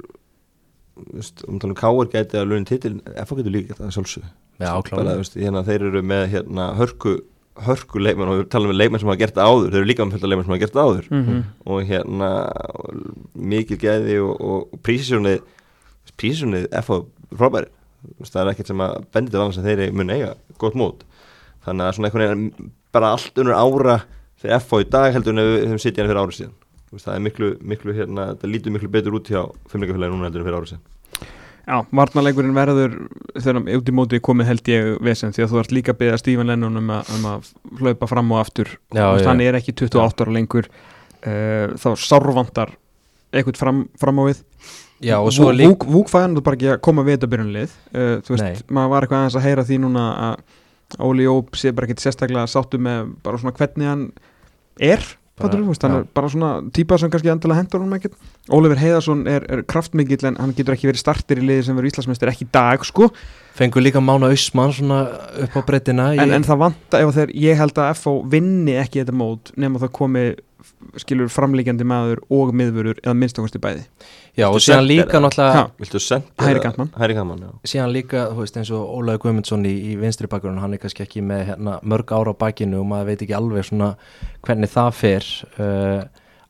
[1.07, 2.11] þú veist, um talum K.R.
[2.12, 2.94] gæti að lunin titil
[3.24, 4.28] F-fá getur líka þetta sjálfsög
[5.38, 7.14] hérna, þeir eru með hérna, hörku,
[7.68, 10.07] hörku leikmenn og við talum um leikmenn sem hafa gert það áður þeir eru líka
[10.07, 11.42] af leikmenn sem hafa gert það áður mm -hmm.
[11.64, 12.30] og hérna
[13.34, 15.42] mikil gæði og, og, og prísisjónið
[16.16, 17.03] prísisjónið F.A.
[17.34, 20.34] frábæri Þú veist, það er ekkert sem að bendi til annars að þeir mun eiga
[20.62, 21.03] gott mót
[21.66, 23.96] þannig að svona einhvern veginn bara allt unnur ára
[24.38, 24.80] fyrir F.A.
[24.84, 26.55] í dag heldur en ef við höfum sitt hérna fyrir árið síðan
[26.97, 30.41] veist, það er miklu, miklu hérna, það lítur miklu betur út hjá fimmleikafélagi núna heldur
[30.43, 30.86] en fyrir árið síðan.
[31.68, 32.95] Já, varnarleikurinn verður
[33.36, 36.20] þegar út í móti komið held ég vesen því að þú ert líka að beða
[36.22, 37.51] Stífan Lennon um, að- um að
[37.82, 38.70] hlaupa fram og aftur.
[38.97, 39.28] Já, Þú veist, já.
[39.28, 40.68] hann er ekki 28 ára lengur.
[41.18, 42.72] Uh, þá sárvantar
[43.35, 44.40] eitthvað fram, fram á við.
[45.05, 47.74] Já, og svo líka Vúk, Vúk fæði hann bara ekki að koma við þetta byrjunlið
[47.93, 48.65] uh, þú veist, Nei.
[48.74, 52.48] maður var eitthvað aðeins að heyra því núna að Óli Jóp sé bara ekkit sérstaklega
[52.51, 54.02] sáttu með bara svona hvernig hann
[54.81, 55.05] er
[55.93, 55.98] Já.
[56.01, 58.16] er bara svona típa sem kannski endilega hendur hann ekkert
[58.51, 61.93] Ólifur Heiðarsson er, er kraftmikill en hann getur ekki verið startir í liði sem verður
[61.93, 63.10] Íslandsmeistir ekki í dag sko
[63.59, 65.01] fengur líka Mána Ausmann svona
[65.44, 69.02] upp á breytina en, en það vanta ef þeir, ég held að FO vinni ekki
[69.02, 70.27] þetta mót nema það komi
[71.02, 73.82] skilur framlíkjandi maður og miðvörur eða minnstakosti bæði
[74.38, 75.22] Já, og Viltu síðan senda líka það?
[75.24, 75.62] náttúrulega.
[76.98, 80.60] Hæri kantmann, já síðan líka, þú veist, eins og Ólaður Guðmundsson í, í vinstri bakgrunn,
[80.62, 83.66] hann er kannski ekki með hérna, mörg ára á bakinu og maður veit ekki alveg
[83.66, 83.92] svona
[84.46, 85.26] hvernig það fer
[85.59, 86.02] uh,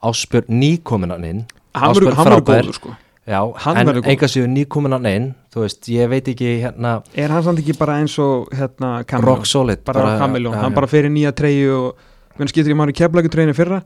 [0.04, 1.44] Áspjörn nýkominan inn
[1.74, 2.72] hann verður Ásbjörn hann verður frábær.
[2.76, 2.96] sko
[3.28, 4.12] Já, Hann en verður góður.
[4.14, 7.98] enga séu nýkominan inn þú veist, ég veit ekki hérna er hann samt ekki bara
[8.00, 8.92] eins og hérna
[9.24, 10.74] rock solid bara, Cameron, já, hann já.
[10.76, 12.06] bara fyrir nýja treyju og
[12.38, 13.82] hvernig skiptir ekki maður í keflæku treyjunni fyrra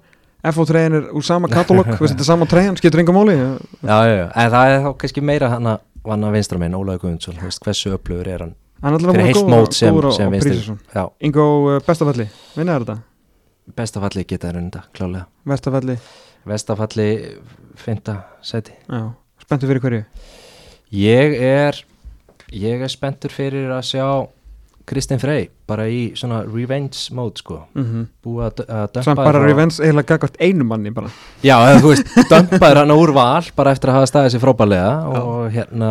[0.50, 4.72] FO treyjan er úr sama katalóg þetta er sama treyjan, já, já, já, en það
[4.72, 8.96] er þá kannski meira hann að vanna vinstra minn, Ólaður Guðmundsson hversu upplöfur er hann
[8.96, 10.76] er fyrir að heilt mót sem, sem vinstri
[11.22, 12.98] Ingo uh, bestafalli, vinnaður þetta?
[13.78, 15.96] Bestafalli geta er unda, klálega Vestafalli,
[16.50, 17.08] Vestafalli,
[17.78, 19.02] finta seti já,
[19.44, 20.04] spenntu fyrir hverju?
[20.92, 21.78] Ég er
[22.52, 24.06] ég er spenntur fyrir að sjá
[24.88, 27.62] Kristinn Frey bara í svona revenge mode sko.
[27.78, 31.10] Mm búið að, að dömpa samt bara revenge eiginlega gagvart einu manni bara.
[31.42, 34.92] Já, eða, þú veist, dömpaður hann úr val bara eftir að hafa staðið sér frábælega
[35.22, 35.90] og hérna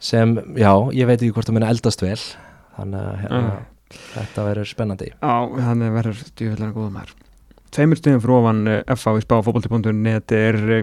[0.00, 2.20] sem, já, ég veit ekki hvort það minna eldast vel
[2.76, 3.50] þannig að hérna,
[4.14, 5.10] þetta verður spennandi.
[5.12, 5.34] Já,
[5.66, 7.14] þannig verður djúvillega góða maður.
[7.70, 10.82] Tveimur stöðum frá ofan uh, FA í spá fótbolti.net er uh,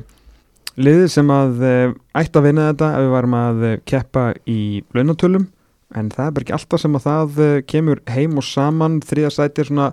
[0.77, 4.59] liðið sem að uh, ætti að vinna þetta ef við varum að keppa í
[4.95, 5.47] launatölum
[5.95, 9.33] en það er bara ekki alltaf sem að það uh, kemur heim og saman þriða
[9.37, 9.91] sæti er svona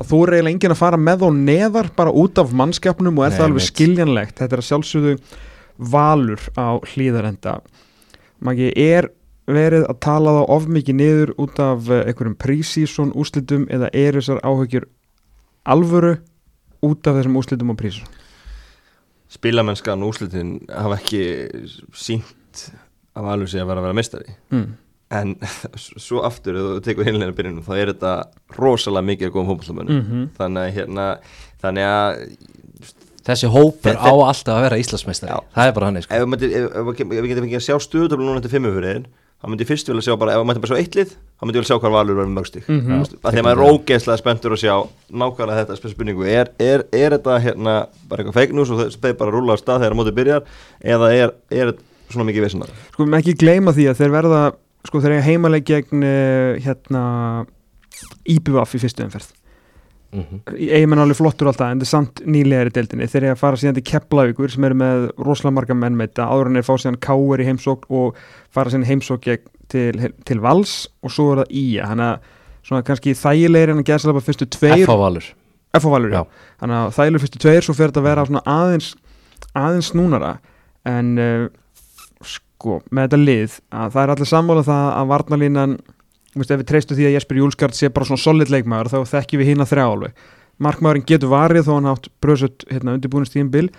[0.00, 3.26] að þú er eiginlega enginn að fara með og neðar bara út af mannskapnum og
[3.26, 3.70] er Nei, það alveg mitt.
[3.70, 5.14] skiljanlegt þetta er að sjálfsögðu
[5.94, 7.56] valur á hlýðarenda
[8.40, 9.10] Magi, er
[9.50, 14.20] verið að tala þá of mikið niður út af uh, einhverjum prísísson úslitum eða er
[14.20, 14.88] þessar áhugjur
[15.68, 16.18] alvöru
[16.84, 18.18] út af þessum úslitum og prísísson
[19.30, 21.24] spilamennskan úslitin hafa ekki
[21.94, 22.70] sínt
[23.14, 24.70] af alveg sig að vera að vera meistari mm.
[25.10, 25.34] En
[26.06, 28.12] svo aftur ef þú tekur hinlega byrjunum þá er þetta
[28.58, 31.06] rosalega mikið að góðum fótbollamönnum mm þannig að hérna
[31.62, 32.24] þannig að
[33.20, 35.28] Þessi hópur á alltaf að vera Íslandsmeistari.
[35.30, 35.40] Já.
[35.54, 37.66] það er bara hann ef, við myndir- ef, ef, ef, ef við getum fengið að
[37.66, 39.02] sjá stöðutöflu núna til fimmu fyrir
[39.40, 41.42] þá myndi ég fyrst vilja sjá bara, ef við mættum bara sjá eitt lið þá
[41.44, 42.90] myndi ég vilja sjá hvað valur verður mögstík mm Mhm.
[42.96, 43.20] -hmm.
[43.20, 44.74] því að maður er ógeðslega spenntur að sjá
[45.12, 46.24] nákvæmlega þetta spurningu.
[46.24, 47.74] Er, er, er þetta hérna
[48.08, 50.42] bara eitthvað fake news og það speið bara að rúla á stað þegar mótið byrjar
[50.80, 54.42] eða er, er þetta svona mikið vissunar sko ekki gleyma því að þeir verða
[54.86, 57.02] sko þeir eiga heimaleg gegn uh, hérna
[58.28, 59.30] IBVF í fyrstu umferð
[60.14, 60.40] mm -hmm.
[60.56, 63.42] eigin menn alveg flottur alltaf en þetta er samt nýlegar í deildinni þeir eiga að
[63.42, 66.68] fara síðan til Keflavíkur sem eru með rosalega marga menn með þetta áður en þeir
[66.68, 68.16] fá síðan Káur í heimsók og
[68.50, 72.18] fara síðan heimsók gegn til, til Vals og svo er það Ía þannig að
[72.62, 75.34] svona kannski þægilegir en að gæsa bara fyrstu tveir F á Valur
[75.72, 76.24] F og Valur, já.
[76.60, 78.88] Þannig að þægilegur fyrstu tveir, svo fer þetta að vera svona aðeins,
[79.54, 80.32] aðeins snúnara.
[80.88, 81.44] En uh,
[82.60, 85.76] sko, með þetta lið, að það er allir sammála það að varnalínan,
[86.34, 89.40] veist, ef við treystum því að Jesper Júlskart sé bara svona solid leikmaður, þá þekkjum
[89.40, 90.26] við hinn að þrjá alveg.
[90.60, 93.70] Markmaðurinn getur varið þó hann átt bröðsött hérna, undirbúinustíðin bil.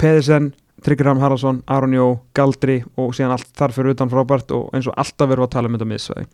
[0.00, 0.54] Pedersen,
[0.84, 2.06] Tryggram Haraldsson, Aron Jó,
[2.38, 5.54] Galdri og síðan allt þar fyrir utan frábært og eins og alltaf verðum við að
[5.56, 6.26] tala um þetta miðsvæði.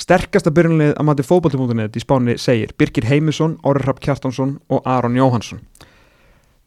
[0.00, 5.18] Sterkasta byrjunlið að mati fótbolti.net í spáni segir Birgir Heimisson, Orri Rapp Kjartansson og Aron
[5.18, 5.60] Jóhansson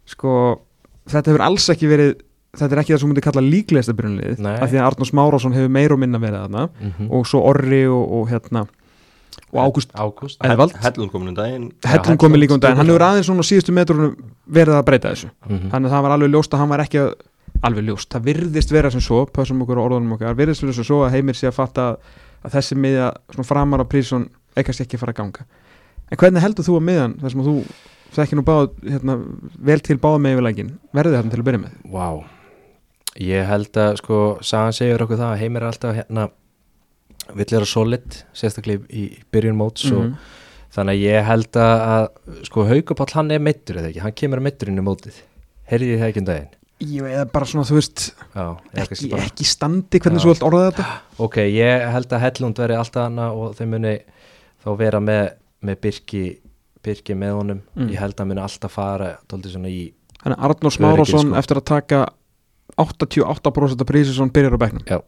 [0.09, 0.33] sko,
[1.09, 2.13] þetta hefur alls ekki verið
[2.53, 4.53] þetta er ekki það sem myndi kalla líklegasta byrjunlið Nei.
[4.53, 6.69] af því að Arnór Smárásson hefur meir og minna verið þarna.
[6.69, 7.11] Mm -hmm.
[7.17, 8.67] og svo Orri og, og hérna
[9.53, 9.89] og Ágúst.
[10.83, 11.71] Hellund komin um daginn.
[11.85, 14.15] Hellum komið líka um daginn, hann hefur aðeins svona á síðustu metrunum
[14.45, 15.29] verið að breyta þessu.
[15.49, 17.13] Mm þannig að það var alveg ljóst að hann var ekki að,
[17.61, 20.73] alveg ljóst, það virðist vera sem svo pössum okkur á orðunum okkar, það virðist vera
[20.73, 21.97] sem svo að heimir sé að fatta
[22.43, 22.75] að, þessi
[23.33, 25.45] svona framar á prísun ekkert ekki að fara að ganga.
[26.11, 27.57] En hvernig heldur þú að miðjan þar sem að þú
[28.13, 29.17] þekki nú báð hérna,
[29.57, 31.71] vel til báða með yfirleikin verður þetta til að byrja með?
[31.89, 32.32] Vá
[33.21, 36.29] Ég held að sko Sagan segir okkur það að heimir er alltaf hérna
[37.37, 40.15] vill vera solid sérstaklega í byrjun móts og Mhm.
[40.73, 42.07] þannig að ég held að, að
[42.49, 45.19] sko Haukupall hann er meittur eða ekki hann kemur að meittur inn í mótið
[45.69, 46.49] heyrði ég það ekki um daginn
[46.83, 50.43] ég veit bara svona þú veist Já, eða ekki, bara, ekki standi hvernig þú vilt
[50.49, 50.87] orða þetta
[51.19, 53.93] ok, ég held að Hellund veri alltaf hana og þeir muni
[54.65, 55.29] þá vera með,
[55.63, 56.23] með Birki
[56.83, 57.87] Birki með honum, Mm.
[57.93, 61.35] ég held að muni alltaf fara í þannig að Arnór Smárásson sko.
[61.39, 62.01] eftir að taka
[62.77, 64.85] 88% af prísisson byrjar á bekknum.
[64.89, 64.99] Já.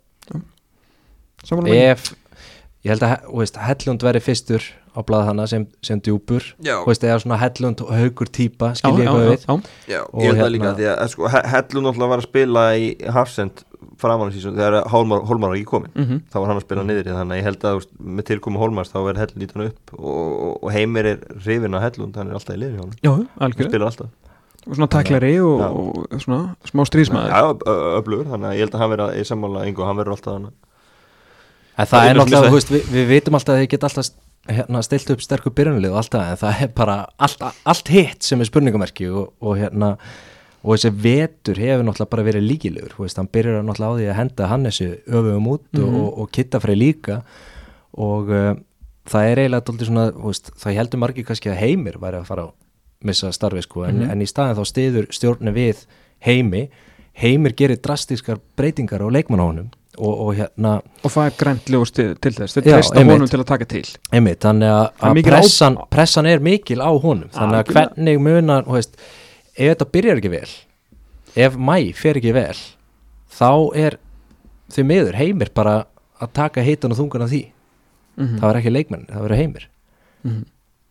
[1.61, 2.07] Með ef,
[2.85, 4.63] ég held að þú veist, Hellund veri fyrstur
[4.95, 6.41] á blað hana sem, sem djúpur.
[6.63, 9.95] Já, Þú veist, eða svona Hellund og Haukur típa já, skil ég já, eitthvað já,
[9.95, 12.27] já, við ég held það hérna- líka því að sko, He- Hellund náttúrulega var að
[12.29, 13.63] spila í Hafsend
[14.35, 16.17] sísón þegar Hólmar, Hólmar var ekki komin Mhm.
[16.31, 18.89] þá var hann að spila niður í þannig að ég held að með tilkomu Hólmars
[18.91, 22.55] þá er Hellund ítan upp og, og, Heimir er hrifin á Hellund hann er alltaf
[22.55, 24.09] í liður hjá hann já, hann algjör spilar alltaf
[24.65, 25.67] og svona taklari og, Já.
[25.69, 26.39] og svona
[26.69, 29.85] smá strísmaður Já, ö- öflugur, þannig að ég held að hann verða í sammála yngu,
[29.85, 30.47] hann verður alltaf hann
[31.75, 34.09] En það Það er náttúrulega, þú veist, við, við vitum alltaf að þið geta alltaf
[34.55, 38.39] hérna, stilt upp sterkur byrjunlið og alltaf, en það er bara allt, allt hitt sem
[38.39, 39.89] er spurningamerki og, og hérna,
[40.63, 44.07] og þessi vetur hefur náttúrulega bara verið líkilegur, þú veist, hann byrjar náttúrulega á því
[44.13, 45.83] að henda Hannessu öfum út Mhm.
[45.83, 47.19] og, og, og kitta frey líka
[47.97, 48.53] og uh,
[49.11, 52.29] það er eiginlega dóldi svona, þú veist, það heldur margir kannski að heimir væri að
[52.31, 52.47] fara
[53.03, 53.83] missa starfi sko.
[53.87, 54.11] En, Mhm.
[54.11, 55.85] en í staðin þá stiður stjórni við
[56.25, 56.69] heimi.
[57.13, 62.15] Heimir gerir drastískar breytingar á leikmannahónum og, og hérna og það er grænt ljós til,
[62.19, 62.55] þess.
[62.57, 63.85] Já, treysta honum til að taka til.
[64.11, 67.29] Einmitt, þannig að, að pressan, pressan er mikil á honum.
[67.31, 68.97] Þannig að hvernig munar veist,
[69.55, 70.49] ef þetta byrjar ekki vel
[71.35, 72.55] ef mæ fer ekki vel
[73.35, 73.97] þá er
[74.71, 75.85] því miður heimir bara
[76.21, 77.41] að taka heitan og þungan af því.
[78.17, 79.67] Mm það var ekki leikmenn, það verður heimir.
[80.25, 80.43] -hmm.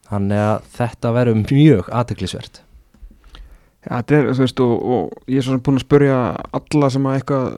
[0.09, 2.63] Þannig að þetta verður mjög aðteklisvert
[3.85, 6.19] Já, þetta er, þú veist, og, og ég er svona búin að spurja
[6.57, 7.49] alla sem að eitthvað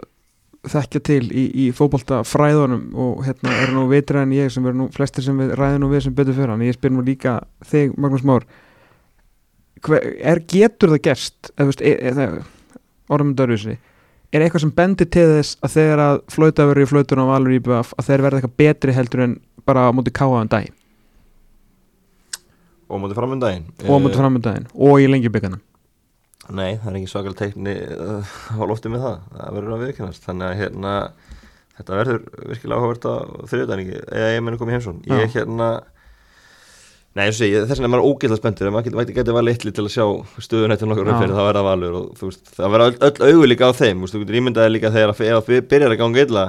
[0.66, 4.80] þekkja til í, í fótbolta fræðunum og hérna eru nú vitri en ég sem eru
[4.80, 7.38] nú flestir sem við ræðum nú við sem betur fyrir hann ég spyr nú líka
[7.70, 8.46] þig, Magnús Már.
[9.86, 12.80] Hver, er getur það gerst eða veist, e, e,
[13.12, 13.76] orðum dörfisri
[14.34, 17.54] er eitthvað sem bendir til þess að þegar að flauta verður í flautun á Valur
[17.60, 20.74] IBF að þeir verða eitthvað betri heldur en bara á móti káa um daginn
[22.86, 25.62] og mútið fram um daginn og á móti framöndaginn og í lengi byggarnum
[26.46, 27.72] Nei, það er ekki svakal teikni
[28.54, 30.92] á lofti með það, það verður að viðkennast þannig að hérna
[31.76, 32.20] þetta verður
[32.52, 33.14] virkilega áhugavert á
[33.50, 35.32] þriðdæningi eða ég meni komið heimsson ég Já.
[35.40, 35.70] hérna
[37.16, 38.68] Nei, þess er maður ógeðla spenntur.
[38.68, 40.04] Ef maður getur geti var litli til að sjá
[40.44, 43.70] stöðunættin okkur upp fyrir það verða valur og veist, það verða öll, öll augu líka
[43.72, 44.02] á þeim.
[44.04, 46.42] Þú getur ímyndaði líka þegar að, ef að byrjar að ganga illa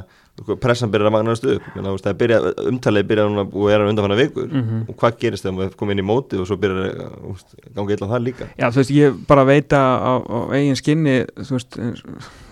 [0.62, 1.68] pressan byrjar að magnaðast upp.
[1.74, 2.40] Það er byrja,
[2.70, 4.48] umtalið byrjar núna og er að undanfanna vikur.
[4.52, 4.84] Mhm.
[4.88, 8.08] og hvað gerist þegar maður komið inn í móti og svo byrjar að ganga illa
[8.08, 8.50] það líka?
[8.58, 11.80] Já, þú veist, ég bara veit að á, á eigin skinni, þú veist,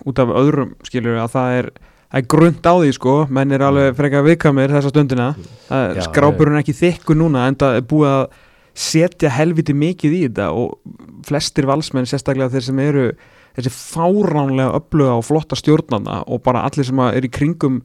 [0.05, 1.69] út af öðrum skilur að það er,
[2.09, 5.35] það er grund á því, sko, menn er alveg frekar viðkamir þessa stundina,
[5.69, 8.25] það er Já, skrápurinn ekki þykku núna, en það er búið að
[8.75, 10.51] setja helviti mikið í þetta.
[10.51, 10.75] Og
[11.25, 13.05] flestir valsmenn, sérstaklega þeir sem eru
[13.55, 17.81] þessi fáránlega öfluga og flotta stjórnana og bara allir sem að eru í kringum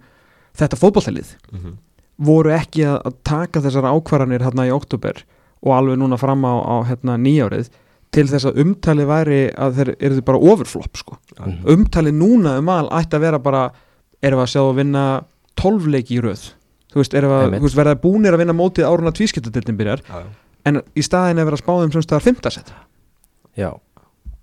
[0.58, 1.76] þetta fótballtælið mm -hmm.
[2.18, 5.24] voru ekki að, að taka þessar ákvarðanir hérna í oktober
[5.60, 7.70] og alveg núna fram á, á hérna nýjárið
[8.10, 11.18] til þess að umtalið væri að þeir eru bara overflop sko.
[11.38, 11.66] Mhm.
[11.66, 13.70] umtalið núna um al ætti að vera bara
[14.22, 15.04] erum við að sjá að vinna
[15.56, 16.52] 12 leiki í röð
[16.90, 20.26] þú veist, erum við að verða búnir að vinna mótið áruna tvískiptadildin byrjar Já, já.
[20.66, 22.50] en í staðin er verið að spáðum sem staðar 5.
[22.50, 22.72] set
[23.54, 23.89] já, Þú veist, Nei,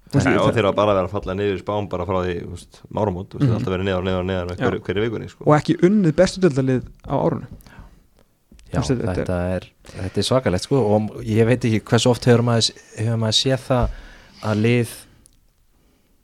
[0.08, 2.36] og það- þeir eru bara að vera að falla niður í spám bara frá því,
[2.44, 3.50] þú veist, máramót, þú veist, Mhm.
[3.50, 3.58] mm.
[3.58, 4.84] alltaf verið neðar og neðar og neðar með Já.
[4.88, 5.44] hverju, vikunni, sko.
[5.48, 7.48] og ekki unnið bestu dildalið á árunu
[8.68, 12.26] já veist, þetta þetta, er, þetta er svakalegt sko og ég veit ekki hversu oft
[12.26, 13.90] hefur maður, hefur maður séð það
[14.44, 14.90] að lið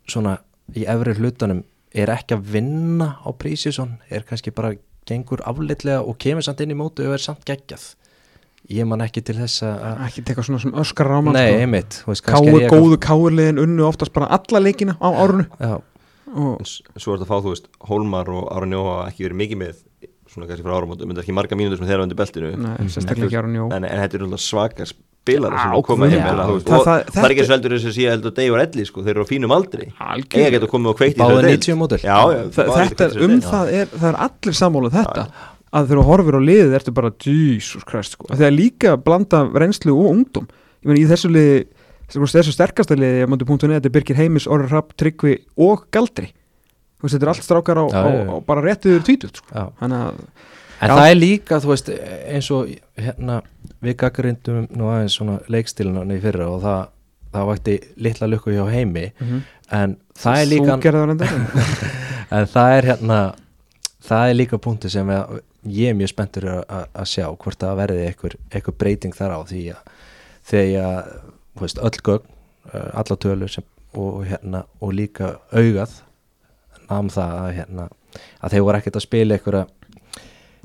[0.07, 0.37] svona
[0.75, 4.73] í efri hlutanum er ekki að vinna á prísísson er kannski bara
[5.07, 7.95] gengur aflitlega og kemur samt inn í mótu og er samt geggjað
[8.71, 11.61] ég man ekki til þess að ekki teka svona sem öskar ráman Nei, sko.
[11.65, 15.81] einmitt þú veist, er Káur, góðu káurliðin unnu oftast bara alla leikina á árunu Já,
[16.33, 19.09] og En s- Svo er þetta að fá, þú veist, Hólmar og Aron Jó hafa
[19.11, 19.81] ekki verið mikið með,
[20.33, 23.65] svona kannski frá áramót, myndar ekki marga mínútur sem þeirra undir beltinu, Nei, Aron Jó
[23.73, 24.87] en, en þetta er náttúrulega svakar
[25.23, 26.25] spilara sem Já, að koma guð, heim já.
[26.25, 28.49] það, Það- og það- það er ekki þetta- svo heldur þess að sé heldur Dei
[28.49, 29.85] og Elli, sko, þeir eru á fínum aldri,
[30.33, 31.63] eiga geta komið og kveikt í báða þessari deild.
[31.63, 34.57] 90 mótil Já, já, Þa, báðir þetta geta er, um það er, það er allir
[34.59, 35.27] sammáluð þetta
[35.73, 38.27] að þegar þú horfir á liðið ertu bara Jesus Christ sko.
[38.29, 40.47] Af því að líka blanda reynslu og ungdom
[40.83, 41.65] ég meni í þessu liði
[42.13, 45.87] þessu, sterkasta liði, ég múti punktu neða þetta er Birgir Heimis, Orri Rapp, Tryggvi og
[45.93, 49.63] Galdri Þú veist, þetta er allt strákar á, á, á bara réttiður tvítut sko.
[49.81, 50.19] Þannig að
[50.83, 50.95] En Já.
[50.97, 51.89] það er líka, þú veist,
[52.27, 53.37] eins og hérna,
[53.83, 56.81] við gaggrindum nú aðeins svona leikstilina í fyrra og það,
[57.35, 59.05] það vakti litla lukku hjá heimi
[59.71, 61.23] en það er líka það
[62.35, 63.19] en það er hérna
[64.03, 65.39] það er líka punkti sem ég,
[65.69, 69.63] ég er mjög spenntur að, sjá hvort það verði einhver, einhver breyting þar á því
[69.73, 69.91] að
[70.49, 71.11] þegar
[71.53, 72.27] þú veist, öll gögn
[72.73, 75.99] uh, alla tölur sem, og hérna og líka augað
[76.89, 77.89] nam það að hérna
[78.43, 79.65] að þeir voru ekkert að spila einhverja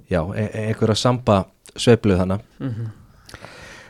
[0.09, 1.43] já, e- e- einhverja samba
[1.77, 2.49] sveifluð þannig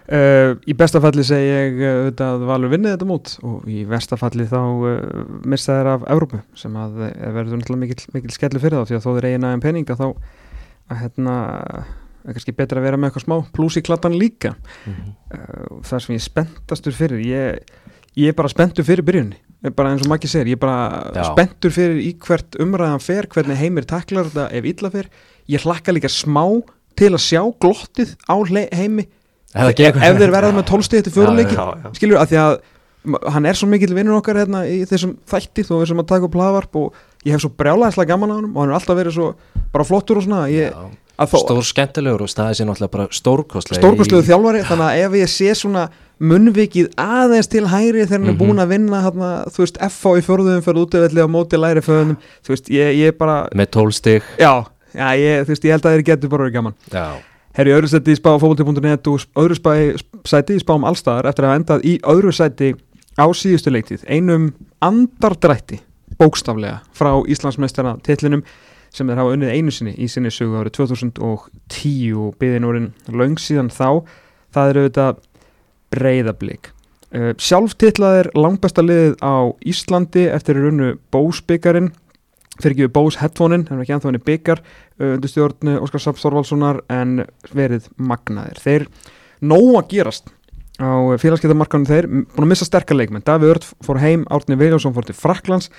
[0.09, 3.83] Uh, í besta falli segi ég uh, auðvitað að Valur vinnið þetta mót og í
[3.85, 8.63] versta falli þá uh, missa þeir af Evrópu sem að verður náttúrulega mikil, mikil skellu
[8.63, 10.07] fyrir þá því að þó þeir eigin aðeins peninga þá
[10.89, 11.35] að hérna
[12.29, 14.55] er kannski betra að vera með eitthvað smá pluss í klattan líka.
[14.87, 17.77] Uh, það sem ég er spenntastur fyrir ég,
[18.19, 21.13] ég er bara spenntur fyrir byrjunni er bara eins og Maggi segir, ég er bara
[21.17, 21.25] Já.
[21.33, 25.09] spenntur fyrir í hvert umræðan fer hvernig heimir taklar þetta ef illa fer.
[25.51, 26.45] Ég hlakka líka smá
[26.99, 28.37] til að sjá glottið á
[28.77, 29.09] heimi.
[29.55, 31.91] Ef þeir verða með tólstið Já, já.
[31.97, 32.57] skilur að því að
[33.33, 36.25] hann er svo mikill vinnur okkar hérna í þessum þætti þó við sem að taka
[36.29, 36.95] upp hlaðvarp og
[37.25, 39.29] ég hef svo brjálæðislega gaman á hann og hann er alltaf verið svo
[39.73, 40.75] bara flottur og svona ég,
[41.19, 45.33] stór skemmtilegur og staðið sér náttúrulega bara stórkostlega stórkostlegu í- þjálfari þannig að ef ég
[45.33, 45.89] sé svona
[46.19, 48.39] munnvikið aðeins til hægri þegar hann er Mhm.
[48.43, 52.17] búin að vinna hérna, þú veist, FH í fjórðum fyrir útöfelli á móti læri föðunum
[52.43, 54.65] þú veist, ég, ég bara með tólstig já,
[54.95, 56.75] já ég, þú veist, ég held að þeir getur bara verið gaman.
[56.93, 57.07] Já,
[57.59, 59.57] Herri öðru sæti í spá fókbalti.net og öðru
[60.27, 62.75] sæti í spám allstaðar eftir að hafa endað í öðru sæti
[63.19, 64.53] á síðustu leiktið einum
[64.85, 65.83] andardrætti
[66.19, 68.45] bókstaflega frá Íslandsmeistara titlinum
[68.95, 73.37] sem þeir hafa unnið einu sinni í sinni sögu árið 2010 og byðin orðin löng
[73.43, 74.07] síðan þá.
[74.55, 75.23] Það eru auðvitað
[75.93, 76.71] breyðablík
[77.15, 79.37] uh, sjálftitlað er langbesta liðið á
[79.69, 81.93] Íslandi eftir runnu bósbyggarinn
[82.59, 86.03] fyrir ekki við bós headphone-in, hann er ekki ennþá henni byggar uh, undir stjórnu Óskar
[86.03, 87.23] Saps Þorvaldssonar en
[87.55, 88.59] verið magnaðir.
[88.65, 88.89] Þeir
[89.47, 90.33] nóg að gerast
[90.79, 95.09] á félagsgeitamarkanum þeir búin að missa sterkar leikmenn, Davíð Ört fór heim Árni Viljánsson fór
[95.09, 95.73] til Fraklands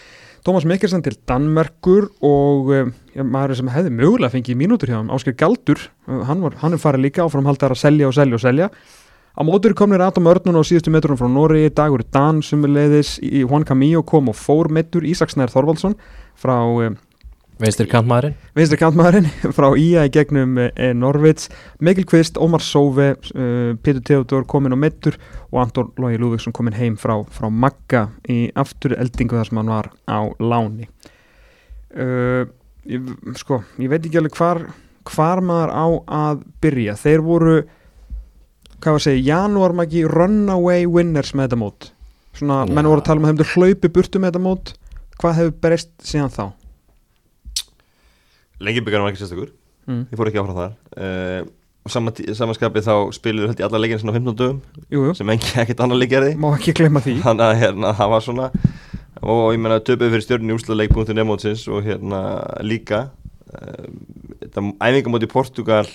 [0.46, 5.12] Tómas Mikkelsen til Danmerkur og uh, ja, maður sem hefði mögulega fengið mínútur hjá hann,
[5.12, 8.38] Ásker Galdur uh, hann, var, hann er farið líka áfram haldar að selja og selja
[8.38, 8.70] og selja.
[9.36, 13.68] Á mótur komnir Adam Örnun á síðustu metrunum frá Nóri Dagur Dan sumuleiðis í Juan
[13.68, 15.96] Camillo kom og fór metur Ísaksnær Þorvaldsson
[16.40, 16.56] frá
[17.60, 19.26] Veistir kantmaðurinn vinstri kantmaðurinn
[19.58, 21.50] frá Ía í gegnum eh, Norvits,
[21.84, 25.18] Mikil Kvist, Ómar Sóve uh, Pétur Theodor komin á metur
[25.50, 29.74] og Anton Lógi Lúðvíksson komin heim frá, frá Magga í aftur eldingu þar sem hann
[29.74, 30.88] var á láni.
[31.92, 32.48] Uh,
[32.88, 33.12] ég,
[33.42, 34.64] sko, ég veit ekki alveg hvar
[35.10, 36.96] hvar maður á að byrja.
[37.02, 37.58] Þeir voru
[38.80, 41.90] hvað var að segja, janúarmagi runaway winners með þetta mót.
[42.40, 42.72] Svona, Já.
[42.72, 44.74] menn voru að tala um að þeim hlaupi burtu með þetta mót.
[45.20, 46.46] Hvað hefur breyst síðan þá?
[48.64, 49.54] Lengi byggjarum var ekki sérstakur.
[49.90, 50.04] Mm.
[50.12, 50.74] ég fór ekki áfram þar.
[50.94, 51.42] Uh,
[51.88, 54.60] og saman, samanskapið þá spiluðu held ég alla leikina sinna á 15 dögum
[54.92, 56.36] Jú, jú, sem engi ekkert annar leik gerði.
[56.38, 57.16] Má ekki glemma því.
[57.24, 58.50] Þannig að hérna, það var svona
[59.20, 62.22] og ég menna töpuð fyrir stjórnir í úrslaleikpunktin emótsins og hérna
[62.66, 63.08] líka.
[63.50, 63.90] Uh,
[64.44, 65.90] þetta æfingamóti Portugal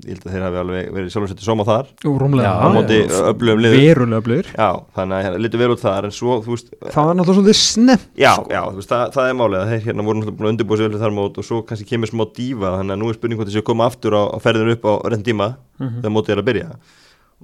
[0.00, 1.88] ég held að þeir hafi alveg verið sjálfsætti sóma þar.
[2.04, 2.50] Jú, rúmlega.
[2.50, 2.98] Já, á móti
[3.30, 6.54] öflugum liður Verulega blöður já, þannig að hérna, litur vel út þar en svo, þú
[6.54, 8.46] veist, Það var náttúrulega svolítið snemt já, sko.
[8.54, 10.80] já, þú veist, það, það er málið að þeir hérna voru náttúrulega búin að undirbúa
[10.80, 13.40] sig vel þar mót og svo kannski kemur smá dífa þannig að nú er spurning
[13.40, 15.50] hvort þessi að koma aftur á, á ferðinu upp á reynd tíma
[15.80, 16.00] Mhm.
[16.02, 16.70] þegar mótið er að byrja.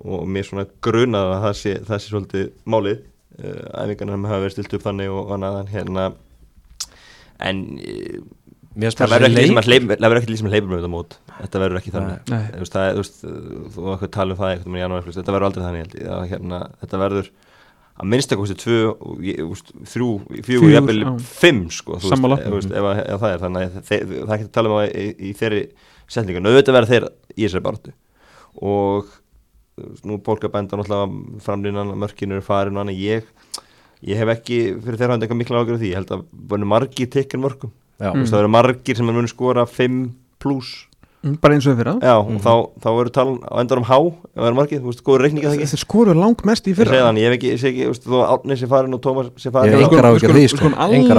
[0.04, 2.98] Og mér svona grunað að það sé, það sé svolítið málið
[3.40, 6.04] uh, æfingarna hafa verið stilt upp þannig og annað en hérna
[7.40, 8.18] en uh,
[8.76, 10.90] Mér það verður ekki lísum að hleyp- það verður ekki lísum að hleypa með þetta
[10.92, 12.20] mót þetta verður ekki þannig.
[12.56, 13.18] Þú veist, það, er- þú veist,
[13.74, 16.22] þú var eitthvað að tala um það eitthvað með janúar, þetta verður aldrei þannig að,
[16.32, 17.30] hérna, þetta verður
[17.96, 18.78] að minnstakosti tvö,
[19.50, 20.08] veist, þrjú,
[20.74, 21.10] jafnvel já.
[21.40, 24.48] fimm sko, þú veist, þú veist, ef, að- ef það er þannig það er ekki
[24.48, 25.62] að tala um það í, í þeirri
[26.16, 27.06] setningu, en auðvitað verður þeir
[27.36, 27.94] í þessari baráttu.
[28.62, 29.08] Og
[29.80, 33.32] veist, nú bólka benda náttúrulega framlýnan, mörkinu eru farin og annað, ég
[34.06, 37.08] ég hef ekki fyrir þeirra hann eitthvað mikla ágjörð því, ég held að búinu margir
[37.10, 40.95] tekkin mörgum, Já, þú veist, það eru margir sem er muni skora 5 pluss Mm,
[41.42, 44.56] Bara eins og það Já, og þá, þá eru talan á endanum há ef það
[44.58, 45.68] margið, þú veist, góður reikninga það ekki?
[45.72, 47.00] Þeir skoruðu langt mest í Ég fyrra.
[47.06, 49.48] Þannig, ég hef ekki, ég ekki, þú veist, þó Átni sé farin og Tómas sé
[49.48, 50.70] Ég farin og- engar skulum- áhyggjur við af því, sko.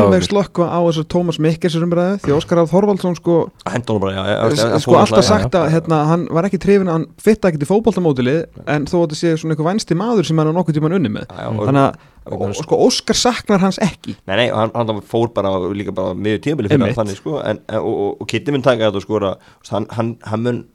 [0.07, 2.19] Alveg slökka á þessar Tómas Mikkelsur umræðu.
[2.23, 3.35] Því Óskar Ráð Þorvaldsson sko,
[3.67, 6.59] Hendur honum bara, já, já, já, já, sko alltaf sagt að hérna, hann var ekki
[6.59, 10.25] trefin hann fitta ekkert í fótboltamótilið en þó að þetta sé svona eitthvað vænsti maður
[10.25, 11.27] sem hann á nokkuð tíman unni með.
[11.27, 11.95] Þannig að
[12.32, 16.40] og- sko Óskar saknar hans ekki Nei, nei, hann, hann fór bara líka bara miður
[16.44, 16.98] tímabili fyrir Einmitt.
[16.98, 19.36] þannig, sko en, og, og, og Kitty mun taka þetta og skora
[19.72, 20.66] hann, hann, hann mun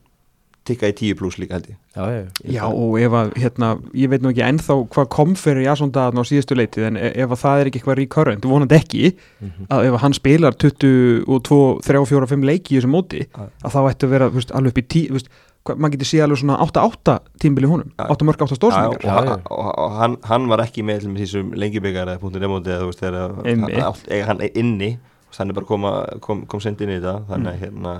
[0.64, 4.08] tikka í 10 pluss líka held ég já, já, Já og ef að hérna, ég
[4.12, 7.30] veit nú ekki ennþá hvað kom fyrir Jason Daðan á síðustu leitið en e- ef
[7.34, 9.12] að það er ekki eitthvað recurrent, vonandi ekki
[9.42, 9.66] Mhm.
[9.70, 13.48] að ef að hann spilar 22, 3, 4, 5 leiki í þessu móti Já.
[13.64, 15.28] að þá ættu að vera veist, alveg upp í 10 þú veist,
[15.66, 18.06] hvað- maður getur séð alveg svona 8-8 tímbili honum, Já.
[18.10, 22.06] 8 mörg 8 stórsningar og, og, og, og hann, hann var ekki með þessum lengibyggar
[22.06, 24.98] eða punktur demóti eða þú veist þegar hann, átt- eiga hann inni
[25.32, 27.94] þannig bara koma, kom, kom send inn í þetta þannig að hérna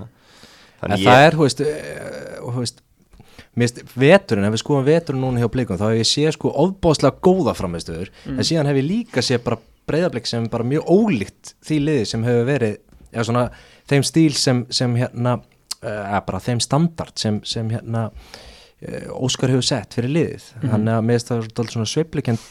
[0.83, 2.83] En þannig það er, hú veist, eh, og, hú veist
[3.53, 6.53] Mér finnst veturinn, ef við skoðum veturinn núna hjá blikum þá hef ég séð sko
[6.63, 9.59] ofbóðslega góða framistöður en síðan hef ég líka séð bara
[9.91, 12.79] breyðablik sem er bara mjög ólíkt því liði sem hefur verið,
[13.13, 13.43] eða svona
[13.93, 15.35] þeim stíl sem, sem hérna
[15.83, 18.07] eða bara þeim standard sem, sem hérna
[18.81, 22.49] eh, Óskar hefur sett fyrir liðið, þannig að mér finnst það svona sveiflukend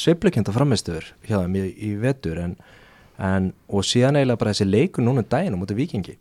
[0.00, 2.56] sveiflukenda framistöður hjá þeim í, í vetur en,
[3.20, 6.16] en, og síðan eiginlega bara þessi leikur núna um daginn á móti vikingi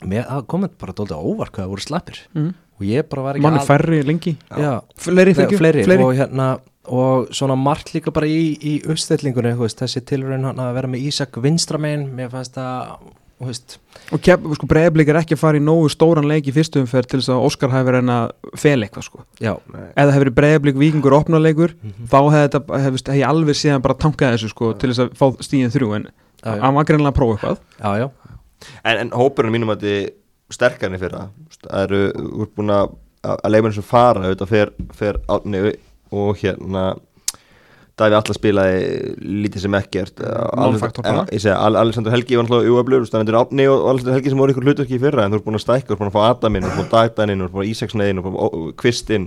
[0.00, 2.18] það komið bara dóldi á óvart hvað það voru slappir.
[2.34, 2.54] Mm.
[2.80, 4.36] og ég bara var ekki mann er al- færri lengi?
[4.56, 6.58] Já, fleiri, fleiri, fleiri, fleiri, og hérna
[6.90, 11.36] og svona margt líka bara í, í uppstellingunni, þessi tilraun hann að vera með Ísak
[11.44, 12.96] vinstramein, mér fannst það
[13.40, 13.76] þú veist,
[14.12, 14.20] og
[14.56, 17.30] sko, breyðablik er ekki að fara í nógu stóran leik í fyrstu umferð til þess
[17.32, 19.22] að Óskar hafi verið að fel eitthvað sko.
[19.40, 19.54] já,
[19.96, 22.08] eða hefur breyðablik vikingur opnarleikur Mhm.
[22.08, 25.14] þá hefði þetta, hef, hef ég alveg síðan bara tankað þessu sko, til þess að
[25.16, 26.08] fá stíðin þrjú en
[26.44, 26.60] Já, já.
[26.64, 27.58] hann var greinlega að prófa eitthvað.
[27.80, 28.10] Já, já,
[28.84, 30.10] en, en hópurinn mínum að þið
[30.50, 32.02] sterkarnir fyrir það það eru
[32.42, 32.96] úr búin að
[33.30, 35.60] að leifinu sem fara auðvitað fer, fer átni
[36.10, 36.84] og hérna
[38.00, 38.76] Daví Alla spilaði
[39.44, 40.22] lítið sem ekkert.
[40.56, 41.26] Non-factor bara.
[41.28, 44.32] Já, ég segi, Al- Alexander Helgi var náttúrulega uaflur þannig að Átni og Alexander Helgi
[44.32, 46.08] sem voru ykkur hlutverki í fyrra en þú ert búin að stækka, þú ert búin
[46.08, 48.38] að fá Adaminn þú ert búin að Dagdaninn, þú ert búin að Ísaksneiðin þú ert
[48.38, 49.26] búin að Kvistinn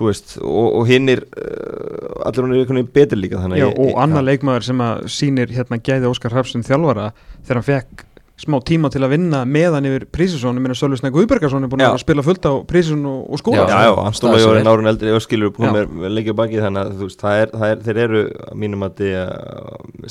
[0.00, 3.78] þú veist, og, og hinnir uh, allir hún er einhvern veginn betur líka Já, ég-
[3.78, 7.12] og ég- annar leikmaður sem að sýnir hérna gæði Óskar Hrafsson þjálfara
[7.44, 8.04] þegar hann fekk
[8.42, 11.82] smá tíma til að vinna meðan yfir Prísisson, ég meina Sölvi Snæk Guðbergarsson er búin
[11.84, 11.90] Já.
[11.92, 13.66] að spila fullt á Prísisson og, og skóla.
[13.70, 14.72] Já, já, hann stóla Jórin vel.
[14.72, 15.72] árun eldri og skilur hún Já.
[15.76, 18.22] með, með leikja baki þannig að þú veist, það er, það er, þeir eru
[18.64, 19.12] mínum að þið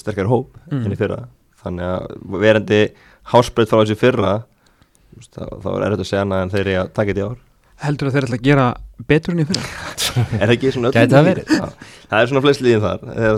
[0.01, 0.85] sterkar hóp Mm.
[0.85, 1.19] enn í fyrra.
[1.61, 2.01] Þannig að
[2.41, 2.81] verandi
[3.33, 4.33] hásbreyt frá þessi fyrra
[5.27, 7.37] þá, þá er erfitt að segja annað en þeir eru að taka þetta í ár.
[7.81, 8.65] Heldur að þeir ætla að gera
[9.09, 9.65] betur en í fyrra?
[10.41, 11.11] Er það ekki svona öllum Gæti
[12.11, 12.99] það er svona flest liðin þar.
[13.11, 13.35] Þegar,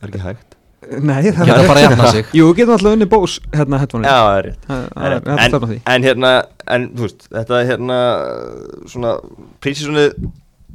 [0.00, 2.26] þegar geta það það er Nei, það Geta bara að jafna sig.
[2.38, 4.60] Jú, getum alltaf unni bós hérna headphone Já, það er rétt.
[4.68, 5.68] Það Það er er það er rétt.
[5.68, 5.78] því.
[5.78, 6.30] en, en hérna,
[6.76, 7.98] en þú veist þetta er hérna
[8.92, 9.14] svona
[9.64, 10.14] prísisonið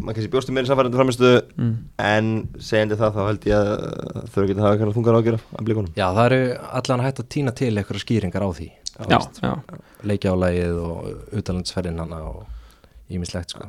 [0.04, 1.74] maður kannski bjóstu meira samfærandi framistu mm.
[2.02, 5.92] en segjandi það þá held ég að þau eru ekki að þungar ágjör af blikunum
[6.00, 6.40] Já, það eru
[6.82, 8.70] allan hægt að týna til eitthvað skýringar á því
[9.10, 9.52] Já, já.
[10.06, 12.44] Leikjálægið og utalandsferðin hana og
[13.14, 13.66] ímislegt sko.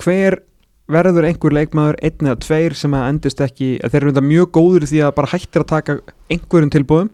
[0.00, 0.38] Hver
[0.88, 4.52] verður einhver leikmaður einn eða tveir sem að endist ekki að þeir eru þetta mjög
[4.56, 5.98] góður því að bara hættir að taka
[6.32, 7.10] einhverjum tilbúðum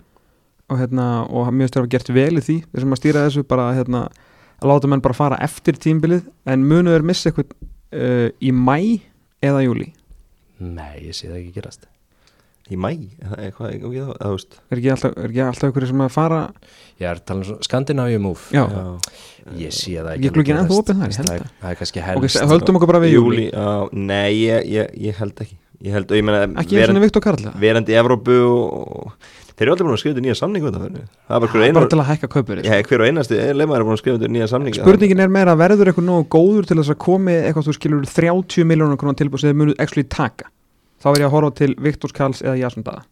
[0.72, 2.56] og hérna, og mjög styrfa gert vel í því.
[2.70, 4.05] Þeir sem að stýra þessu bara hérna,
[4.62, 8.78] að láta menn bara fara eftir tímbilið en munu er missa eitthvað uh, í mæ
[9.44, 9.90] eða júli
[10.64, 11.88] Nei, ég sé það ekki gerast.
[12.72, 14.59] Í mæ, eða hvað, ekki það, þú veist.
[14.70, 16.38] Er ekki alltaf, er alltaf einhverju sem að fara
[17.03, 18.65] Ég er að tala um múf Já.
[19.59, 21.45] Ég sé það Ég ekki glugginn alveg ennþá opinn þar, ég held Það það.
[21.45, 23.47] er- Það kannski ok, helst se- höldum okkur bara við júli,
[23.93, 25.57] nei, ég, ég, ég held ekki.
[25.85, 29.11] Ég held, og ég meina ekki eins og Viktor Karl það verandi í Evrópu og
[29.55, 32.09] þeir eru allir búin að skrifa þetta nýja fyrir það er bara bara til að
[32.09, 35.21] hækka kaupur Já, hver og einasti leifmaður er búin að skrifa þetta nýja samningu spurningin
[35.27, 38.97] er meira verður eitthvað nógu góður til þess að komi eitthvað þú skilur 30 miljónur
[39.03, 40.49] krónar tilbúð sem þið munið actually taka?
[41.03, 43.05] Þá er ég að horfa til Viktor Karls eða Jasson Dada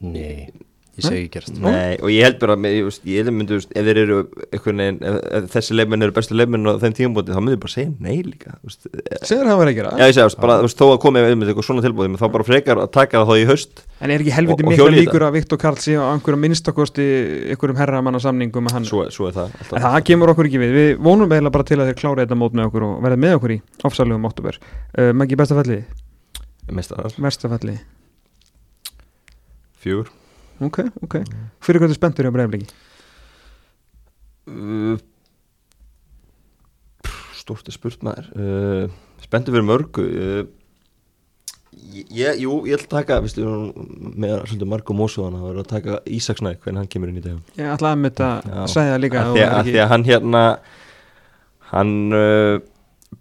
[0.00, 0.50] Nei,
[0.98, 1.58] ég sé ekki gerast.
[1.62, 4.18] Nei, og ég held bara með, ég, veist, ég myndi, veist, ef þeir eru
[4.52, 7.92] veginn, ef, þessi leifmenn eru bestu leifmenn á þeim tímabóti, þá myndi ég bara segja
[8.04, 8.88] nei líka veist.
[9.22, 9.94] segir það verið að gera.
[9.94, 12.82] Já, ég segi, bara, veist, þó að komi með eitthvað svona tilbúti, þá bara frekar
[12.82, 15.80] að taka það þá í haust en er ekki helviti í líkur að Viktor Karl
[15.82, 17.06] sé á einhverjum minnstakosti
[17.52, 20.74] einhverjum herramanna samningum með hann svo, svo er það en það kemur okkur ekki við.
[20.78, 23.36] Við vonum eiginlega bara til að þeir klára þetta mót með okkur og verða með
[23.40, 23.58] okkur í
[23.88, 25.80] ofsalugum oktober uh, Maggi bestafalli,
[26.78, 27.78] Mestarar, verstafalli
[29.82, 30.12] fjögur
[30.66, 31.20] ok, ok,
[31.64, 32.68] fyrir þú spenntur hjá breyfliki
[34.48, 34.98] uh,
[37.38, 38.26] Stort er spurt maður.
[38.36, 40.02] Uh, Spenntu fyrir mörgu.
[40.04, 40.42] Uh,
[42.12, 43.44] ég, Jú, ég ætla að taka Vistu,
[44.18, 47.60] með svolítið Marko Mósuðan Það verður að taka Ísaksnæk hvernig hann kemur inn í dag
[47.60, 48.30] ég ætlaði að þetta
[48.62, 50.42] að segja það líka því að, að, hann hérna
[51.70, 52.58] Hann uh,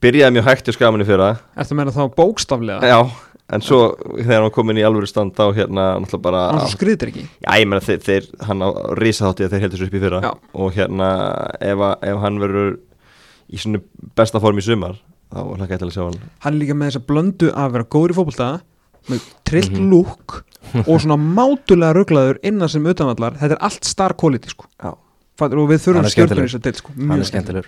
[0.04, 2.92] Byrjaði mjög hægt í skaminni fyrir ertu að meina þá bókstaflega?
[2.92, 3.00] Já
[3.50, 6.74] En svo þegar hann kom inn í alvöru stand Þá hérna náttúrulega bara hann svo
[6.76, 8.70] skriðir ekki Já, ég meina þeir, þeir hann á
[9.00, 10.32] risaþátti að þeir heldur svo upp í fyrra Já.
[10.54, 11.08] og hérna
[11.62, 12.74] ef, að- ef hann verður
[13.48, 13.80] í svona
[14.20, 14.98] besta form í sumar
[15.32, 17.72] þá er hlaka til að sjá hann hann er líka með þess að blöndu að
[17.78, 18.50] vera góður í fótbolta
[19.08, 19.90] með trillt Mhm.
[19.94, 20.42] lúk
[20.90, 24.66] og svona mátulega rugglaður innan sem utanvallar, þetta er allt star quality sko.
[24.84, 24.92] Já.
[25.40, 26.44] Fattur, og við Hann þurfum skemmtilegur.
[26.44, 26.92] í þess að til sko.
[26.98, 27.68] Hann Mjög skemmtilegur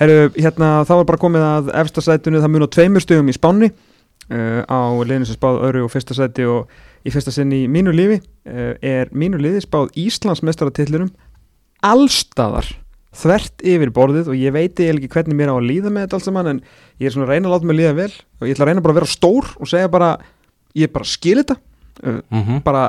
[0.00, 3.34] Herru, hérna, þá var bara komið að efsta sætinu það mun á tveimur stöðum í
[3.36, 3.68] spánni
[4.30, 6.70] uh, á liðinu sem spáð öðru og fyrsta sæti og
[7.02, 11.10] í fyrsta sinni í mínu lífi uh, er mínu liði spáð Íslandsmestaratitlurum
[11.82, 12.68] allstaðar
[13.12, 16.18] þvert yfir borðið og ég veit eiginlega ekki hvernig mér á að líða með þetta
[16.18, 16.60] allt saman en
[17.02, 18.84] ég er svona að reyna að láta mig líða vel og ég ætla að reyna
[18.84, 20.10] bara að vera stór og segja bara
[20.78, 22.62] ég bara skil þetta uh, mm -hmm.
[22.64, 22.84] bara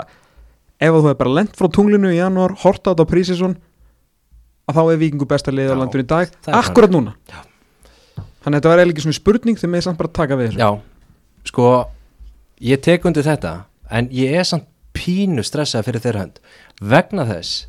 [0.79, 3.57] ef þú hefur bara lent frá tunglinu í janúar, horta þetta á prísisson
[4.67, 7.39] að þá er vikingu besta liðið á landinu í dag er akkurat núna Já.
[8.45, 10.63] þannig að þetta var eiginlega ekki svona spurning þegar með samt bara taka við þessu
[10.63, 10.69] Já,
[11.47, 11.89] sko
[12.63, 16.39] ég tek undir þetta en ég er samt pínu stressað fyrir þeirra hönd
[16.81, 17.67] vegna þess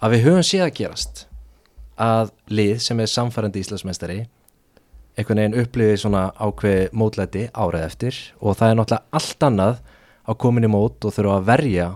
[0.00, 1.26] að við höfum séð að gerast
[1.96, 4.18] að lið sem er samfærandi Íslandsmeistari
[5.16, 9.78] einhvern veginn upplifið svona ákveð mótlæti árið eftir og það er náttúrulega allt annað
[10.26, 11.86] að komin í mót og þurfa að verja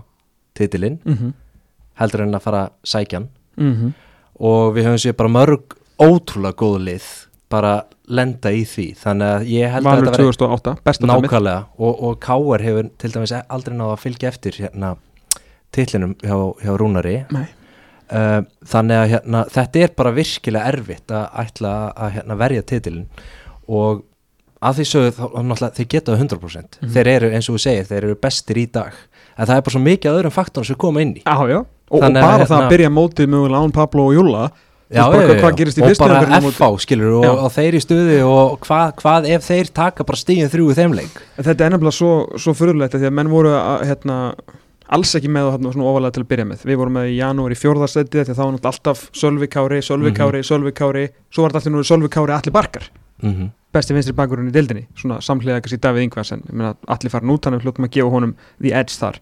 [0.57, 1.33] titilinn mm -hmm.
[2.01, 3.91] heldur en að fara sækjan Mm -hmm.
[4.39, 7.03] og við höfum séð bara mörg ótrúlega góð lið
[7.49, 8.85] bara lenda í því.
[8.97, 11.21] Þannig að ég held að Valur þetta 2008, besta dæmið.
[11.27, 11.65] nákvæmlega.
[11.79, 14.95] Og, og Káar hefur til dæmis aldrei náða að fylgja eftir hérna
[15.71, 17.15] titlinum hjá, hjá Rúnari.
[18.11, 23.05] Uh, þannig að hérna, þetta er bara virkilega erfitt að ætla að hérna, verja titilin
[23.71, 24.01] og
[24.61, 26.89] að því sögðu þá þeir geta það 100% Mhm.
[26.91, 28.91] þeir eru eins og þú segir, þeir eru bestir í dag.
[29.37, 31.23] En það er bara svo mikið öðrum faktorum sem koma inn í.
[31.23, 31.59] Já, já.
[31.91, 34.51] Og, og að bara hérna- það að byrja mótið mögulega án Pablo og Júla
[34.91, 37.81] Já, já, hvað- já, hvað gerist í og bara FH skilur og, og þeir í
[37.81, 41.21] stuði og hvað, hvað ef þeir taka bara stíðin þrjú í þeim leik?
[41.37, 44.17] En Þetta er nefnilega svo, svo fyrirlegt því að menn voru að, hérna,
[44.91, 46.65] alls ekki með það svona ofalega til að byrja með.
[46.67, 49.79] Við vorum með í janúar í fjórðarstætti því að þá var náttúrulega alltaf Sölvi Kári,
[49.81, 50.17] Sölvi Mhm.
[50.19, 52.83] Kári, Sölvi Kári svo var þetta alltaf nú Sölvi Kári Alli Barkar.
[53.23, 53.49] Mm -hmm.
[53.71, 54.87] besti vinstri bakurinn í deildinni.
[54.97, 57.91] Svona samhliða kannski Davíð Ingvars en ég meina, allir farin út hann við hljóttum að
[57.91, 59.15] gefa honum the edge þar.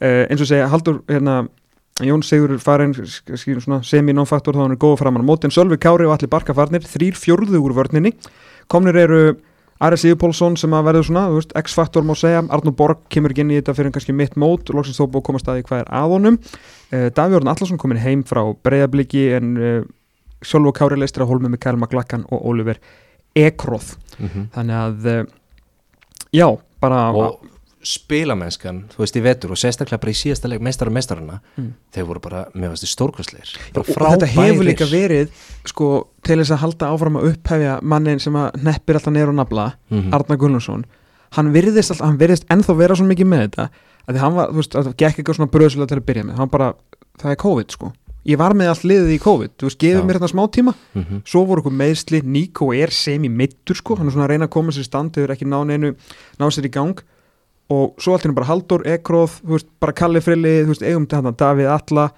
[0.00, 1.48] Uh, eins og segja Haldur hérna,
[2.06, 6.16] Jón Sigur farin semi-non-faktor þá hann er góða framan á móti en Sölvi Kári og
[6.16, 8.14] allir Barkar farnir þrýr fjórðu úr vörninni.
[8.70, 9.22] Komnir eru
[9.80, 13.52] Ari Sigurpólsson sem að verður svona veist, X-faktor má segja, Arnur Borg kemur ekki inn
[13.54, 16.36] í þetta fyrir kannski mitt mót, loksins þó búið að staði hvað er að honum.
[16.92, 19.78] Uh, Davíð Orðin Allarsson komin heim frá breyðabliki en uh,
[20.44, 22.80] Sjálf Kári leistir að hólmi með Kæl Maglakkan og Oliver
[23.36, 23.94] Ekroð
[24.52, 25.24] þannig að uh,
[26.36, 26.46] já,
[26.82, 27.40] bara og
[27.82, 31.72] spilamennskan, þú veist, í vetur og sérstaklega bara í síðasta leik meistara meistarana Mm.
[31.94, 35.28] þeir voru bara, mér veist, stórkostleir og þetta hefur líka verið
[35.64, 39.38] sko, til þess að halda áfram að upphefja mannin sem að neppir alltaf neyru og
[39.40, 40.84] nafla mm Arnar Gunnarsson
[41.36, 43.68] hann virðist, alltaf, hann virðist ennþá vera svo mikið með þetta
[44.08, 46.50] að hann var, þú veist, það gekk eitthvað svona bröðslega til að byrja með, hann
[46.50, 46.74] bara,
[47.20, 47.92] það er COVID sko.
[48.26, 50.74] Ég var með allt liðið í COVID, þú veist, gefið mér þetta smá tíma.
[50.94, 51.20] -hmm.
[51.24, 54.44] svo voru okkur meðsli, Nico er sem í mittur sko, hann er svona að reyna
[54.44, 55.16] að koma sér í stand
[57.70, 61.06] og svo allt hérna bara Haldur, Ekroð þú veist, bara Kalli Frilli, þú veist, eigum
[61.08, 62.08] til hann Davíð Alla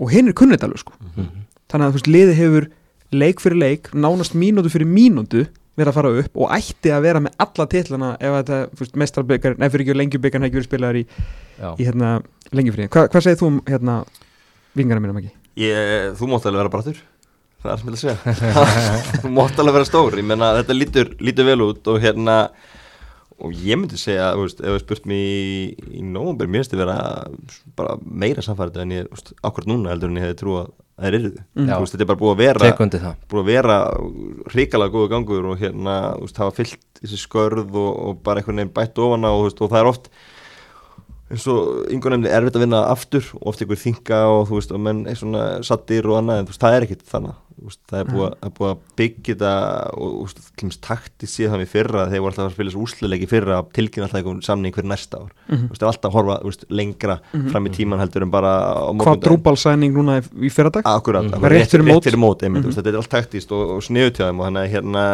[0.00, 0.94] og hinn er kunnit alveg sko.
[1.00, 1.42] Mhm.
[1.72, 2.68] þannig að þú veist, liðið hefur
[3.12, 5.46] leik fyrir leik, nánast mínútu fyrir mínútu
[5.76, 8.96] verið að fara upp og ætti að vera með alla titlana ef þetta, þú veist,
[9.00, 11.04] mestrarbyggar nei, fyrir ekki lengjubyggar hefði ekki verið spilaðar í,
[11.80, 12.10] í hérna,
[12.52, 13.96] lengjufríðin Hva, hvað segir þú um, hérna,
[14.76, 15.32] vingarna mínum ekki?
[15.60, 17.00] Ég, þú mátt alveg vera brattur.
[17.62, 18.62] Það er sem ég vil segja.
[19.22, 20.16] Þú mátt alveg vera stór.
[20.18, 22.36] Ég menna þetta lítur, lítur vel út og hérna
[23.42, 26.74] og ég myndi segja, þú veist, ef þú spurt mér í, í nómber, mér finnst
[26.74, 26.98] þið vera
[27.78, 30.70] bara meira samfærið en ég, þú veist, ákvært núna heldur en ég hefði trú að
[31.02, 31.16] það er
[31.82, 32.62] veist, þetta er bara búið að vera
[33.02, 33.16] það.
[33.32, 33.78] búið að vera
[34.52, 38.62] hrikalega góðu gangur og hérna, þú veist, hafa fyllt þessi skörð og, og bara einhvern
[38.62, 40.10] veginn bætt ofan á og, þú veist, og það er oft
[41.32, 44.72] eins og yngur nefni erfitt að vinna aftur og oft einhver þinga og þú veist
[44.76, 47.78] og menn er svona sattir og annað en þú veist það er ekkit þannig veist,
[47.92, 49.50] það er búið, að- það er búið að byggja þetta
[50.02, 53.68] og kemst takti síðan við fyrra þegar voru alltaf að spila þessu úsluleiki fyrra að
[53.76, 55.68] tilkynna alltaf einhvern samning fyrir næsta ár Mhm.
[55.68, 57.18] þú veist, það er alltaf horfa veist, lengra
[57.52, 58.52] fram í tíman heldur en bara
[58.98, 60.82] Hvað drúbalsæning núna í, fyrradag?
[60.84, 61.38] Akkurat, Mhm.
[61.38, 61.48] mm.
[61.48, 62.02] Rétt fyrir mót.
[62.02, 62.72] rétt fyrir mót einmitt, Mhm.
[62.72, 62.76] mm.
[62.82, 65.04] þetta er allt taktist og, og sniðutjáðum og þannig að hérna,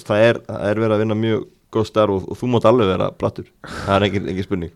[0.00, 2.86] það, er, það er verið að vinna mjög góð starf og, og þú mátt alveg
[2.88, 3.44] vera blattur,
[3.86, 4.70] það er engin, engin spurning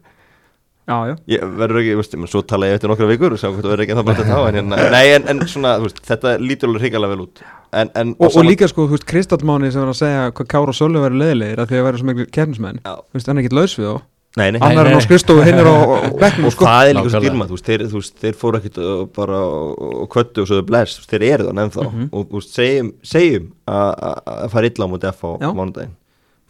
[1.59, 3.85] verður ekki, þú veist, svo tala ég eftir nokkra vikur og sjá hvort það verður
[3.87, 6.85] ekki það blattur þá en, hérna, nei, en, en svona, þú veist, þetta lítur alveg
[6.87, 7.43] hrikalega vel út.
[7.75, 10.51] En, en, á Og, og líka sko, þú veist, Kristallmáni sem var að segja hvað
[10.55, 12.79] Kára og Sölvi verið leiðilegir að því að vera svo miklu kefnismenn.
[12.87, 14.05] Þú veist, hann er ekkert laus við þá.
[14.37, 15.01] Nei, nei, Annar er nei.
[15.01, 16.67] á skristofu, hinn er á á bekknum og sko.
[16.69, 19.39] það er líka svo dýrmætt, þú veist, þeir, þú veist, þeir fóru ekkit uh, bara
[19.49, 21.87] og, kvöttu og svo þau veist, þeir eru þannig ennþá.
[21.89, 22.09] Mhm.
[22.13, 25.49] og þú veist, segjum, segjum að að- að fara illa á mútið F á Já.
[25.57, 25.95] mánudaginn.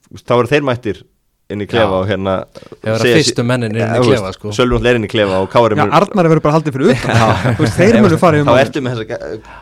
[0.08, 1.00] Þú veist, þá eru þeir mættir
[1.48, 1.98] inn í klefa Já.
[2.00, 4.48] og hérna Þeir vera segja- fyrstu mennin inn í klefa, sko.
[4.50, 7.20] Náttúrulega er inn í klefa og Kári Já, Arnar er verið bara haldið fyrir utan
[7.56, 9.18] Þú veist, þeir munu farið um þá ertu með þessa,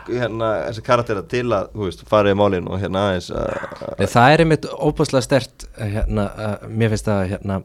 [0.09, 4.29] hérna, þessa karaktera til að þú veist, farið í málin og hérna aðeins að Það
[4.33, 7.59] er einmitt óbúslega stert hérna, uh, mér finnst að hérna,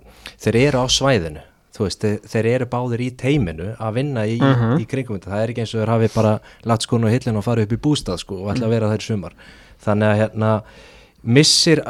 [0.44, 1.46] þeir eru á svæðinu
[1.80, 4.76] þú veist, þeir, eru báðir í teiminu að vinna í, Mhm.
[4.82, 7.44] í kringum það er ekki eins og þeir hafi bara lagt skonu á hillin og
[7.46, 9.32] farið upp í bústað sko og ætla að vera þær í sumar
[9.80, 10.50] þannig að hérna
[11.24, 11.80] missir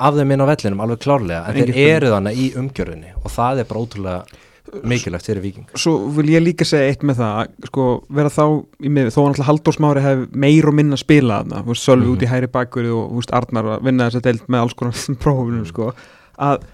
[0.00, 3.34] af þeim inn á vellinum alveg klárlega en Engin þeir eru þannig í umgjörðinni og
[3.34, 4.46] það er bara ótrúlega
[4.86, 8.44] mikilvægt fyrir viking Svo vil ég líka segja eitt með það sko, vera þá
[8.86, 12.06] í miður, þó hann alltaf Halldórsmári hef meir og minna spilað þarna, þú veist, Sölvi
[12.06, 12.12] Mhm.
[12.14, 14.76] út í hæri bakverði og þú veist, Arnar að vinna þess að deilt með alls
[14.78, 15.92] konar prófunum sko,
[16.38, 16.68] að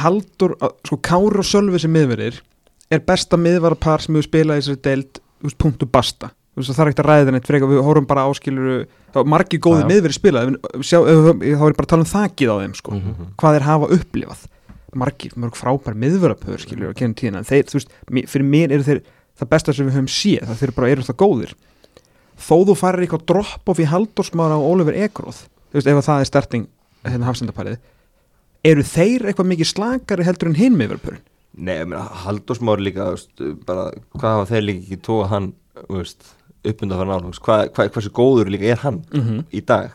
[0.00, 2.36] Halldór, að, sko, Kári og Sölvi sem miðverir
[2.94, 6.30] er besta miðvarapar sem hefur spilað í þessari deilt, þú veist, punktu basta
[6.60, 9.18] þú veist, það þarf ekkert að ræða þetta neitt frekar, við horfum bara áskilur þá
[9.32, 9.88] margir góði Já, já.
[9.90, 10.52] miðveri spilað
[10.86, 12.92] sjá, ef þá er bara að tala um þakið á þeim sko.
[12.96, 13.28] Mhm.
[13.40, 14.42] hvað þeir hafa upplifað.
[15.00, 17.92] Margir, mörg frábær miðvörapöður skilur á kennum tíðina, en þeir, þú veist,
[18.32, 19.02] fyrir mér eru þeir
[19.38, 21.52] það besta sem við höfum séð það þeir bara eru það góðir.
[22.40, 26.20] Þó þú farir eitthvað drop-off í Halldórsmára og Oliver Ekroð, þú veist, ef að það
[26.24, 26.66] er starting
[27.06, 27.78] hérna hafsendaparið
[28.66, 31.22] eru þeir eitthvað mikið slakari heldur en hinn miðvörapöðurinn?
[31.60, 33.30] Nei, ég meina, Halldór Smári líka, veist,
[33.66, 33.88] bara,
[34.18, 35.48] hvað hafa þeir líka ekki tóa hann,
[35.88, 36.34] veist,
[36.64, 39.44] uppmynda fyrir náttúrulega, hvað, hvað, hversu góður líka er hann Mm -hmm.
[39.52, 39.90] í dag,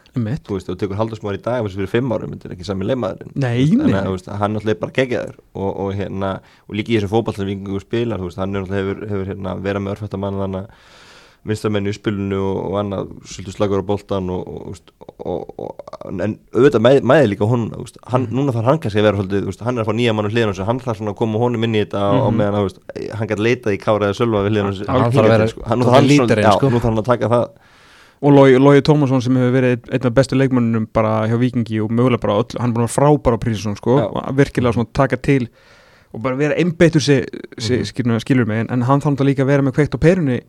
[0.47, 2.65] þú veist, þú tekur Halldór Smári í dag, þessu fyrir fimm árum, þetta er ekki
[2.65, 2.85] sami
[3.69, 3.99] Þannig nei.
[4.01, 6.39] að, veist, hann náttúrulega er bara geggjaður og, og hérna,
[6.69, 9.81] og líka í þessum fótballtafingu spilar, þú veist, hann er náttúrulega hefur, hefur hérna, verið
[9.81, 10.65] með örfættamann þannig
[11.45, 14.79] vinstamenni í spilinu og, annað svolítið slagur á boltan og, og,
[15.19, 17.67] og, og, en auðvitað með, með líka hún
[18.09, 20.33] hann, núna þarf hann kannski að vera svolítið, hann er að fá nýja mann á
[20.33, 22.17] hliðan hann þarf svona að koma honum inn í þetta mm Mhm.
[22.17, 22.25] -hmm.
[22.25, 25.25] og meðan að, hann gæti leitað í kára eða sölva við hliðan á Hann þarf
[25.25, 25.61] að vera sko.
[25.61, 25.75] sko.
[25.75, 25.83] nú
[26.79, 27.47] þarf hann að taka það
[28.25, 32.21] og Lói Tómasson sem hefur verið einn- af bestu leikmönnum bara hjá Víkingi og mögulega
[32.21, 33.97] bara öll, hann er frábæra á prísisum sko,
[34.33, 35.47] virkilega svona taka til
[36.13, 37.25] og bara vera einbeittur sig,
[37.59, 37.85] sig Mhm.
[37.85, 40.41] skilur, skilur mig, en, en hann þarf líka að vera með kveikt á perunni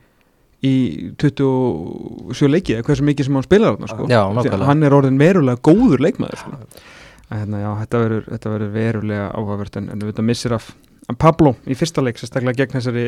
[0.64, 0.74] í
[1.20, 4.08] 27 leiki eða hversu mikið sem hann spilar þarna sko.
[4.10, 6.60] Já, að hann er orðin verulega góður leikmaður sko.
[7.26, 10.68] Hérna, já, þetta verður, þetta verður verulega áhugavert en, en við þetta missir af
[11.14, 13.02] Pablo í fyrsta leik, sérstaklega gegn þessari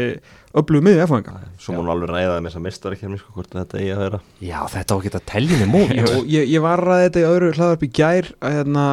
[0.58, 3.56] öflugu miðju F-fanga Svo má nú alveg ræða með þess að mistari kemni sko, hvort
[3.56, 4.20] þetta eigi að vera.
[4.38, 7.26] Já, þetta á ekki að telja henni múl og ég, ég var að þetta í
[7.32, 8.84] öðru hlaðarp í gær að, hérna,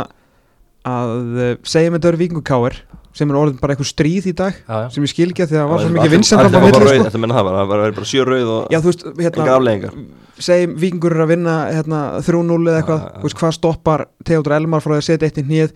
[0.90, 2.80] að eh, segja með Dörr Víkingur Káir
[3.16, 4.88] sem er orðin bara eitthvað stríð í dag Já, já.
[4.92, 6.62] sem ég skil ekki að því að það var svo mikið vinsend allir á var
[6.62, 7.06] bara milli rauð, sko.
[7.08, 9.56] Þetta menna það bara, það var bara sjö rauð og Já, þú veist, enga hérna
[9.56, 9.98] afleggingar
[10.46, 14.96] segjum Víkingur er að vinna hérna, 3-0 eða eitthvað, veist, hvað stoppar Theodor Elmar frá
[14.98, 15.72] að setja eitt í hnið.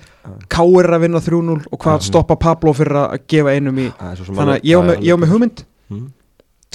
[0.52, 4.12] Káir er að vinna 3-0 og hvað stoppar Pablo fyrir að gefa einum í Það
[4.12, 6.04] er svo sem þannig að ég var með, já, ég var með hugmynd Hmm.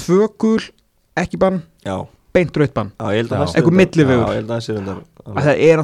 [0.01, 0.63] tvö gul,
[1.15, 1.95] ekki bann, Já,
[2.35, 3.45] beint rautt bann já, ég held að Já.
[3.45, 3.53] það
[5.25, 5.83] það það er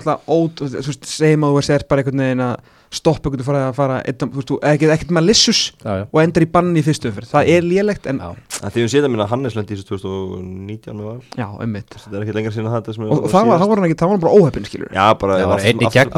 [0.58, 2.56] þú veist, segjum að þú er bara einhvern veginn að
[2.90, 6.04] stoppa einhvern veginn að fara, þú ekkert, ekkert með lissus Já, já.
[6.10, 8.18] og endar í banni í fyrstu umferð, það er lélegt en.
[8.50, 11.94] Það því við séðum minna Hannes lendi í þessu 2019 með val já, einmitt.
[11.94, 13.88] Þetta er ekki lengur síðan að þetta sem og, og það var, það var hann
[13.90, 15.98] ekki, það var hann bara óheppin, skilur Já, bara Það var aftur- einn í aftur-
[16.00, 16.10] gegn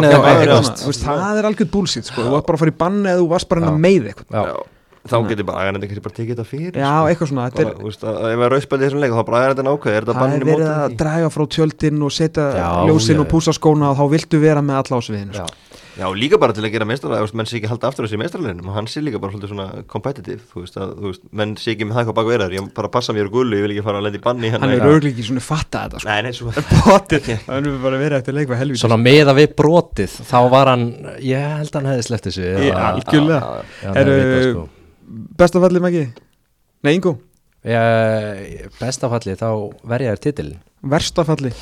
[1.02, 3.48] það er algjörð bullshit, sko, þú varst bara að fara í banni eða þú varst
[3.52, 3.82] bara að Já.
[3.84, 4.62] með eitthvað.
[5.02, 7.06] Þá getur bara aðeins ekki bara tekið þetta fyrir já, sko.
[7.10, 9.10] eitthvað svona, þetta Bara, er þú veist, að- Ef það er rauðspæli í þessum leik
[9.16, 12.44] þá bara aðeins þetta Er þetta það er verið að draga frá tjöldin og setja
[12.54, 15.46] Já, ljósin já, og púsa skóna og þá viltu vera með alla á sviðinu
[15.93, 16.02] Já.
[16.02, 16.10] sko.
[16.10, 17.05] Og líka bara til að gera veist,
[17.36, 20.40] menn sé ekki halda aftur þessi mestraleginum og hann sé líka bara svolítið svona competitive
[20.52, 22.89] Þú veist, að, þú veist, menn sé ekki með það hvað bak verðar Ég bara
[22.94, 24.89] passa mér úr gullu, ég vil ekki fara að lenda í banni hann er hérna.
[24.94, 26.09] örglega ekki svona fatta þetta sko.
[26.09, 26.55] Nei, nei, svo
[26.86, 30.73] potið, það er bara verið eftir leik með helvítið Svona meða við brotið Þá var
[30.73, 30.86] hann,
[31.20, 33.52] ég held að hann hefði sleppt þessu Í eða- algjörlega.
[33.82, 34.64] Hann Eru- sko.
[35.44, 36.06] bestafallið Maggi?
[36.82, 37.14] Nei, Ingo,
[37.62, 39.48] Ég- Bestafalli þá
[40.82, 41.60] verstafallið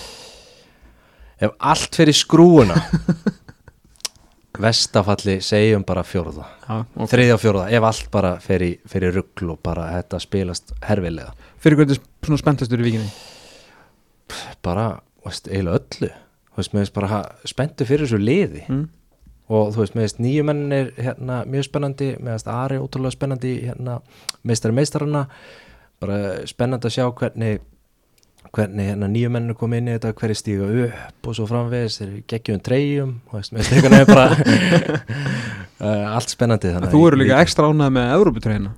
[1.41, 2.77] Ef allt fer í skrúuna
[4.61, 6.47] Vestafalli segjum bara fjórða.
[6.67, 7.11] Já, ok.
[7.11, 11.35] Þriðja og fjórða, ef allt bara fer í, í ruggl og bara þetta spilast herfilega.
[11.61, 13.11] Fyrir hvernig svona spenntastur í vikinni
[14.63, 16.11] Bara, veist, eiginlega öllu.
[16.51, 18.65] Þú veist, mér finnst bara spenntu fyrir þessu liði.
[18.69, 18.89] Mm.
[19.51, 23.57] og þú veist, mér finnst nýju mennir hérna mjög spennandi, mér finnst Ari ótrúlega spennandi
[23.65, 23.97] hérna
[24.47, 25.25] meistari meistarana
[26.01, 27.65] bara spennandi að sjá hvernig
[28.57, 32.13] hvernig hérna nýju mennir kom inn í þetta hverju stíga upp og svo framvegis þeir
[32.33, 33.37] geggjum treyjum uh,
[36.17, 38.73] allt spennandi þannig Þú að eru líka ekstra ánægð með Európutræðina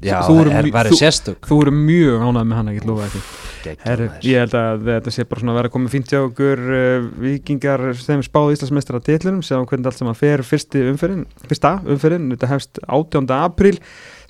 [0.00, 4.04] já, verið þú- sérstök Þú eru mjög ánægð með hann, ég lofa ekki maður.
[4.24, 7.82] Ég held að þetta sé bara svona að vera komið fínt hjá okkur uh, vikingar
[7.98, 12.50] þeim spáð Íslandsmeistra titlunum, séðan hvernig allt sem að fer fyrsti umferðin, fyrsta umferðin þetta
[12.54, 13.28] hefst 18.
[13.36, 13.76] apríl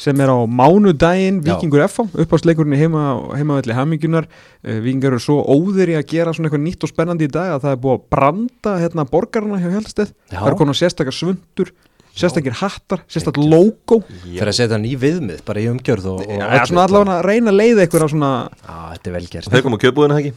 [0.01, 1.43] sem er á mánudaginn.
[1.45, 3.05] Vikingur FH uppáðsleikurinn heima,
[3.37, 7.29] heimavelli Hammingunar uh, Vikingar eru svo óðir í að gera svona eitthvað nýtt og spennandi
[7.29, 10.39] í dag að það er búið að branda hérna borgarna hjá Hjalsteð Já.
[10.39, 11.73] það eru konar sérstakar svundur
[12.21, 14.01] sérstakir hattar, sérstakar logo.
[14.25, 17.53] Fyrir að setja ný viðmið bara í umgjörð og, og Já, svona allavega að reyna
[17.53, 19.53] að leiða eitthvað á svona Já, þetta er vel gert.
[19.55, 20.35] Þeir koma á kjötbúðina ekki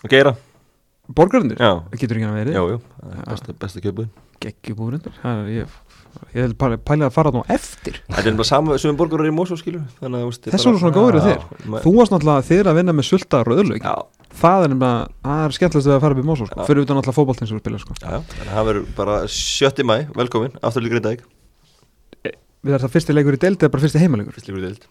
[0.00, 0.36] Og geira
[1.10, 2.56] borgarnir, Já, það getur ekki að verið?
[2.56, 5.16] Já, já, það er besta, besta kjötbúðin geggjubúrindur
[5.52, 5.72] ég,
[6.34, 8.00] ég held bara pælið að fara nú eftir.
[8.10, 10.82] Þetta er bara sama sem borgar eru í Mosó skilur Þannig að þú þess vegna
[10.84, 11.24] svona góður Já.
[11.26, 13.42] þér þú varst náttúrulega þér að vinna með sulta
[13.80, 13.94] Já,
[14.40, 16.68] það er nefnilega, það er skemmtilegst að fara upp í Mosó sko.
[16.70, 17.98] Fyrir utan fótboltinn sem við spila sko.
[18.00, 19.86] að það verður bara 7.
[19.86, 20.56] mæ, velkomin.
[20.62, 21.26] Aftur líka reyndag
[22.60, 24.36] við erum það fyrsti leikur í deild eða bara fyrsti heimalegur?
[24.36, 24.82] Fyrst líka deild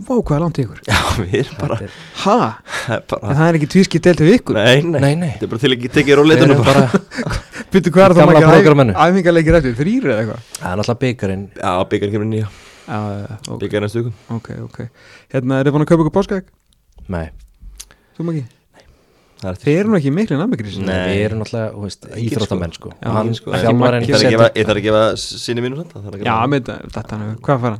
[0.00, 0.80] vá hvað er langt í ykkur?
[0.86, 4.36] Já, við erum bara, er- það er en bara það er ekki tvískipt deild við
[4.38, 4.54] ykkur?
[4.60, 5.30] Nei, nei, Nei, nei.
[5.34, 6.84] Þetta er bara til ekki tekið Við róleitunum erum bara
[7.74, 8.94] byrju hvað er það prógramminu.
[8.94, 10.46] æf- æfingarleikir eftir, þrýr eða eitthvað?
[10.60, 12.48] Það er náttúrulega byggarinn Já, byggjar kemur nýja.
[12.90, 14.78] Já, já, já, ok, Byggjar næstu ykkur ok, ok.
[15.34, 16.48] Hérna, er þið búin að kaupa ykkur páskaegg?
[17.10, 17.26] Nei,
[18.16, 18.56] þú maður ekki?
[19.40, 20.96] Það er þið eru nú ekki miklu nabigris Nei.
[21.14, 22.90] við erum náttúrulega íþróttamenn sko,
[23.38, 23.54] sko.
[23.56, 27.38] þjálfarinn Ekki Ég þarf að gefa- að sinni mínu það að já, með þetta hann,
[27.46, 27.78] hvað fara?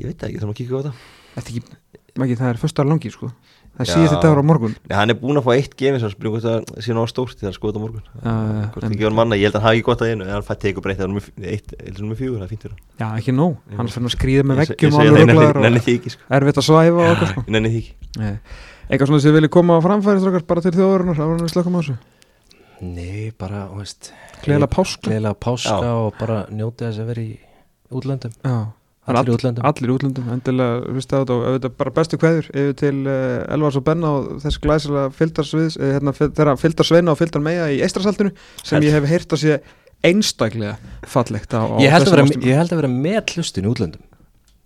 [0.00, 0.92] Ég veit það ekki, þarf að kíka á þetta.
[1.36, 1.78] Þetta ekki,
[2.20, 3.28] Maggi, það er föstar langi sko.
[3.70, 4.72] Það er síðast dagur á morgun.
[4.90, 7.36] Nei, hann er búinn að fá eitt gefins að spyrja hvort það sé ná stórt
[7.38, 8.02] til að skoða þetta á morgun.
[8.10, 10.10] Já, já, Hvort en- það gefur manna, ég held að hann hafi ekki gott að
[10.10, 12.64] einu en hann fætti tegur breytt, það er eitt, eða nummer fjögur, það er fínt
[12.66, 12.82] fyrir hann.
[12.98, 15.10] Já, ekki nóg, hann er fyrir að skrýða með Ég veggjum ég
[15.70, 16.26] og ekki, sko.
[16.40, 17.44] erfitt að svæfa sko.
[17.46, 17.94] Ég nenni því ekki.
[18.18, 18.34] Nei.
[18.90, 21.54] Eitthvað svona sem þið viljið koma á framfæri bara til þjóðurinnar, það var hann við
[21.54, 21.96] slökum á þessu?
[22.80, 23.68] Nei, bara,
[24.42, 25.04] Gleðilega páska.
[25.06, 25.94] Gleðilega páska Já.
[25.94, 27.38] og bara njóti þess að vera í
[27.92, 28.32] útlöndum.
[28.42, 28.72] Já,
[29.08, 29.64] Allir útlöndum.
[29.64, 33.78] Allir útlöndum, endilega hlusta á þetta og auðvitað bara bestu kveður yfir til uh, Elvars
[33.80, 38.30] og Benna og þess glæsilega fylgdarsviðs, uh, hérna, fyl- þeirra fylgdarsveina og fylgdarmeja í Eistrasaltinu
[38.62, 39.56] sem ég hef heyrt að sé
[40.06, 40.76] einstaklega
[41.10, 44.04] fallegt á, á Ég held að vera, ég held að vera með hlustin í útlöndum.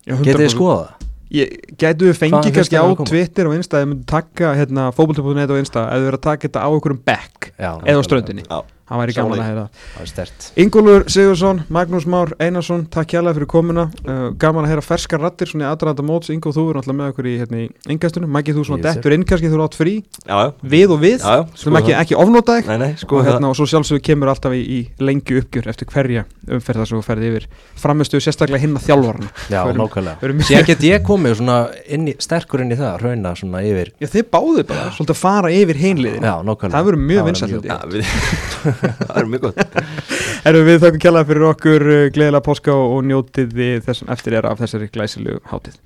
[0.04, 0.54] Já, Getið þið 100%.
[0.58, 0.92] skoða
[1.34, 2.84] gætu við fengið kannski á?
[3.08, 6.26] Twitter og Insta ef við myndum taka hérna, fótbolti.net og Insta ef við verðum að
[6.28, 9.64] taka þetta á einhverjum bekk Já, eða á ströndinni, Já, það væri gaman að heyra
[10.04, 13.86] er Ingólfur Sigursson, Magnús Már Einarsson takk hérlega fyrir komuna.
[14.04, 16.30] Uh, gaman að heyra ferskar rattir svona í aðræða móts.
[16.34, 19.24] Ingo þú er alltaf með okkur í, hérna, í innkastunum Maggi þú svona dettur inn
[19.28, 19.94] kannski þú átt frí.
[20.24, 22.90] Já, já, við og við, já, já þú sko ekki, ekki ofnóta þig Nei, nei,
[23.00, 26.88] sko og, hérna, og svo sjálfsögur kemur alltaf í, í lengju uppgjör eftir hverja umferða
[26.88, 27.48] sem þú ferði yfir.
[27.80, 30.16] Framistuðu sérstaklega hinna þjálfarna Já, Förum- nákvæmlega.
[30.20, 31.58] förum- Síðan get ég komið svona
[31.88, 35.22] inn í, sterkur inn í það Rauna svona yfir Já, þið báðu bara, svolítið að
[35.24, 36.74] fara yfir hinliðin Já, nákvæmlega.
[36.74, 39.80] Það verður mjög væri Það er mjög gott.
[40.50, 44.50] Erum við þakkum kjalla fyrir okkur uh, gleðilega páska og, njótið þið þessum eftir er
[44.50, 45.80] af þessari glæsilegu hátíð